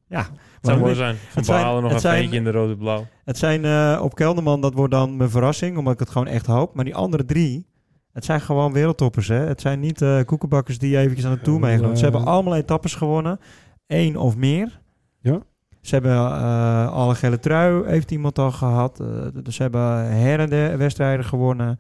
[0.10, 0.28] Ja, Het
[0.62, 1.16] zou mooi zijn.
[1.30, 3.06] Van Balen nog zijn- eentje in de rode-blauw.
[3.26, 6.46] Het zijn eh, op Kelderman, dat wordt dan mijn verrassing, omdat ik het gewoon echt
[6.46, 6.74] hoop.
[6.76, 7.66] Maar die andere drie,
[8.14, 9.28] het zijn gewoon wereldtoppers.
[9.28, 9.36] Hè?
[9.36, 11.98] Het zijn niet eh koekenbakkers die eventjes aan de tour Ja, meegaan.
[11.98, 13.40] Ze eh, hebben allemaal etappes gewonnen.
[13.88, 14.80] Eén of meer.
[15.22, 15.40] Ja.
[15.82, 19.00] Ze hebben eh alle gele trui, heeft iemand al gehad.
[19.00, 19.08] Eh,
[19.44, 21.80] dus ze hebben her en der wedstrijden gewonnen.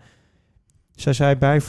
[1.01, 1.61] Zij zijn bij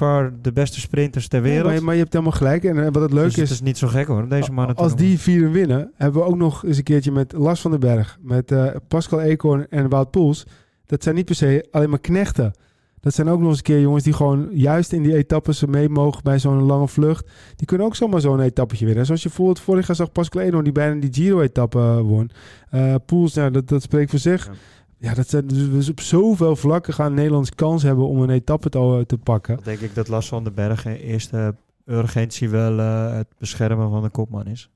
[0.43, 1.72] de beste sprinters ter wereld.
[1.72, 2.64] maar, maar je hebt helemaal gelijk.
[2.64, 4.97] En wat het leuke dus het is, is niet zo gek hoor, deze mannen als
[4.97, 8.18] die vier winnen, hebben we ook nog eens een keertje met Lars van den Berg,
[8.22, 10.47] met eh, Pascal Eekhoorn en Wout Poels.
[10.87, 12.53] Dat zijn niet per se alleen maar knechten.
[13.01, 15.89] Dat zijn ook nog eens een keer jongens die gewoon juist in die etappes mee
[15.89, 17.31] mogen bij zo'n lange vlucht.
[17.57, 19.07] Die kunnen ook zomaar zo'n etappetje winnen.
[19.07, 22.31] Zoals je bijvoorbeeld vorig jaar zag Pascal Eekhoorn die bijna die Giro-etappe eh, won.
[22.70, 24.47] Eh Poels, nou, dat, dat spreekt voor zich.
[24.47, 24.53] Ja.
[25.01, 28.78] Ja, dat zijn dus, op zoveel vlakken gaan Nederlands kans hebben om een etappe te,
[28.78, 29.55] eh, te pakken.
[29.55, 33.90] Dan denk ik dat Lars van den Berg in eerste urgentie wel eh, het beschermen
[33.90, 34.70] van de kopman is.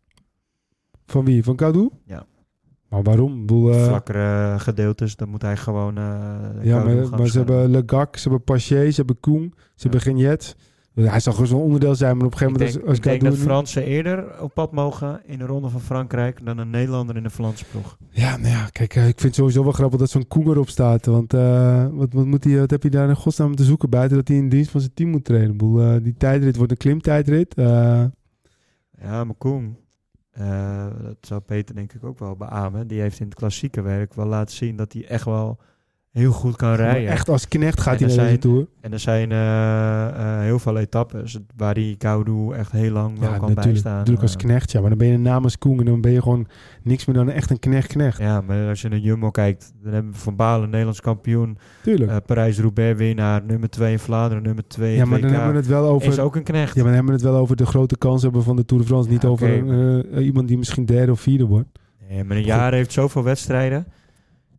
[1.06, 1.44] Van wie?
[1.44, 1.90] Van Koudu?
[2.04, 2.26] Ja.
[2.88, 3.32] Maar waarom?
[3.32, 5.94] Ik bedoel, eh, Vlakkere gedeeltes, dan moet hij gewoon...
[5.94, 6.00] de
[6.62, 9.82] ja, maar, maar ze hebben Le Gac, ze hebben Paché, ze hebben Koen, ze Ja.
[9.82, 10.56] hebben Gignet.
[10.94, 13.20] Hij zal gewoon zo'n onderdeel zijn, maar op een gegeven denk, moment als, als ik
[13.20, 17.16] denk dat Fransen eerder op pad mogen in de ronde van Frankrijk dan een Nederlander
[17.16, 17.96] in de Vlaamse ploeg.
[18.10, 20.68] Ja, nou ja, kijk, eh, ik vind het sowieso wel grappig dat zo'n Koen erop
[20.68, 21.06] staat.
[21.06, 24.16] Want eh, wat, wat, moet hij, wat heb je daar in godsnaam te zoeken buiten
[24.16, 25.56] dat hij in dienst van zijn team moet trainen?
[25.58, 27.54] Eh, die tijdrit wordt een klimtijdrit.
[27.54, 28.04] Eh,
[29.00, 29.76] Ja, maar Koen,
[30.30, 32.86] eh, dat zou Peter denk ik ook wel beamen.
[32.86, 35.58] Die heeft in het klassieke werk wel laten zien dat hij echt wel
[36.14, 37.10] heel goed kan rijden.
[37.10, 38.66] Echt als knecht gaat hij naar deze zijn- Tour.
[38.80, 43.28] En er zijn eh, eh, heel veel etappes waar die Koudu echt heel lang wel
[43.28, 43.92] Ja, kan natuurlijk, bijstaan.
[43.96, 44.80] natuurlijk als Eh, knecht, ja.
[44.80, 46.46] Maar dan ben je namens Koen en dan ben je gewoon
[46.82, 48.18] niks meer dan echt een knecht-knecht.
[48.18, 52.10] Ja, maar als je naar Jumbo kijkt, dan hebben we Van Balen, Nederlands kampioen, Tuurlijk.
[52.10, 55.66] eh Parijs-Roubaix winnaar, nummer 2 in Vlaanderen, nummer 2 ja, maar dan hebben we het
[55.66, 56.08] wel over...
[56.08, 56.74] Is ook een knecht.
[56.74, 58.82] Ja, maar dan hebben we het wel over de grote kans hebben van de Tour
[58.82, 59.10] de France.
[59.10, 61.68] Niet over iemand die misschien derde of vierde wordt.
[62.08, 63.86] Nee, maar een jaar heeft zoveel wedstrijden.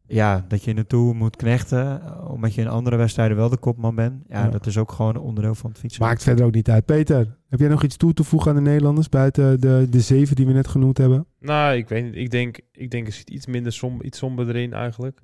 [0.07, 3.95] Ja, dat je Tour moet knechten, eh, omdat je in andere wedstrijden wel de kopman
[3.95, 4.23] bent.
[4.27, 4.49] Ja, Ja.
[4.49, 6.03] dat is ook gewoon een onderdeel van het fietsen.
[6.03, 6.85] Maakt verder ook niet uit.
[6.85, 10.35] Peter, heb jij nog iets toe te voegen aan de Nederlanders buiten de, de zeven
[10.35, 11.25] die we net genoemd hebben?
[11.39, 12.15] Nou, ik weet niet.
[12.15, 15.19] Ik denk, ik denk er zit iets minder som, iets somber erin eigenlijk.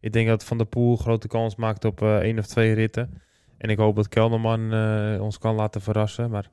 [0.00, 3.10] Ik denk dat Van der Poel grote kans maakt op eh één of twee ritten.
[3.58, 6.30] En ik hoop dat Kelderman eh, ons kan laten verrassen.
[6.30, 6.50] Maar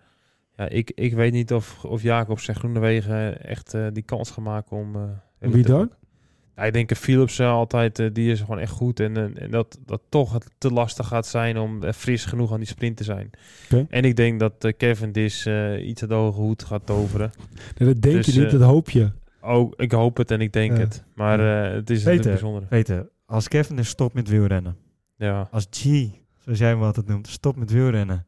[0.55, 4.43] ja, ik, ik weet niet of, of Jacob zijn Groenewegen echt eh, die kans gaat
[4.43, 4.95] maken om...
[4.95, 5.01] eh,
[5.51, 5.91] Wie te- dan?
[6.57, 8.99] Ja, ik denk Philips altijd, eh, die is gewoon echt goed.
[8.99, 12.51] En, eh, en dat, dat toch het te lastig gaat zijn om eh, fris genoeg
[12.51, 13.29] aan die sprint te zijn.
[13.65, 13.85] Oké.
[13.89, 17.31] En ik denk dat uh, Cavendish eh iets uit de hoge hoed gaat toveren.
[17.77, 19.11] Nee, dat denk Dus, je niet, eh, dat hoop je.
[19.41, 20.79] Oh, ik hoop het en ik denk Ja.
[20.79, 21.03] het.
[21.15, 22.15] Maar eh, het is Peter.
[22.15, 22.63] natuurlijk bijzonder.
[22.69, 24.77] Peter, als Kevin is stopt met wielrennen,
[25.17, 25.47] Ja.
[25.51, 25.83] als G,
[26.39, 28.25] zoals jij hem altijd noemt, stopt met wielrennen.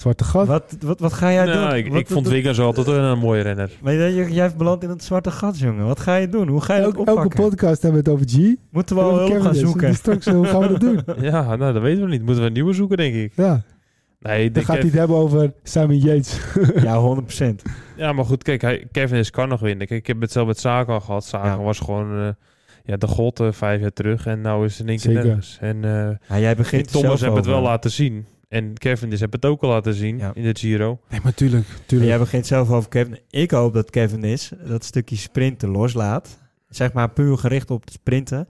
[0.00, 0.46] Zwarte gat.
[0.46, 1.78] Wat, wat, wat ga jij Nou, doen?
[1.78, 3.70] ik, Wat- ik vond Wiggins altijd een, een mooie renner.
[3.82, 5.86] Maar jij, jij hebt beland in het zwarte gat, jongen.
[5.86, 6.48] Wat ga je doen?
[6.48, 7.22] Hoe ga je dat Elke, oppakken?
[7.38, 8.54] elke podcast hebben we het over G.
[8.70, 9.94] Moeten we al hulp gaan zoeken?
[9.94, 11.02] Straks, hoe gaan we dat doen?
[11.30, 12.22] Ja, nou, dat weten we niet.
[12.22, 13.32] Moeten we een nieuwe zoeken, denk ik.
[13.34, 13.62] Ja,
[14.20, 16.40] Nee, ik dan denk gaat hij het hebben over Simon Yates.
[16.82, 17.54] Ja, 100%.
[17.96, 19.86] Ja, maar goed, kijk, hij, Kevin is kan nog winnen.
[19.86, 21.28] Kijk, ik heb het zelf met Sagan al gehad.
[21.32, 21.58] Ja.
[21.58, 22.28] was gewoon eh,
[22.84, 24.26] ja, de god eh, vijf jaar terug.
[24.26, 25.24] En nou is het in één keer Zeker.
[25.26, 25.58] nergens.
[25.60, 28.26] En eh, Ja, jij begint Thomas heeft het wel laten zien.
[28.50, 30.30] En Kevin heeft het ook al laten zien Ja.
[30.34, 31.00] in de Giro.
[31.10, 31.66] Nee, maar tuurlijk.
[31.68, 32.10] En tuurlijk.
[32.10, 33.18] jij begint zelf over Kevin.
[33.30, 36.38] Ik hoop dat Kevin is dat stukje sprinten loslaat.
[36.68, 38.48] Zeg maar puur gericht op het sprinten.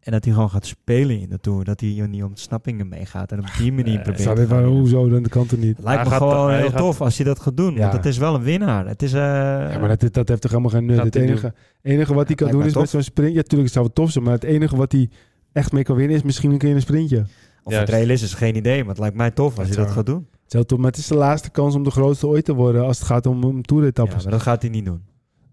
[0.00, 1.64] En dat hij gewoon gaat spelen in de Tour.
[1.64, 3.32] Dat hij niet om ontsnappingen meegaat.
[3.32, 5.76] En op die manier Nee, probeert Zou te gaan wel, hoezo, dan kan het niet.
[5.76, 7.74] Het lijkt Hij me gewoon heel gaat- tof als hij dat gaat doen.
[7.74, 7.80] Ja.
[7.80, 8.86] Want het is wel een winnaar.
[8.86, 9.12] Het is...
[9.12, 11.02] eh, Ja, maar dat, dat heeft toch helemaal geen nut.
[11.02, 13.34] Het enige, enige wat hij kan doen is met zo'n sprint.
[13.34, 14.24] Ja, tuurlijk, het zou wel tof zijn.
[14.24, 15.10] Maar het enige wat hij
[15.52, 17.24] echt mee kan winnen is misschien een keer een sprintje.
[17.68, 17.90] Of Juist.
[17.92, 18.78] het reëel is, is geen idee.
[18.80, 20.26] Maar het lijkt mij tof als hij dat gaat doen.
[20.30, 22.54] Het is heel tof, maar het is de laatste kans om de grootste ooit te
[22.54, 24.22] worden als het gaat om, om Ja, toeretappes.
[24.22, 25.02] maar dat gaat hij niet doen.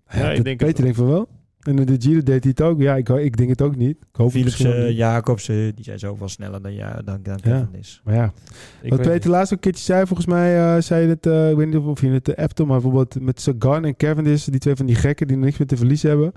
[0.10, 1.28] Ja, Ja, ik denk het Peter denkt van wel.
[1.60, 2.82] En in de Giro deed hij het ook.
[2.82, 3.90] Ja, ik, ik denk het ook niet.
[3.90, 4.98] Ik hoop ook Philipsen, niet.
[4.98, 7.60] Jacobsen, die zijn zoveel sneller dan, ja, dan, dan Ja.
[7.60, 8.02] Kevin is.
[8.04, 8.34] Maar ja,
[8.82, 11.26] Ik wat weet Peter laatst ook een keertje zei, volgens mij eh, zei je het,
[11.26, 14.46] eh, ik weet niet of je het uh, appte, maar bijvoorbeeld met Sagan en Cavendish,
[14.46, 16.32] die twee van die gekken die niks meer te verliezen hebben.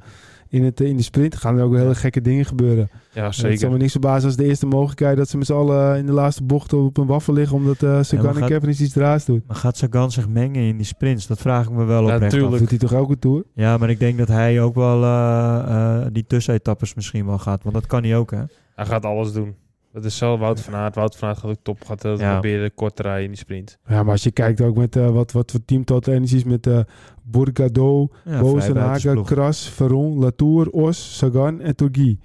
[0.51, 2.89] In, het, eh, in de sprint gaan er ook hele gekke dingen gebeuren.
[3.13, 3.59] Ja, En Het zeker.
[3.59, 6.13] zal me niks verbazen als de eerste mogelijkheid dat ze met z'n allen in de
[6.13, 9.47] laatste bocht op een waffel liggen, omdat eh Sagan en Cavendish iets draas doet.
[9.47, 11.27] Maar gaat Sagan zich mengen in die sprints?
[11.27, 12.59] Dat vraag ik me wel Ja, oprecht af.
[12.59, 13.45] Doet hij toch elke tour?
[13.55, 17.63] Ja, maar ik denk dat hij ook wel eh, eh, die tussenetappes misschien wel gaat.
[17.63, 18.43] Want dat kan hij ook, hè?
[18.75, 19.55] Hij gaat alles doen.
[20.03, 20.95] Dat is zelf Wout van Aert.
[20.95, 21.85] Wout van Aert gaat ook top.
[21.85, 22.33] Gaat uh, Ja.
[22.33, 23.79] proberen kort te rijden in die sprint.
[23.87, 26.67] Ja, maar als je kijkt ook met eh, wat, wat voor team tot energies met
[26.67, 26.79] eh
[27.23, 29.25] Bourgado, Ja, Bozenhagen.
[29.25, 32.19] Kras, Veron, Latour, Os, Sagan en Turgi.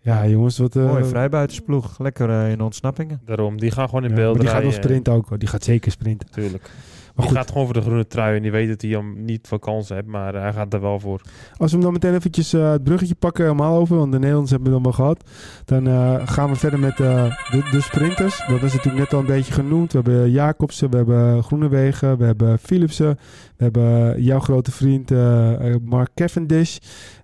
[0.00, 0.76] Ja, jongens, wat...
[0.76, 1.98] eh, Mooie vrijbuitersploeg.
[1.98, 3.20] Lekker eh, in ontsnappingen.
[3.24, 5.28] Daarom, die gaan gewoon in ja, beeld die gaat wel sprinten ook.
[5.28, 5.38] hoor.
[5.38, 6.30] Die gaat zeker sprinten.
[6.30, 6.70] Tuurlijk.
[7.16, 8.36] Die goed, gaat gewoon voor de groene trui.
[8.36, 10.06] En die weet dat hij hem niet veel kans heeft.
[10.06, 11.20] Maar hij gaat er wel voor.
[11.56, 14.50] als we hem dan meteen eventjes eh, het bruggetje pakken helemaal over, want de Nederlanders
[14.50, 15.30] hebben we dan wel gehad.
[15.64, 18.44] Dan eh, gaan we verder met eh, de, de sprinters.
[18.48, 19.92] Dat is natuurlijk net al een beetje genoemd.
[19.92, 23.18] We hebben Jacobsen, we hebben Groenewegen, we hebben Philipsen.
[23.56, 26.78] We hebben jouw grote vriend eh, eh, Mark Cavendish.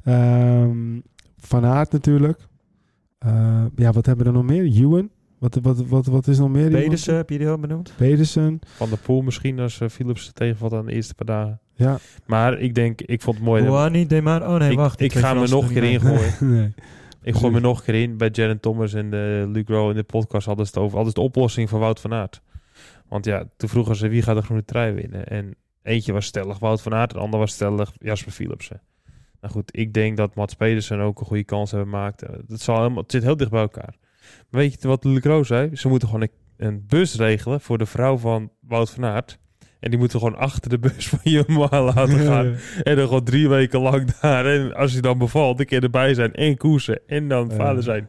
[0.05, 1.01] Ehm,
[1.37, 2.41] Van Aert natuurlijk.
[3.19, 4.65] Eh, ja, wat hebben we er nog meer?
[4.65, 5.11] Ewan.
[5.43, 6.71] Wat, wat, wat, wat is nog meer?
[6.71, 7.93] Pedersen, heb je die al benoemd?
[7.97, 8.59] Pedersen.
[8.67, 11.61] Van de Poel misschien als uh, Philips tegenvalt aan de eerste paar dagen.
[11.75, 11.99] Ja.
[12.27, 13.63] Maar ik denk, ik vond het mooi.
[13.65, 14.49] dat- Juan de maar.
[14.49, 15.01] Oh nee, ik, wacht.
[15.01, 16.33] ik ga me nog een keer er ingooien.
[16.57, 16.75] nee.
[17.23, 18.17] Ik gooi me nog een keer in.
[18.17, 20.95] Bij Jaron Thomas en de Luc Rowe in de podcast hadden ze het over.
[20.97, 22.43] Hadden ze de oplossing van Wout van Aert.
[23.09, 25.27] Want ja, toen vroegen ze wie gaat de groene trui winnen.
[25.27, 27.13] En eentje was stellig Wout van Aert.
[27.13, 28.81] En de ander was stellig Jasper Philipsen.
[29.41, 32.23] Nou goed, ik denk dat Mats Pedersen ook een goede kans hebben gemaakt.
[32.23, 33.95] Eh, Het, zal helemaal, het zit heel dicht bij elkaar.
[34.53, 35.77] Weet je wat Lecro zei?
[35.77, 39.39] Ze moeten gewoon een, een bus regelen voor de vrouw van Wout van Aert.
[39.81, 42.55] En die moeten gewoon achter de bus van Jumbo laten gaan.
[42.83, 44.47] En dan gewoon drie weken lang daar.
[44.47, 47.01] En als hij dan bevalt, een keer erbij zijn en koersen.
[47.07, 47.55] En dan Ja.
[47.57, 48.09] vader zijn.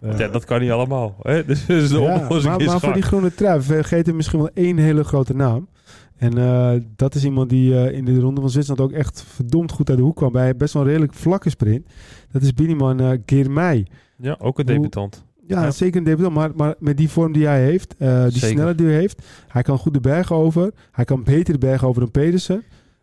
[0.00, 0.28] Ja, Ja.
[0.28, 1.16] dat kan niet allemaal.
[1.22, 1.44] Hè?
[1.44, 4.76] Dus, dus de oplossing maar, is maar voor die groene trui vergeten misschien wel één
[4.78, 5.68] hele grote naam.
[6.16, 9.72] En eh, dat is iemand die eh, in de ronde van Zwitserland ook echt verdomd
[9.72, 10.32] goed uit de hoek kwam.
[10.32, 11.86] Bij best wel een redelijk vlakke sprint.
[12.32, 13.86] Dat is Biniman uh, Girmay.
[14.16, 15.24] Ja, ook een debutant.
[15.46, 15.70] Ja, Ja.
[15.70, 16.34] zeker een debutant.
[16.34, 18.48] Maar, maar met die vorm die hij heeft, eh, die Zeker.
[18.48, 19.22] snelheid die hij heeft.
[19.48, 20.72] Hij kan goed de bergen over.
[20.90, 22.62] Hij kan beter de bergen over dan Pedersen.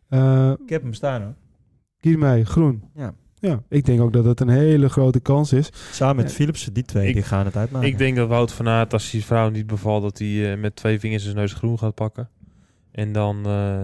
[0.10, 1.34] Eh Ik heb hem staan hoor.
[1.98, 2.84] Girmay, groen.
[2.96, 3.14] Ja.
[3.36, 5.70] Ja, ik denk ook dat dat een hele grote kans is.
[5.92, 6.32] Samen met Ja.
[6.36, 7.88] Philipsen, die twee, Ik- die gaan het uitmaken.
[7.88, 10.76] Ik denk dat Wout van Aert, als die vrouw niet bevalt, dat hij eh, met
[10.76, 12.30] twee vingers zijn neus groen gaat pakken.
[12.92, 13.82] En dan eh,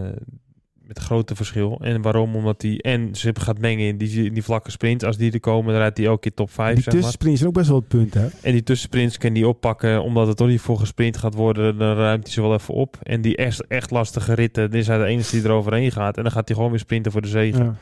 [0.88, 1.80] met grote verschil.
[1.82, 2.36] En waarom?
[2.36, 5.04] Omdat hij en ze gaat mengen in die, in die vlakke sprints.
[5.04, 6.94] Als die er komen, dan rijdt hij elke keer top 5, die zeg maar.
[6.94, 8.28] tussensprints zijn ook best wel het punt, hè?
[8.42, 11.78] En die tussensprints kan hij oppakken, omdat het toch niet voor gesprint gaat worden.
[11.78, 12.98] Dan ruimt hij ze wel even op.
[13.04, 16.18] En die echt, echt lastige ritten, dan is hij de enige die eroverheen gaat.
[16.18, 17.64] En dan gaat hij gewoon weer sprinten voor de zege.
[17.64, 17.76] Ja.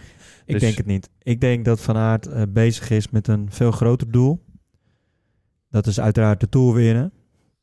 [0.46, 1.10] Ik Dus- denk het niet.
[1.22, 4.44] Ik denk dat Van Aert eh, bezig is met een veel groter doel.
[5.70, 7.12] Dat is uiteraard de Tour winnen.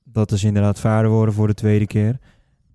[0.04, 2.18] Dat is inderdaad vaarder worden voor de tweede keer.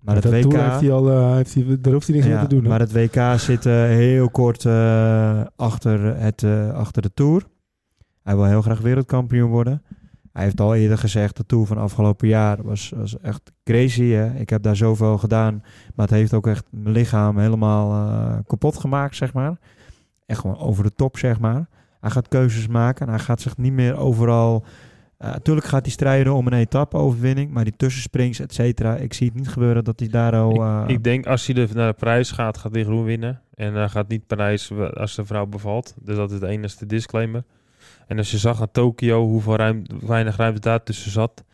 [0.00, 0.52] Maar het dat WK...
[0.52, 2.62] Heeft hij al, eh, heeft hij, daar hoeft hij niks Ja, meer te doen.
[2.62, 2.68] hè?
[2.68, 7.44] maar het WK zit eh, heel kort eh, achter, het, achter de Tour.
[8.22, 9.82] Hij wil heel graag wereldkampioen worden.
[10.32, 14.04] Hij heeft al eerder gezegd, de Tour van afgelopen jaar was, was echt crazy.
[14.10, 14.34] Hè?
[14.34, 15.62] Ik heb daar zoveel gedaan,
[15.94, 19.58] maar het heeft ook echt mijn lichaam helemaal kapot gemaakt, zeg maar.
[20.26, 21.68] Echt gewoon over de top, zeg maar.
[22.00, 24.64] Hij gaat keuzes maken en hij gaat zich niet meer overal...
[25.18, 29.36] Natuurlijk gaat hij strijden om een etappe-overwinning, maar die tussensprings, et cetera, ik zie het
[29.36, 30.62] niet gebeuren dat hij daar al...
[30.62, 33.40] eh, Ik denk als hij er naar de prijs gaat, gaat hij groen winnen.
[33.54, 35.94] En hij gaat niet Parijs w- als de vrouw bevalt.
[36.02, 37.44] Dus dat is de enige disclaimer.
[38.06, 41.44] En als je zag aan Tokio hoeveel ruim, weinig ruimte daar tussen zat.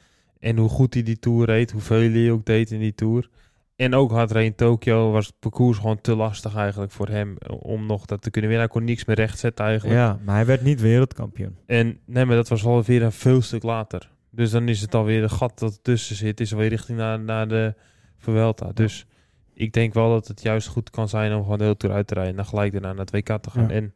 [0.40, 1.70] En hoe goed hij die Tour reed.
[1.72, 3.28] Hoeveel hij ook deed in die Tour.
[3.76, 7.36] En ook reed in Tokio was het parcours gewoon te lastig eigenlijk voor hem.
[7.48, 8.68] Om nog dat te kunnen winnen.
[8.68, 9.98] Hij kon niks meer rechtzetten eigenlijk.
[9.98, 11.56] Ja, maar hij werd niet wereldkampioen.
[11.66, 14.10] En nee, maar dat was alweer een veel stuk later.
[14.30, 16.40] Dus dan is het alweer een gat dat ertussen zit.
[16.40, 17.74] Is alweer richting naar, naar de
[18.18, 18.70] Vuelta.
[18.74, 19.06] Dus
[19.54, 22.06] ik denk wel dat het juist goed kan zijn om gewoon de hele tour uit
[22.06, 22.32] te rijden.
[22.32, 23.68] En dan gelijk daarna naar het WK te gaan.
[23.68, 23.74] Ja.
[23.74, 23.94] En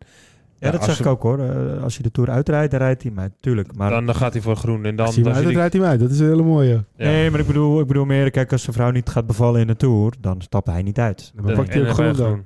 [0.60, 1.38] Ja, dat ze- ik ook hoor.
[1.38, 3.12] Eh, als je de Tour uitrijdt, dan rijdt hij.
[3.12, 3.76] Maar tuurlijk.
[3.76, 4.84] Maar, Dan, dan gaat hij voor groen.
[4.84, 6.00] En dan, Als hij hem dan uit, draait hij hem uit.
[6.00, 6.84] Dat is een hele mooie.
[6.96, 7.04] ja.
[7.04, 9.66] Nee, maar ik bedoel, ik bedoel meer, kijk, als zijn vrouw niet gaat bevallen in
[9.66, 11.32] de Tour, dan stapt hij niet uit.
[11.34, 12.44] Dan pakt hij ook bij dan.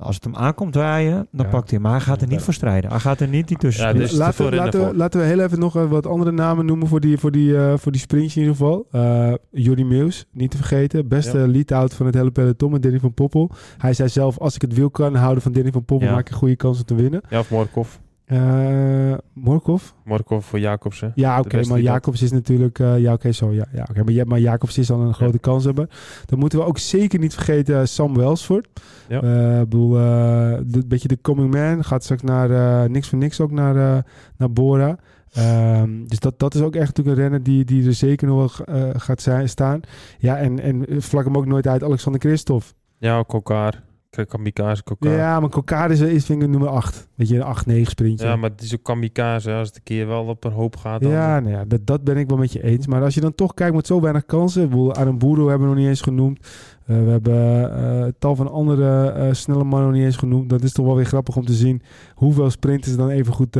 [0.00, 1.50] Als het hem aankomt draaien, dan Ja.
[1.52, 1.82] pakt hij hem.
[1.82, 2.44] Maar hij gaat er niet Ja.
[2.44, 2.90] voor strijden.
[2.90, 3.86] Hij gaat er niet die tussen.
[3.86, 4.94] Ja, dus- te laten, we, laten, we, voor.
[4.94, 7.72] laten we heel even nog eh, wat andere namen noemen voor die, voor die, eh,
[7.76, 8.86] voor die sprintje in ieder geval.
[8.90, 11.08] Eh Jordi Meus, niet te vergeten.
[11.08, 11.46] Beste Ja.
[11.46, 13.50] lead-out van het hele peloton met Danny van Poppel.
[13.78, 16.12] Hij zei zelf, als ik het wil kan houden van Danny van Poppel, Ja.
[16.14, 17.20] maak ik een goede kans om te winnen.
[17.28, 17.98] Ja, of Morkov.
[18.30, 19.90] Eh Morkov?
[20.04, 21.12] Morkov voor Jacobsen.
[21.14, 21.80] Ja, oké, maar.
[21.80, 22.78] Jacobs is natuurlijk...
[22.78, 23.52] ja, oké, zo.
[23.52, 25.88] Ja, ja, oké, maar, ja, maar Jacobs is al een grote kans hebben.
[26.26, 28.68] Dan moeten we ook zeker niet vergeten eh, Sam Welsford.
[29.08, 29.16] Ja.
[29.60, 31.84] Ik bedoel, een beetje de coming man.
[31.84, 34.04] Gaat straks naar niks voor niks ook naar,
[34.36, 34.98] naar Bora.
[35.32, 38.62] Ehm, dus dat, dat is ook echt natuurlijk een renner die, die er zeker nog
[38.66, 39.80] wel gaat zijn, staan.
[40.18, 42.66] Ja, en, en vlak hem ook nooit uit Alexander Christophe.
[42.98, 43.82] Ja, Kokar.
[44.10, 45.10] Kamikaze Kokar.
[45.10, 45.16] Ja.
[45.16, 47.08] Ja, maar Kokar is, is vind ik nummer 8.
[47.14, 48.36] Weet je, een 8-9 sprintje.
[48.36, 49.52] maar het is ook kamikaze.
[49.52, 51.00] Als het een keer wel op een hoop gaat.
[51.00, 52.86] Dan Ja, nou ja dat, dat ben ik wel met je eens.
[52.86, 54.92] Maar als je dan toch kijkt met zo weinig kansen.
[54.92, 56.38] Aramburu hebben we nog niet eens genoemd.
[56.86, 60.50] Eh, we hebben eh, tal van andere eh, snelle mannen nog niet eens genoemd.
[60.50, 61.82] Dat is toch wel weer grappig om te zien
[62.14, 63.58] hoeveel sprinters dan even goed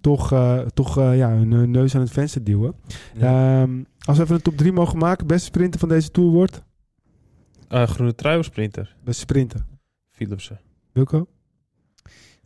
[0.00, 0.34] toch,
[0.74, 2.74] toch ja, hun, neus aan het venster duwen.
[3.14, 3.60] Ja.
[3.60, 6.62] Ehm, als we even een top 3 mogen maken, beste sprinter van deze tour wordt.
[7.68, 8.96] Groene trui sprinter?
[9.04, 9.64] Beste sprinter.
[10.16, 10.60] Philipsen.
[10.92, 11.26] Wilco?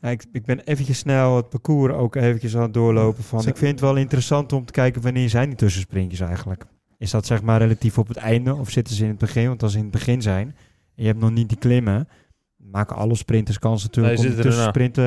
[0.01, 3.23] Ja, ik, ik ben eventjes snel het parcours ook eventjes aan het doorlopen.
[3.23, 3.39] Van.
[3.47, 6.64] Ik vind het wel interessant om te kijken wanneer zijn die tussensprintjes eigenlijk.
[6.99, 9.49] Is dat zeg maar relatief op het einde of zitten ze in het begin?
[9.49, 10.47] Want als ze in het begin zijn
[10.95, 12.09] en je hebt nog niet die klimmen,
[12.57, 15.05] maken alle sprinters kans natuurlijk Nee, om de tussensprinten.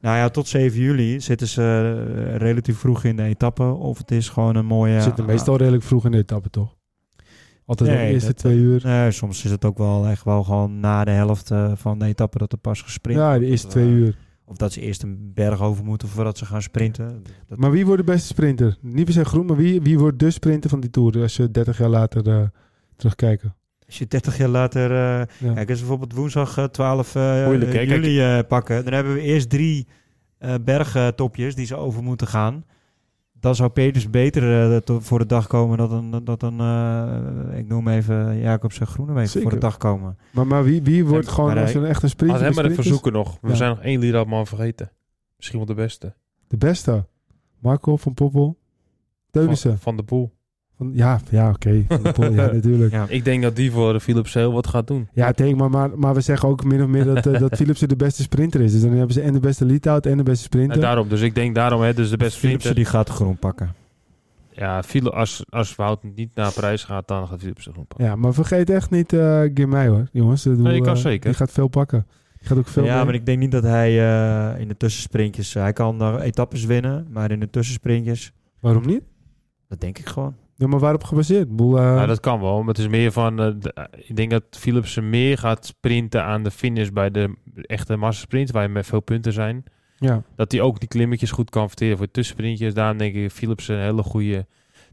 [0.00, 3.62] Nou ja, tot 7 juli zitten ze eh, relatief vroeg in de etappe.
[3.62, 5.00] Of het is gewoon een mooie...
[5.00, 6.76] Zitten meestal redelijk vroeg in de etappe, toch?
[7.70, 8.80] Altijd de Nee, eerste dat- twee uur.
[8.84, 12.04] Nee, soms is het ook wel echt wel gewoon na de helft eh, van de
[12.04, 14.16] etappe dat er pas gesprint Ja, de eerste Of, twee eh, uur.
[14.44, 17.22] Of dat ze eerst een berg over moeten voordat ze gaan sprinten.
[17.46, 18.76] Dat, Maar wie wordt de beste sprinter?
[18.80, 21.20] Niet per se groen, maar wie, wie wordt de sprinter van die Tour?
[21.22, 22.42] Als je 30 jaar later eh,
[22.96, 23.54] terugkijken.
[23.86, 24.90] Als je 30 jaar later...
[24.90, 25.52] eh, Ja.
[25.54, 27.78] Kijk, als we bijvoorbeeld woensdag eh, 12 eh, Moeilijk, hè?
[27.78, 28.84] eh, Kijk- juli eh, pakken...
[28.84, 29.86] dan hebben we eerst drie
[30.38, 32.64] eh bergtopjes die ze over moeten gaan.
[33.40, 37.58] Dan zou Peters beter eh, to- voor de dag komen dan, dan, dan, dan eh,
[37.58, 40.18] ik noem even Jacobsen Groenewegen voor de dag komen.
[40.32, 42.32] Maar, maar wie, wie wordt En- gewoon maar als hij- een echt een sprint?
[42.32, 43.00] Laat hem maar even sprint is?
[43.02, 43.38] zoeken nog.
[43.40, 43.54] We Ja.
[43.54, 44.90] zijn nog één Lidl man vergeten.
[45.36, 46.14] Misschien wel de beste.
[46.48, 47.06] De beste.
[47.58, 48.58] Marco van Poppel.
[49.30, 49.70] Teunissen.
[49.70, 50.32] Van, van de Poel.
[50.80, 51.84] Van, ja, ja oké.
[51.88, 52.92] De ja, natuurlijk.
[52.92, 53.06] Ja.
[53.08, 55.08] Ik denk dat die voor de Philips heel wat gaat doen.
[55.12, 57.88] Ja, denk maar, maar, maar we zeggen ook min of meer dat, eh, dat Philipsen
[57.88, 58.72] de beste sprinter is.
[58.72, 60.74] Dus dan hebben ze en de beste lead-out en de beste sprinter.
[60.74, 62.74] En daarom, dus ik denk daarom, hè, dus de beste sprinter.
[62.74, 63.74] die gaat groen pakken.
[64.52, 68.06] Ja, als, als Wout niet naar Parijs gaat, dan gaat Philips gewoon pakken.
[68.06, 70.46] Ja, maar vergeet echt niet uh, Girmay hoor, jongens.
[70.46, 71.28] Ik bedoel, Nee, kan eh, zeker.
[71.28, 72.06] Die gaat veel pakken.
[72.38, 73.04] Die gaat ook veel ja, mee.
[73.04, 75.54] maar ik denk niet dat hij eh, in de tussensprintjes...
[75.54, 78.32] hij kan daar etappes winnen, maar in de tussensprintjes...
[78.60, 79.02] Waarom niet?
[79.68, 80.34] Dat denk ik gewoon.
[80.60, 81.42] Ja, maar waarop gebaseerd?
[81.42, 83.40] Ik bedoel, eh, Nou, dat kan wel, maar het is meer van...
[83.40, 87.34] eh, de- ik denk dat Philipsen meer gaat sprinten aan de finish bij de
[87.66, 89.64] echte massasprint, waar je met veel punten zijn.
[89.98, 90.22] ja.
[90.36, 92.74] Dat hij ook die klimmetjes goed kan verteren voor tussensprintjes.
[92.74, 94.46] Daarom denk ik Philipsen een hele goede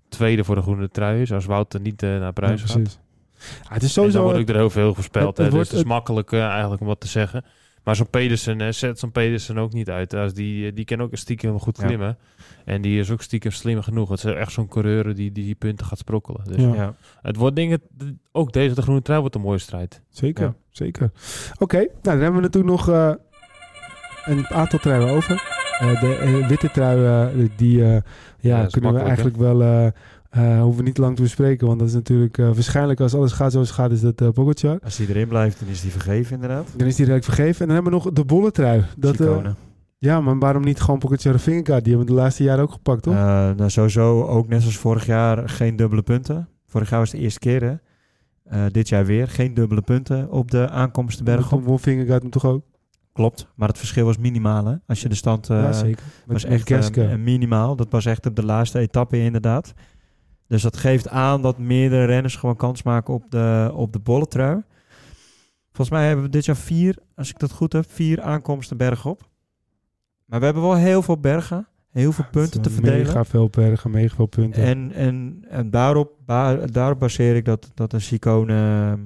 [0.10, 1.32] tweede voor de groene trui is.
[1.34, 3.00] Als Wouter niet eh, naar ja, Parijs gaat.
[3.40, 5.38] Ja, het is En dan word ik er heel veel voorspeld.
[5.38, 7.44] het hè, dus het is makkelijk eigenlijk om wat te zeggen.
[7.88, 10.14] Maar zo'n Pedersen, eh, zet zo'n Pedersen ook niet uit.
[10.14, 11.86] Als die, eh, die kan ook stiekem goed Ja.
[11.86, 12.18] klimmen.
[12.66, 14.10] En die is ook stiekem slim genoeg.
[14.10, 16.42] Het is echt zo'n coureur die, die die punten gaat sprokkelen.
[16.44, 16.74] Dus Ja.
[16.74, 16.96] Ja.
[17.22, 17.78] het wordt ik,
[18.32, 20.02] ook deze de groene trui wordt een mooie strijd.
[20.10, 20.54] Zeker, Ja.
[20.72, 21.12] zeker.
[21.60, 23.12] Oké, nou dan hebben we natuurlijk nog eh,
[24.26, 25.44] een aantal truien over.
[25.80, 28.02] Eh, de eh, witte trui, eh, die eh,
[28.40, 29.92] ja, kunnen we eigenlijk wel...
[30.30, 33.32] eh, hoeven we niet lang te bespreken, want dat is natuurlijk eh, waarschijnlijk als alles
[33.32, 34.80] gaat zoals het gaat, is dat uh, Pogacar.
[34.84, 36.68] Als hij erin blijft, dan is hij vergeven inderdaad.
[36.76, 37.62] Dan is die direct vergeven.
[37.62, 38.84] En dan hebben we nog de bolle trui.
[38.98, 39.22] Dat,
[39.98, 41.84] ja, maar waarom niet gewoon Pogacar en Vingegaard?
[41.84, 43.14] Die hebben we de laatste jaren ook gepakt, toch?
[43.14, 46.50] Nou, sowieso ook net zoals vorig jaar geen dubbele punten.
[46.68, 47.76] Vorig jaar was het de eerste keer, hè?
[48.72, 51.66] Dit jaar weer geen dubbele punten op de aankomst de berg Toen op.
[51.66, 52.64] won Vingegaard hem toch ook?
[53.14, 54.76] Klopt, maar het verschil was minimaal, hè?
[54.88, 55.48] Als je de stand...
[55.48, 56.04] ja, zeker.
[56.26, 57.76] was echt minimaal.
[57.76, 59.74] Dat was echt op de laatste etappe inderdaad.
[60.48, 64.64] Dus dat geeft aan dat meerdere renners gewoon kans maken op de, op de bolletrui.
[65.72, 69.30] Volgens mij hebben we dit jaar vier, als ik dat goed heb, vier aankomsten bergop.
[70.26, 73.06] Maar we hebben wel heel veel bergen, heel veel punten te verdelen.
[73.06, 74.64] Mega veel bergen, mega veel punten.
[74.64, 79.00] En, en, en daarop, ba- daarop baseer ik dat, dat een Sicone ehm,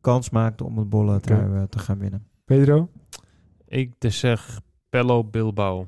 [0.00, 2.26] kans maakt om het bolletrui eh, te gaan winnen.
[2.44, 2.88] Pedro?
[3.66, 5.86] Ik dus zeg Pello Bilbao.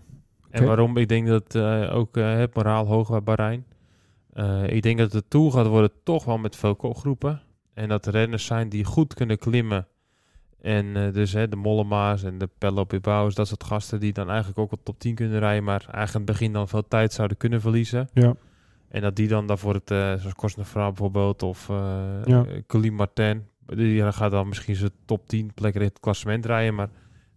[0.51, 0.97] En waarom?
[0.97, 3.64] Ik denk dat eh, ook eh, het moraal hoog bij Bahrein.
[4.32, 7.42] Eh, ik denk dat de Tour gaat worden toch wel met veel kopgroepen.
[7.74, 9.86] En dat er renners zijn die goed kunnen klimmen.
[10.60, 14.28] En eh, dus hè, de Mollema's en de Pello Bilbao's, dat soort gasten die dan
[14.28, 15.64] eigenlijk ook wel top 10 kunnen rijden.
[15.64, 18.09] Maar eigenlijk in het begin dan veel tijd zouden kunnen verliezen.
[18.12, 18.34] Ja.
[18.88, 21.76] En dat die dan daarvoor het, eh zoals bijvoorbeeld of uh,
[22.24, 22.46] Ja.
[22.66, 26.88] Colin Martin, die gaat dan misschien zijn top 10 plekken in het klassement rijden, maar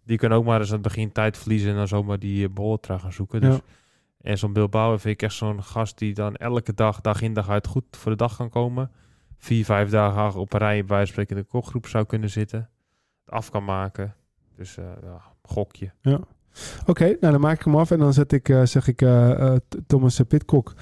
[0.04, 2.76] die kan ook maar eens aan het begin tijd verliezen en dan zomaar die uh,
[2.82, 3.42] gaan zoeken.
[3.42, 3.62] Dus, Ja.
[4.26, 7.50] En zo'n Bilbao vind ik echt zo'n gast die dan elke dag, dag in dag
[7.50, 8.92] uit goed voor de dag kan komen.
[9.38, 12.70] Vier, vijf dagen op een rij bij in de kopgroep zou kunnen zitten.
[13.26, 14.16] Het af kan maken.
[14.56, 15.92] Dus eh ja, gokje.
[16.86, 18.98] Oké, nou dan maak ik hem af en dan zet ik, eh, zeg ik
[19.68, 20.74] T- Thomas Pitcock.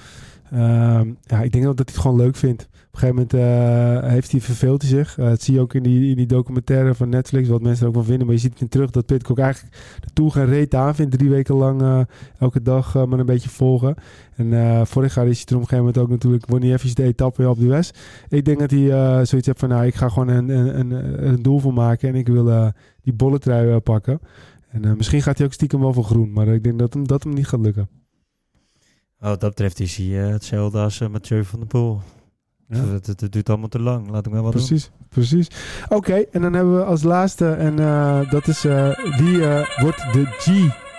[0.50, 2.68] Ehm, ja, ik denk dat hij het gewoon leuk vindt.
[2.94, 5.18] Op een gegeven moment eh, heeft hij verveelt hij zich.
[5.18, 7.88] Eh, dat zie je ook in die, in die documentaire van Netflix, wat mensen er
[7.88, 8.26] ook van vinden.
[8.26, 11.18] Maar je ziet terug dat Pitcock eigenlijk de Tour geen reet aan vindt.
[11.18, 12.00] Drie weken lang eh,
[12.38, 13.94] elke dag maar een beetje volgen.
[14.36, 16.46] En vorig jaar is hij er op een gegeven moment ook natuurlijk...
[16.46, 17.98] won hij even de etappe op de West.
[18.28, 18.86] Ik denk dat hij
[19.26, 19.68] zoiets heeft van...
[19.68, 22.72] nou, ik ga gewoon een, een, een, een doel van maken en ik wil
[23.02, 24.20] die bolletrui pakken.
[24.68, 26.32] En misschien gaat hij ook stiekem wel voor groen.
[26.32, 27.88] Maar ik denk dat hem, dat hem niet gaat lukken.
[29.20, 32.00] Oh, wat dat betreft is hij hetzelfde als Mathieu van der Poel.
[32.68, 32.76] Ja.
[32.84, 34.10] Het, het- het duurt allemaal te lang.
[34.10, 34.66] Laat ik maar wat doen.
[34.66, 35.48] Precies, precies.
[35.88, 38.88] Oké, en dan hebben we als laatste, en eh, dat is eh,
[39.18, 40.50] wie eh, wordt de G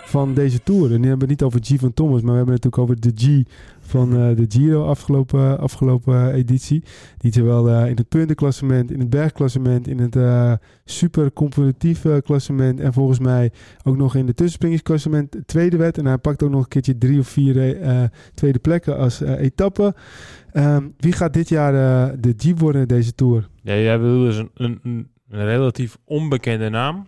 [0.05, 0.81] van deze Tour.
[0.93, 2.91] En die hebben we het niet over G van Thomas, maar we hebben het natuurlijk
[2.91, 3.43] over de G
[3.85, 6.83] van eh, de Giro afgelopen, afgelopen editie.
[7.17, 10.53] Die zowel eh, in het puntenklassement, in het bergklassement, in het eh,
[10.85, 13.51] super competitieve klassement en volgens mij
[13.83, 15.97] ook nog in de tussenspringersklassement tweede werd.
[15.97, 18.03] En hij pakt ook nog een keertje drie of vier eh,
[18.33, 19.95] tweede plekken als eh, etappe.
[20.51, 23.47] Ehm, wie gaat dit jaar eh, de G worden in deze Tour?
[23.61, 24.79] Ja, jij wil dus een, een,
[25.29, 27.07] een relatief onbekende naam.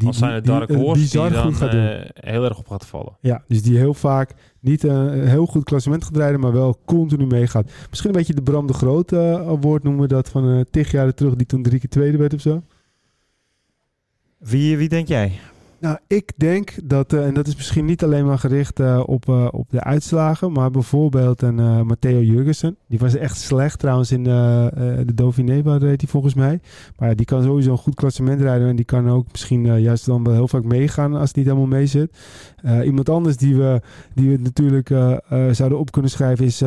[0.00, 1.80] Die, Als zijn het Dark Horse die dan goed gaat doen.
[1.80, 3.16] eh, heel erg op gaat vallen.
[3.20, 6.78] Ja, dus die heel vaak niet eh, een heel goed klassement gaat rijden, maar wel
[6.84, 7.70] continu meegaat.
[7.88, 10.90] Misschien een beetje de Bram de Groot eh award noemen we dat van eh tig
[10.90, 12.62] jaren terug, die toen drie keer tweede werd of zo.
[14.38, 15.32] Wie, wie denk jij?
[15.80, 19.28] Nou, ik denk dat, eh, en dat is misschien niet alleen maar gericht eh, op,
[19.28, 22.76] eh, op de uitslagen, maar bijvoorbeeld een Matteo Jurgensen.
[22.88, 26.60] Die was echt slecht trouwens in de, Dauphiné, waar reed hij volgens mij.
[26.98, 30.24] Maar die kan sowieso een goed klassement rijden en die kan ook misschien juist dan
[30.24, 32.18] wel heel vaak meegaan als het niet helemaal mee zit.
[32.84, 33.80] Iemand anders die we,
[34.14, 34.88] die we natuurlijk
[35.50, 36.62] zouden op kunnen schrijven is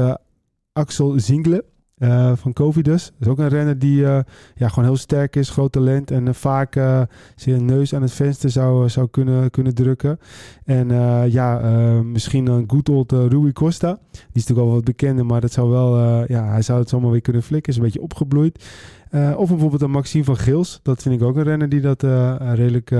[0.73, 1.72] Axel Zingle.
[1.97, 3.05] Eh, van Covidus.
[3.05, 4.19] Dat is ook een renner die eh,
[4.55, 6.73] ja, gewoon heel sterk is, groot talent en eh, vaak
[7.35, 10.19] zijn neus aan het venster zou, zou kunnen, kunnen drukken.
[10.65, 10.87] En
[11.29, 11.59] ja,
[12.03, 13.99] misschien een good old Rui Costa.
[14.11, 15.97] Die is natuurlijk al wat bekender, maar dat zou wel,
[16.27, 17.71] ja, hij zou het zomaar weer kunnen flikken.
[17.71, 18.65] Is een beetje opgebloeid.
[19.35, 20.79] Of bijvoorbeeld een Maxime van Gils.
[20.83, 22.03] Dat vind ik ook een renner die dat
[22.39, 22.91] redelijk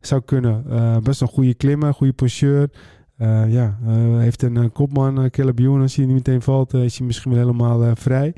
[0.00, 0.64] zou kunnen.
[1.02, 2.70] Best een goede klimmer, goede poncheur.
[3.16, 6.74] Eh, ja, eh, heeft een eh, kopman, uh, Caleb Ewan, als hij niet meteen valt,
[6.74, 8.34] is hij misschien wel helemaal eh, vrij.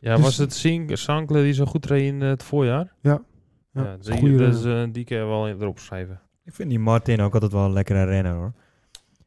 [0.00, 2.92] Ja, Dus- was het Sink, Sankle die zo goed reed in het voorjaar?
[3.00, 3.22] Ja.
[3.72, 6.20] Ja, Ja, die, goeie dus, eh, die kan je wel erop schrijven.
[6.44, 8.52] Ik vind die Martin ook altijd wel een lekkere renner hoor.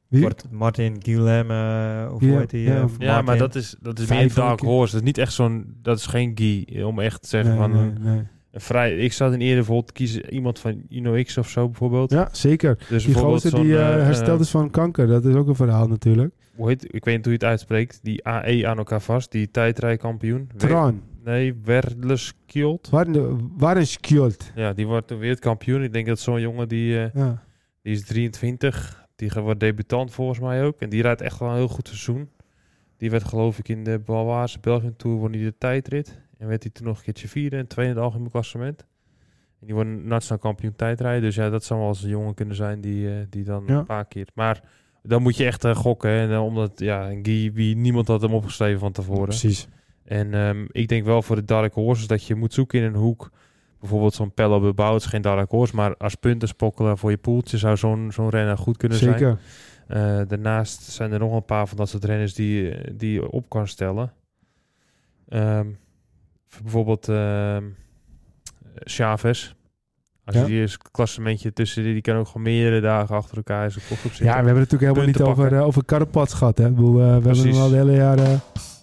[0.07, 0.21] Wie?
[0.21, 2.69] Mart- Martin Guillem, eh of hoe heet die?
[2.99, 4.91] ja, maar dat is, dat is meer dark horse.
[4.91, 5.77] Dat is niet echt zo'n...
[5.81, 6.81] Dat is geen Guy.
[6.83, 7.93] Om echt te zeggen Nee, van...
[8.03, 8.23] nee.
[8.53, 12.11] Vrij, ik zou dan eerder bijvoorbeeld kiezen iemand van Ino X of zo bijvoorbeeld.
[12.11, 12.85] Ja, zeker.
[12.89, 15.47] Dus Die gozer die zo'n, eh, eh, hersteld eh, is van kanker, dat is ook
[15.47, 16.33] een verhaal natuurlijk.
[16.55, 17.99] hoe heet, ik weet niet hoe je het uitspreekt.
[18.03, 19.31] Die AE aan elkaar vast.
[19.31, 20.49] Die tijdrijkampioen.
[20.57, 22.89] Tran, Nee, Werleskjold.
[22.89, 24.51] waar, de, waar een skjold.
[24.55, 25.83] Ja, die wordt wereldkampioen.
[25.83, 27.43] Ik denk dat zo'n jongen die, Ja.
[27.81, 29.07] die is 23.
[29.15, 30.79] Die gaat- wordt debutant volgens mij ook.
[30.79, 32.29] En die rijdt echt wel een heel goed seizoen.
[32.97, 36.19] Die werd geloof ik in de Bavaarse Belgian Tour won hij de tijdrit.
[36.39, 38.85] En werd hij toen nog een keertje vierde en tweede in het algemeen klassement.
[39.59, 41.21] En die wordt nationaal kampioen tijdrijden.
[41.21, 43.77] Dus ja, dat zou wel eens een jongen kunnen zijn die, eh, die dan Ja.
[43.77, 44.27] een paar keer...
[44.33, 44.63] Maar
[45.03, 46.09] dan moet je echt eh, gokken.
[46.09, 46.21] Hè.
[46.21, 49.23] En, eh, omdat, ja, Guy, wie, niemand had hem opgeschreven van tevoren.
[49.23, 49.67] Precies.
[50.03, 52.95] En ehm, ik denk wel voor de Dark Horses dat je moet zoeken in een
[52.95, 53.31] hoek.
[53.79, 57.57] Bijvoorbeeld zo'n Pello het is geen Dark Horse, maar als punten spokkelen voor je poeltje
[57.57, 59.17] zou zo'n zo'n renner goed kunnen zijn.
[59.17, 59.39] Zeker.
[60.27, 63.67] Daarnaast zijn er nog een paar van dat soort renners die, die je op kan
[63.67, 64.13] stellen.
[65.27, 65.67] Ehm,
[66.63, 67.63] bijvoorbeeld ehm
[68.83, 69.53] Chavez.
[70.25, 70.41] Als Ja.
[70.41, 73.71] je die eens klassementje tussen die, die kan ook gewoon meerdere dagen achter elkaar in
[73.71, 74.25] zijn kopgroep zitten.
[74.25, 76.57] Ja, we hebben het natuurlijk helemaal niet over, eh, over Carapaz gehad.
[76.57, 76.67] Hè?
[76.67, 77.57] Ik bedoel, eh, we hebben Precies.
[77.57, 78.39] al de hele jaren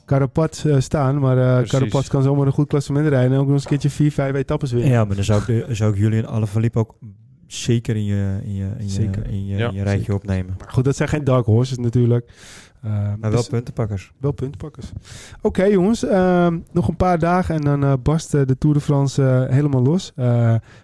[0.06, 1.18] Carapaz eh, staan.
[1.18, 1.70] Maar Precies.
[1.78, 3.32] Carapaz kan zomaar een goed klassement rijden.
[3.32, 4.90] En ook nog eens een keertje vier, vijf etappes winnen.
[4.90, 6.94] Ja, maar dan zou ik, zou ik Julian Alaphilippe ook
[7.46, 9.26] zeker in je, in je, in je, Zeker.
[9.26, 10.14] in je, Ja, in je rijtje zeker.
[10.14, 10.54] opnemen.
[10.58, 12.32] Maar goed, dat zijn geen dark horses natuurlijk.
[12.82, 14.12] Eh, Maar wel dus- puntenpakkers.
[14.18, 14.92] Wel puntenpakkers.
[15.42, 18.82] Oké jongens, ehm, nog een paar dagen en dan eh, barst eh, de Tour de
[18.82, 20.12] France helemaal los.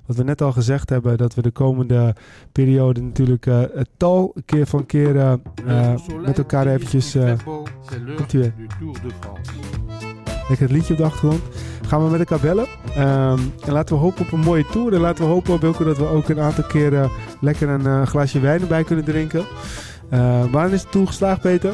[0.06, 2.14] Wat we net al gezegd hebben, dat we de komende
[2.52, 5.94] periode natuurlijk het tal keer van keren eh,
[6.24, 7.16] met elkaar eventjes...
[8.16, 8.52] komt ie weer.
[10.48, 11.42] lekker het liedje op de achtergrond.
[11.86, 12.66] Gaan we met elkaar bellen.
[12.94, 14.94] Ehm, en laten we hopen op een mooie tour.
[14.94, 17.10] En laten we hopen, Wilco, dat we ook een aantal keren
[17.40, 19.44] lekker een eh, glaasje wijn erbij kunnen drinken.
[20.50, 21.72] Waarin is de tour geslaagd, Peter?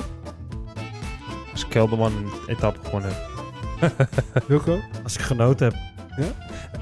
[1.53, 3.11] Als Kelderman een etappe gewonnen.
[4.47, 4.79] Wilco?
[5.05, 5.75] Als ik genoten heb.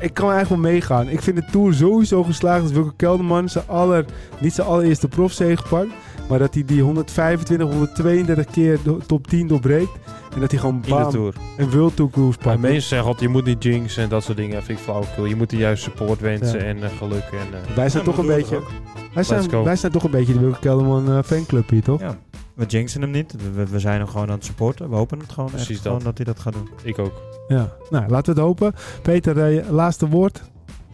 [0.01, 1.09] Ik kan eigenlijk wel meegaan.
[1.09, 4.05] Ik vind de Tour sowieso geslaagd als Wilco Kelderman zijn aller,
[4.41, 5.89] niet zijn allereerste profzege gepakt.
[6.29, 9.91] Maar dat hij die 125, 132 keer de top 10 doorbreekt.
[10.35, 11.35] En dat hij gewoon In de bam, Tour.
[11.57, 12.61] een World Tour Cruise pakt.
[12.61, 14.63] mensen zeggen altijd, je moet niet jinxen en dat soort dingen.
[14.63, 15.25] vind ik flauwekul.
[15.25, 16.65] Je moet de juiste support wensen Ja.
[16.65, 17.25] en eh, geluk.
[17.33, 18.61] En, eh, Wij zijn Ja, toch een beetje...
[19.17, 19.65] Wij zijn, go.
[19.65, 22.01] wij zijn toch een beetje de Wilco Kelderman eh, fanclub hier, toch?
[22.01, 22.17] Ja.
[22.55, 23.35] We jinxen hem niet.
[23.71, 24.91] We, zijn hem gewoon aan het supporten.
[24.91, 25.87] We hopen het gewoon Precies echt dat.
[25.93, 26.69] gewoon dat hij dat gaat doen.
[26.83, 27.23] ik ook.
[27.49, 27.73] Ja.
[27.91, 28.73] Nou, laten we het hopen.
[29.03, 30.43] Peter, eh, laatste woord.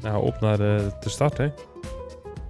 [0.02, 1.48] Nou, op naar de, de start, hè.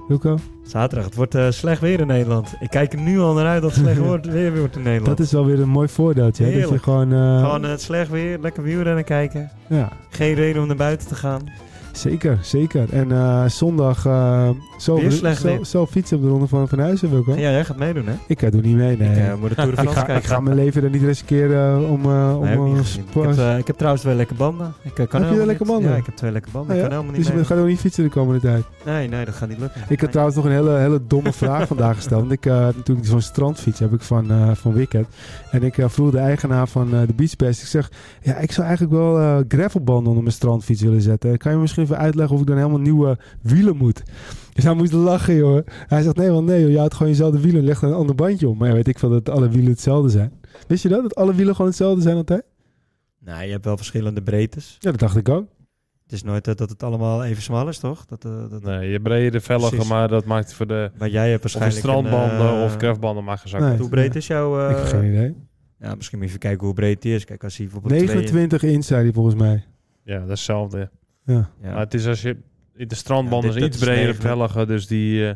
[0.08, 0.38] Wilco?
[0.66, 1.04] Zaterdag.
[1.04, 2.54] Het wordt eh, slecht weer in Nederland.
[2.60, 5.16] Ik kijk er nu al naar uit dat het slecht wordt, weer wordt in Nederland.
[5.16, 6.44] Dat is wel weer een mooi voordeeltje.
[6.44, 6.60] Hè?
[6.60, 7.12] Dat je gewoon...
[7.12, 9.50] eh, Gewoon het slecht weer, lekker wielrennen kijken.
[9.66, 9.88] ja.
[10.10, 11.42] Geen reden om naar buiten te gaan.
[11.92, 12.92] Zeker, zeker.
[12.92, 14.48] En eh, zondag uh,
[14.78, 15.64] zo, Weer slecht zo, weer.
[15.64, 17.32] zo fietsen op de ronde van Van Huizen, Wilco.
[17.32, 18.12] Ja, jij gaat meedoen, hè?
[18.26, 19.10] Ik ga doe niet mee, nee.
[19.10, 20.22] Ik eh, moet de Tour de ik, France ga, kijken.
[20.22, 22.04] ik ga mijn leven er niet riskeren om...
[22.04, 24.74] eh om Nee, heb ik, eh, heb, eh, ik heb trouwens twee lekke banden.
[24.82, 25.90] Ik, eh, kan Heb je helemaal lekke niet- banden?
[25.90, 26.70] Ja, ik heb twee lekke banden.
[26.70, 27.44] Ah, Ik kan helemaal Dus niet je mee.
[27.44, 28.64] gaat ook niet fietsen de komende tijd.
[28.84, 29.80] Nee, nee, dat gaat niet lukken.
[29.88, 32.20] Ik heb trouwens nog een hele, hele domme vraag vandaag gesteld.
[32.20, 35.06] Want ik uh, natuurlijk zo'n strandfiets heb ik van, van Wicked.
[35.50, 37.62] En ik vroeg de eigenaar van de Beachbest.
[37.62, 37.90] Ik zeg,
[38.22, 41.38] ja, ik zou eigenlijk wel gravelbanden onder mijn strandfiets willen zetten.
[41.38, 44.02] Kan je misschien even uitleggen of ik dan helemaal nieuwe wielen moet?
[44.52, 45.66] Dus hij moest lachen, joh.
[45.66, 47.94] Hij zegt, nee, want nee, joh, je houdt gewoon jezelfde wielen en legt er een
[47.94, 48.58] ander bandje om.
[48.58, 50.32] Maar ja, weet ik veel dat alle wielen hetzelfde zijn.
[50.66, 51.02] Wist je dat?
[51.02, 52.44] Dat alle wielen gewoon hetzelfde zijn altijd?
[53.18, 54.76] Nee, je hebt wel verschillende breedtes.
[54.78, 55.46] Ja, dat dacht ik ook.
[56.02, 58.04] Het is nooit uh, dat het allemaal even smal is, toch?
[58.06, 58.62] Dat, uh, dat...
[58.62, 60.90] Nee, je brede velgen, maar dat maakt voor de...
[60.98, 63.64] Maar jij hebt Of de waarschijnlijk strandbanden een, uh, of gravelbanden maakt gezakt.
[63.64, 63.78] Nee.
[63.78, 64.70] Hoe breed is jouw...
[64.70, 65.34] ik heb geen idee.
[65.78, 67.24] Ja, misschien moet je even kijken hoe breed die is.
[67.24, 68.72] Kijk, als hij bijvoorbeeld 29 twee...
[68.72, 69.64] inch, zei hij volgens mij.
[70.04, 70.90] Ja, dat is hetzelfde.
[71.24, 71.50] Ja.
[71.62, 71.70] Ja.
[71.70, 72.36] Maar het is als je
[72.86, 74.24] De strandband Ja, is dit- iets is breder, 90.
[74.30, 75.34] velliger, dus die eh,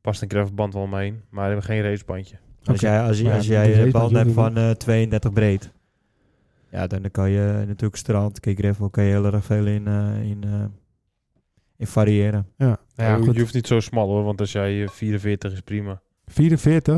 [0.00, 1.12] past een gravelband wel mee.
[1.30, 2.36] Maar we hebben geen racebandje.
[2.64, 5.32] Als jij, als, je- Maar ja, als die jij een band hebt van eh, 32
[5.32, 5.72] breed,
[6.70, 10.22] ja, dan kan je natuurlijk strand, kijk gravel, kan je heel erg veel in, eh,
[10.22, 10.64] in, eh,
[11.76, 12.46] in variëren.
[12.56, 13.34] Ja, ja, je, goed.
[13.34, 16.00] je hoeft niet zo smal hoor, want als jij eh, 44 is prima.
[16.26, 16.94] 44.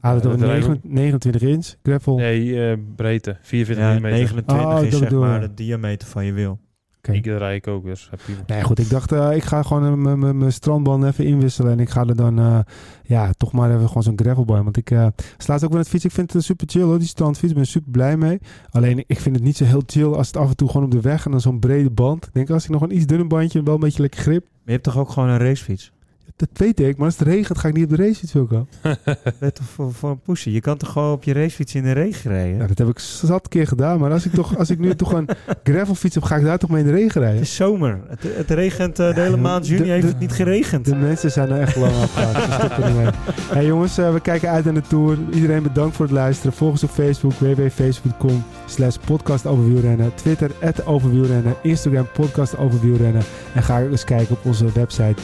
[0.00, 1.74] Ah, dat Ja, hebben we dat negen- 29 inch.
[1.82, 2.16] Gravel.
[2.16, 3.36] Nee, eh, breedte.
[3.40, 4.02] 44 Ja, mm.
[4.02, 5.48] 29 Oh, is dat zeg bedoel maar je.
[5.48, 6.58] de diameter van je wiel.
[7.02, 7.12] Oké.
[7.12, 8.78] Ik rij ik ook, dus heb je Nee, goed.
[8.78, 11.72] Ik dacht, eh, ik ga gewoon eh, mijn- mijn mijn strandband even inwisselen.
[11.72, 12.58] En ik ga er dan, eh,
[13.02, 14.62] ja, toch maar even gewoon zo'n gravel bij.
[14.62, 15.06] Want ik uh,
[15.38, 16.04] slaat ook wel het fiets.
[16.04, 17.50] Ik vind het super chill hoor, die strandfiets.
[17.52, 18.38] Ik ben super blij mee.
[18.70, 20.90] Alleen, ik vind het niet zo heel chill als het af en toe gewoon op
[20.92, 22.26] de weg en dan zo'n brede band.
[22.26, 24.42] Ik denk, als ik nog een iets dunner bandje, wel een beetje lekker grip.
[24.42, 25.92] Maar je hebt toch ook gewoon een racefiets?
[26.40, 28.66] Dat weet ik, maar als het regent ga ik niet op de racefiets, Wilco.
[29.38, 30.52] Weet toch voor, voor een poesje?
[30.52, 32.68] Je kan toch gewoon op je racefiets in de regen rijden?
[32.68, 33.98] Dat heb ik zat keer gedaan.
[34.00, 35.28] Maar als ik, toch, als ik nu toch een
[35.64, 37.38] gravelfiets heb, ga ik daar toch mee in de regen rijden.
[37.38, 38.00] Het is zomer.
[38.08, 39.82] Het, het regent eh, de Ja, hele maand juni.
[39.84, 40.84] de- heeft het niet geregend.
[40.84, 42.84] De mensen zijn er echt lang afgehaald.
[42.86, 43.06] Niet mee.
[43.52, 45.18] Hey jongens, eh, we kijken uit naar de Tour.
[45.32, 46.52] Iedereen bedankt voor het luisteren.
[46.52, 50.14] Volg ons op Facebook, www.facebook.com slash podcast over wielrennen.
[50.14, 50.50] Twitter,
[50.84, 51.54] over wielrennen.
[51.62, 53.22] Instagram, podcast over wielrennen.
[53.54, 55.14] En ga eens kijken op onze website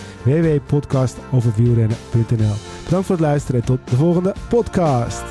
[1.14, 2.54] www.podcastoverwielrennen.nl
[2.84, 5.24] Bedankt voor het luisteren en tot de volgende podcast.